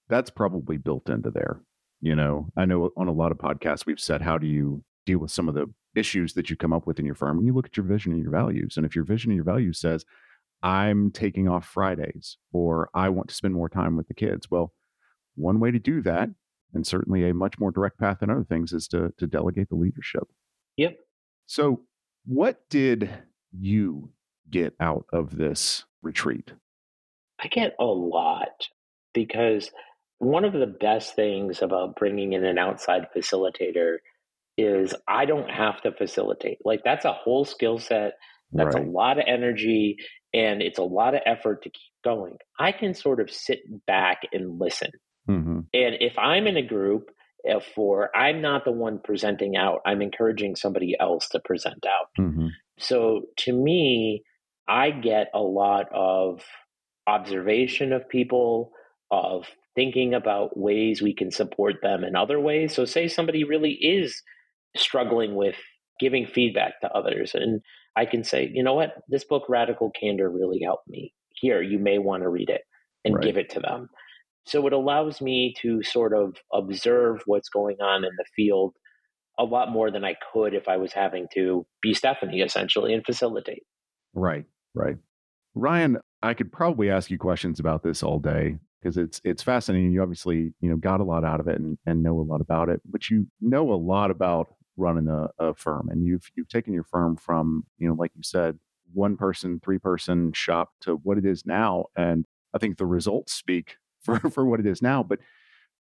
that's 0.09 0.31
probably 0.31 0.77
built 0.77 1.09
into 1.09 1.31
there 1.31 1.61
you 2.01 2.15
know 2.15 2.49
i 2.57 2.65
know 2.65 2.91
on 2.97 3.09
a 3.09 3.13
lot 3.13 3.33
of 3.33 3.39
podcasts 3.39 3.87
we've 3.87 4.01
said 4.01 4.23
how 4.23 4.39
do 4.39 4.47
you 4.47 4.83
deal 5.07 5.19
with 5.19 5.31
some 5.31 5.49
of 5.49 5.55
the 5.55 5.67
issues 5.95 6.35
that 6.35 6.49
you 6.49 6.57
come 6.57 6.73
up 6.73 6.87
with 6.87 6.99
in 6.99 7.05
your 7.05 7.15
firm 7.15 7.39
and 7.39 7.47
you 7.47 7.53
look 7.53 7.67
at 7.67 7.77
your 7.77 7.85
vision 7.85 8.13
and 8.13 8.23
your 8.23 8.33
values 8.33 8.77
and 8.77 8.87
if 8.87 8.95
your 8.97 9.05
vision 9.05 9.31
and 9.31 9.37
your 9.37 9.45
values 9.45 9.79
says 9.79 10.05
i'm 10.63 11.11
taking 11.11 11.49
off 11.49 11.67
fridays 11.67 12.39
or 12.53 12.89
i 12.95 13.09
want 13.09 13.29
to 13.29 13.35
spend 13.35 13.53
more 13.55 13.69
time 13.69 13.97
with 13.97 14.09
the 14.09 14.15
kids 14.15 14.51
well 14.51 14.73
one 15.37 15.61
way 15.61 15.71
to 15.71 15.79
do 15.79 16.03
that 16.03 16.29
mm-hmm. 16.29 16.77
and 16.77 16.87
certainly 16.87 17.29
a 17.29 17.35
much 17.35 17.59
more 17.59 17.71
direct 17.71 17.99
path 17.99 18.19
than 18.21 18.31
other 18.31 18.45
things 18.45 18.73
is 18.73 18.89
to 18.89 19.13
to 19.19 19.27
delegate 19.27 19.69
the 19.69 19.77
leadership. 19.77 20.25
Yep. 20.77 20.97
So, 21.47 21.83
what 22.25 22.61
did 22.71 23.11
you 23.59 24.11
get 24.51 24.75
out 24.81 25.07
of 25.13 25.37
this 25.37 25.85
retreat? 26.03 26.53
I 27.41 27.49
get 27.49 27.75
a 27.81 27.85
lot 27.85 28.69
because 29.15 29.71
one 30.19 30.45
of 30.45 30.53
the 30.53 30.67
best 30.67 31.17
things 31.17 31.63
about 31.63 31.97
bringing 31.97 32.33
in 32.33 32.45
an 32.45 32.59
outside 32.59 33.09
facilitator 33.17 33.97
is 34.57 34.95
I 35.09 35.25
don't 35.25 35.51
have 35.51 35.81
to 35.83 35.93
facilitate. 35.93 36.59
Like 36.65 36.83
that's 36.85 37.05
a 37.05 37.13
whole 37.13 37.45
skill 37.45 37.79
set. 37.79 38.13
That's 38.53 38.75
right. 38.77 38.87
a 38.87 38.91
lot 38.91 39.19
of 39.19 39.25
energy 39.27 39.97
and 40.35 40.63
it's 40.63 40.79
a 40.79 40.85
lot 40.85 41.15
of 41.15 41.23
effort 41.27 41.63
to 41.63 41.71
keep 41.71 41.93
going. 42.05 42.37
I 42.59 42.73
can 42.73 42.95
sort 42.95 43.21
of 43.21 43.31
sit 43.31 43.61
back 43.87 44.23
and 44.33 44.59
listen. 44.61 44.91
Mm-hmm. 45.29 45.61
And 45.73 45.97
if 46.01 46.19
I'm 46.19 46.47
in 46.47 46.57
a 46.57 46.67
group 46.67 47.11
uh, 47.51 47.61
for, 47.75 48.15
I'm 48.17 48.41
not 48.41 48.65
the 48.65 48.73
one 48.73 49.01
presenting 49.03 49.57
out, 49.57 49.81
I'm 49.87 50.03
encouraging 50.03 50.57
somebody 50.57 50.97
else 50.99 51.29
to 51.31 51.41
present 51.41 51.85
out. 51.87 52.09
Mm-hmm. 52.19 52.49
So 52.79 53.23
to 53.39 53.53
me, 53.53 54.23
I 54.73 54.91
get 54.91 55.29
a 55.35 55.41
lot 55.41 55.87
of 55.95 56.41
observation 57.07 57.93
of 57.93 58.09
people, 58.09 58.73
of 59.11 59.45
thinking 59.75 60.15
about 60.15 60.57
ways 60.57 61.03
we 61.03 61.15
can 61.15 61.31
support 61.31 61.77
them 61.83 62.05
in 62.05 62.17
other 62.17 62.41
ways. 62.41 62.75
So, 62.75 62.87
say 62.87 63.07
somebody 63.07 63.45
really 63.45 63.73
is 63.73 64.23
struggling 64.75 65.35
with 65.35 65.57
giving 66.01 66.27
feedback 66.27 66.81
to 66.81 66.91
others, 66.91 67.33
and 67.35 67.61
I 67.97 68.07
can 68.07 68.25
say, 68.25 68.51
you 68.51 68.63
know 68.63 68.73
what, 68.73 68.95
this 69.09 69.25
book, 69.25 69.43
Radical 69.47 69.91
Candor, 69.91 70.31
really 70.31 70.63
helped 70.65 70.89
me. 70.89 71.13
Here, 71.35 71.61
you 71.61 71.79
may 71.79 71.99
want 71.99 72.23
to 72.23 72.31
read 72.31 72.49
it 72.49 72.63
and 73.05 73.17
right. 73.17 73.25
give 73.25 73.37
it 73.37 73.51
to 73.51 73.61
them. 73.61 73.91
So 74.47 74.67
it 74.67 74.73
allows 74.73 75.21
me 75.21 75.55
to 75.61 75.83
sort 75.83 76.15
of 76.15 76.37
observe 76.51 77.21
what's 77.27 77.51
going 77.51 77.77
on 77.83 78.05
in 78.05 78.11
the 78.17 78.25
field 78.35 78.75
a 79.39 79.45
lot 79.45 79.71
more 79.71 79.91
than 79.91 80.05
I 80.05 80.17
could 80.33 80.55
if 80.55 80.67
I 80.67 80.79
was 80.79 80.95
having 80.95 81.27
to 81.35 81.67
be 81.83 81.93
Stephanie 81.93 82.41
essentially 82.41 82.95
and 82.95 83.05
facilitate. 83.05 83.65
Right, 84.15 84.45
right. 84.75 84.97
Ryan, 85.55 85.99
I 86.23 86.35
could 86.35 86.53
probably 86.53 86.91
ask 86.91 87.11
you 87.11 87.19
questions 87.19 87.61
about 87.61 87.83
this 87.83 88.03
all 88.03 88.19
day 88.19 88.59
because 88.81 88.97
it's 88.97 89.21
it's 89.25 89.43
fascinating. 89.43 89.93
You 89.93 90.03
obviously, 90.03 90.53
you 90.61 90.71
know, 90.71 90.77
got 90.77 91.01
a 91.01 91.05
lot 91.05 91.25
out 91.25 91.41
of 91.41 91.49
it 91.49 91.61
and, 91.61 91.79
and 91.87 92.03
know 92.03 92.19
a 92.21 92.23
lot 92.23 92.41
about 92.41 92.69
it, 92.69 92.81
but 92.85 93.11
you 93.11 93.27
know 93.41 93.73
a 93.73 93.75
lot 93.75 94.11
about 94.11 94.49
running 94.77 95.09
a, 95.09 95.29
a 95.39 95.55
firm 95.55 95.89
and 95.91 96.05
you've 96.07 96.31
you've 96.35 96.49
taken 96.49 96.73
your 96.73 96.85
firm 96.85 97.17
from, 97.17 97.65
you 97.79 97.89
know, 97.89 97.95
like 97.95 98.13
you 98.17 98.23
said, 98.23 98.59
one 98.93 99.17
person, 99.17 99.61
three 99.63 99.79
person 99.79 100.33
shop 100.33 100.71
to 100.81 100.97
what 100.97 101.19
it 101.19 101.27
is 101.27 101.45
now. 101.47 101.87
And 101.97 102.25
I 102.55 102.59
think 102.59 102.79
the 102.79 102.87
results 102.87 103.33
speak 103.33 103.77
for, 104.03 104.19
for 104.19 104.45
what 104.45 104.61
it 104.61 104.67
is 104.67 104.83
now. 104.83 105.03
But 105.03 105.21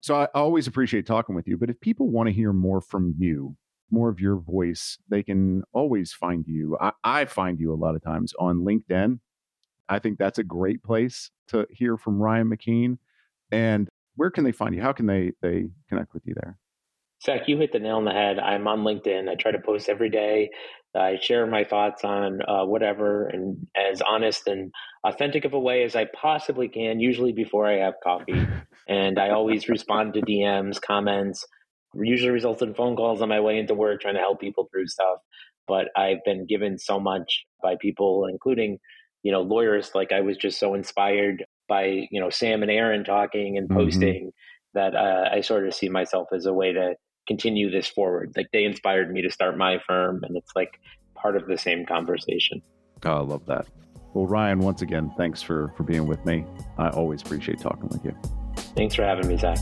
so 0.01 0.15
I 0.15 0.29
always 0.35 0.67
appreciate 0.67 1.07
talking 1.07 1.35
with 1.35 1.49
you. 1.49 1.57
But 1.57 1.71
if 1.71 1.81
people 1.81 2.09
want 2.09 2.29
to 2.29 2.33
hear 2.33 2.53
more 2.53 2.81
from 2.81 3.15
you, 3.19 3.57
more 3.91 4.09
of 4.09 4.21
your 4.21 4.37
voice, 4.37 4.99
they 5.09 5.23
can 5.23 5.63
always 5.73 6.13
find 6.13 6.47
you. 6.47 6.77
I, 6.81 6.93
I 7.05 7.25
find 7.25 7.59
you 7.59 7.73
a 7.73 7.77
lot 7.77 7.95
of 7.95 8.03
times 8.03 8.33
on 8.39 8.59
LinkedIn. 8.59 9.21
I 9.89 9.99
think 9.99 10.19
that's 10.19 10.39
a 10.39 10.45
great 10.45 10.83
place 10.83 11.31
to 11.49 11.67
hear 11.71 11.97
from 11.97 12.21
Ryan 12.21 12.51
McKeen. 12.51 12.99
And 13.51 13.89
where 14.17 14.31
can 14.31 14.45
they 14.45 14.53
find 14.53 14.75
you? 14.75 14.83
How 14.83 14.93
can 14.93 15.07
they 15.07 15.33
they 15.41 15.69
connect 15.89 16.13
with 16.13 16.27
you 16.27 16.35
there? 16.35 16.59
Zack, 17.25 17.49
you 17.49 17.59
hit 17.59 17.73
the 17.73 17.81
nail 17.81 17.97
on 17.97 18.05
the 18.05 18.13
head. 18.13 18.39
I'm 18.39 18.69
on 18.69 18.81
LinkedIn. 18.81 19.29
I 19.29 19.35
try 19.35 19.51
to 19.51 19.59
post 19.59 19.89
every 19.89 20.09
day. 20.09 20.51
I 20.95 21.19
share 21.21 21.47
my 21.47 21.65
thoughts 21.65 22.05
on 22.05 22.41
uh, 22.47 22.65
whatever 22.65 23.27
and 23.27 23.67
as 23.77 24.01
honest 24.03 24.47
and 24.47 24.73
authentic 25.05 25.45
of 25.45 25.53
a 25.53 25.59
way 25.59 25.83
as 25.83 25.97
I 25.97 26.07
possibly 26.07 26.69
can, 26.69 27.01
usually 27.01 27.33
before 27.33 27.67
I 27.67 27.79
have 27.79 27.95
coffee. 28.03 28.47
and 28.89 29.19
I 29.19 29.31
always 29.31 29.69
respond 29.69 30.15
to 30.15 30.23
DMs, 30.23 30.81
comments, 30.81 31.45
usually 32.03 32.31
results 32.31 32.63
in 32.63 32.75
phone 32.75 32.97
calls 32.97 33.23
on 33.23 33.29
my 33.29 33.41
way 33.41 33.59
into 33.59 33.75
work 33.75 34.01
trying 34.01 34.15
to 34.15 34.21
help 34.21 34.41
people 34.41 34.69
through 34.71 34.87
stuff. 34.87 35.19
But 35.67 35.89
I've 35.97 36.25
been 36.25 36.47
given 36.47 36.79
so 36.79 36.99
much 36.99 37.45
by 37.63 37.77
people, 37.81 38.27
including, 38.31 38.79
you 39.23 39.33
know, 39.33 39.43
lawyers. 39.43 39.91
Like 39.95 40.13
I 40.13 40.21
was 40.21 40.37
just 40.37 40.59
so 40.59 40.75
inspired 40.75 41.45
by, 41.69 42.07
you 42.11 42.21
know, 42.21 42.31
Sam 42.31 42.63
and 42.63 42.71
Aaron 42.71 43.05
talking 43.05 43.59
and 43.59 43.69
mm-hmm. 43.69 43.79
posting 43.79 44.31
mm-hmm. 44.31 44.79
that 44.79 44.95
uh, 44.95 45.29
I 45.31 45.43
sort 45.43 45.67
of 45.67 45.75
see 45.75 45.89
myself 45.89 46.29
as 46.35 46.47
a 46.47 46.53
way 46.53 46.73
to 46.73 46.95
continue 47.27 47.71
this 47.71 47.87
forward. 47.87 48.33
Like 48.37 48.49
they 48.53 48.65
inspired 48.65 49.13
me 49.13 49.23
to 49.23 49.31
start 49.31 49.59
my 49.59 49.79
firm, 49.87 50.21
and 50.25 50.37
it's 50.37 50.53
like 50.57 50.81
part 51.15 51.37
of 51.37 51.47
the 51.47 51.59
same 51.59 51.85
conversation. 51.85 52.63
Oh, 53.05 53.13
I 53.13 53.21
love 53.21 53.45
that. 53.47 53.67
Well, 54.15 54.27
Ryan, 54.27 54.61
once 54.61 54.83
again, 54.83 55.13
thanks 55.17 55.43
for 55.43 55.73
for 55.77 55.85
being 55.85 56.07
with 56.07 56.25
me. 56.25 56.45
I 56.79 56.89
always 56.89 57.23
appreciate 57.23 57.61
talking 57.61 57.89
with 57.89 58.05
you. 58.05 58.17
Thanks 58.75 58.95
for 58.95 59.03
having 59.03 59.29
me, 59.29 59.37
Zack. 59.37 59.59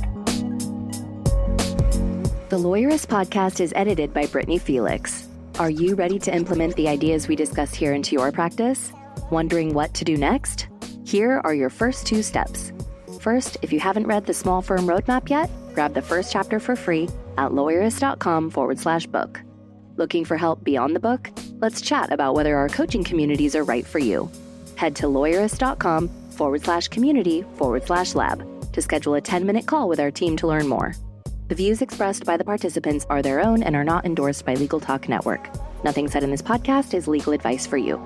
The 2.49 2.57
Lawyerist 2.57 3.09
podcast 3.09 3.59
is 3.59 3.73
edited 3.75 4.15
by 4.15 4.27
Brittany 4.27 4.59
Felix. 4.59 5.27
Are 5.59 5.69
you 5.69 5.97
ready 5.97 6.17
to 6.21 6.33
implement 6.33 6.77
the 6.77 6.87
ideas 6.87 7.27
we 7.27 7.35
discuss 7.35 7.75
here 7.75 7.93
into 7.93 8.13
your 8.13 8.31
practice? 8.31 8.93
Wondering 9.33 9.75
what 9.75 9.93
to 9.95 10.05
do 10.05 10.17
next? 10.17 10.69
Here 11.05 11.41
are 11.43 11.55
your 11.55 11.71
first 11.71 12.07
two 12.07 12.23
steps. 12.23 12.73
First, 13.21 13.57
if 13.63 13.73
you 13.73 13.81
haven't 13.81 14.07
read 14.07 14.27
the 14.27 14.33
Small 14.33 14.63
Firm 14.63 14.83
Roadmap 14.87 15.29
yet, 15.29 15.51
grab 15.75 15.93
the 15.93 16.03
first 16.03 16.33
chapter 16.33 16.61
for 16.61 16.77
free 16.77 17.09
at 17.37 17.51
lawyerist.com 17.51 18.51
forward 18.51 18.79
slash 18.79 19.09
book. 19.09 19.41
Looking 19.97 20.25
for 20.25 20.37
help 20.37 20.63
beyond 20.63 20.95
the 20.95 21.01
book? 21.01 21.33
Let's 21.59 21.81
chat 21.81 22.13
about 22.13 22.37
whether 22.37 22.57
our 22.57 22.69
coaching 22.69 23.03
communities 23.03 23.57
are 23.57 23.65
right 23.65 23.85
for 23.85 23.99
you. 23.99 24.31
Head 24.77 24.95
to 24.97 25.07
lawyerist.com 25.07 26.09
forward 26.31 26.63
slash 26.63 26.87
community 26.87 27.45
forward 27.57 27.85
slash 27.87 28.15
lab 28.15 28.47
to 28.73 28.81
schedule 28.81 29.15
a 29.15 29.21
10 29.21 29.45
minute 29.45 29.67
call 29.67 29.89
with 29.89 29.99
our 29.99 30.13
team 30.13 30.37
to 30.37 30.47
learn 30.47 30.69
more. 30.69 30.95
The 31.49 31.55
views 31.55 31.81
expressed 31.81 32.25
by 32.25 32.37
the 32.37 32.43
participants 32.43 33.07
are 33.09 33.23
their 33.23 33.41
own 33.41 33.63
and 33.63 33.77
are 33.77 33.85
not 33.85 34.05
endorsed 34.05 34.45
by 34.45 34.55
Legal 34.55 34.81
Talk 34.81 35.09
Network. 35.09 35.49
Nothing 35.85 36.09
said 36.09 36.25
in 36.25 36.33
this 36.33 36.43
podcast 36.43 36.93
is 36.93 37.07
legal 37.07 37.33
advice 37.33 37.69
for 37.69 37.77
you. 37.77 37.99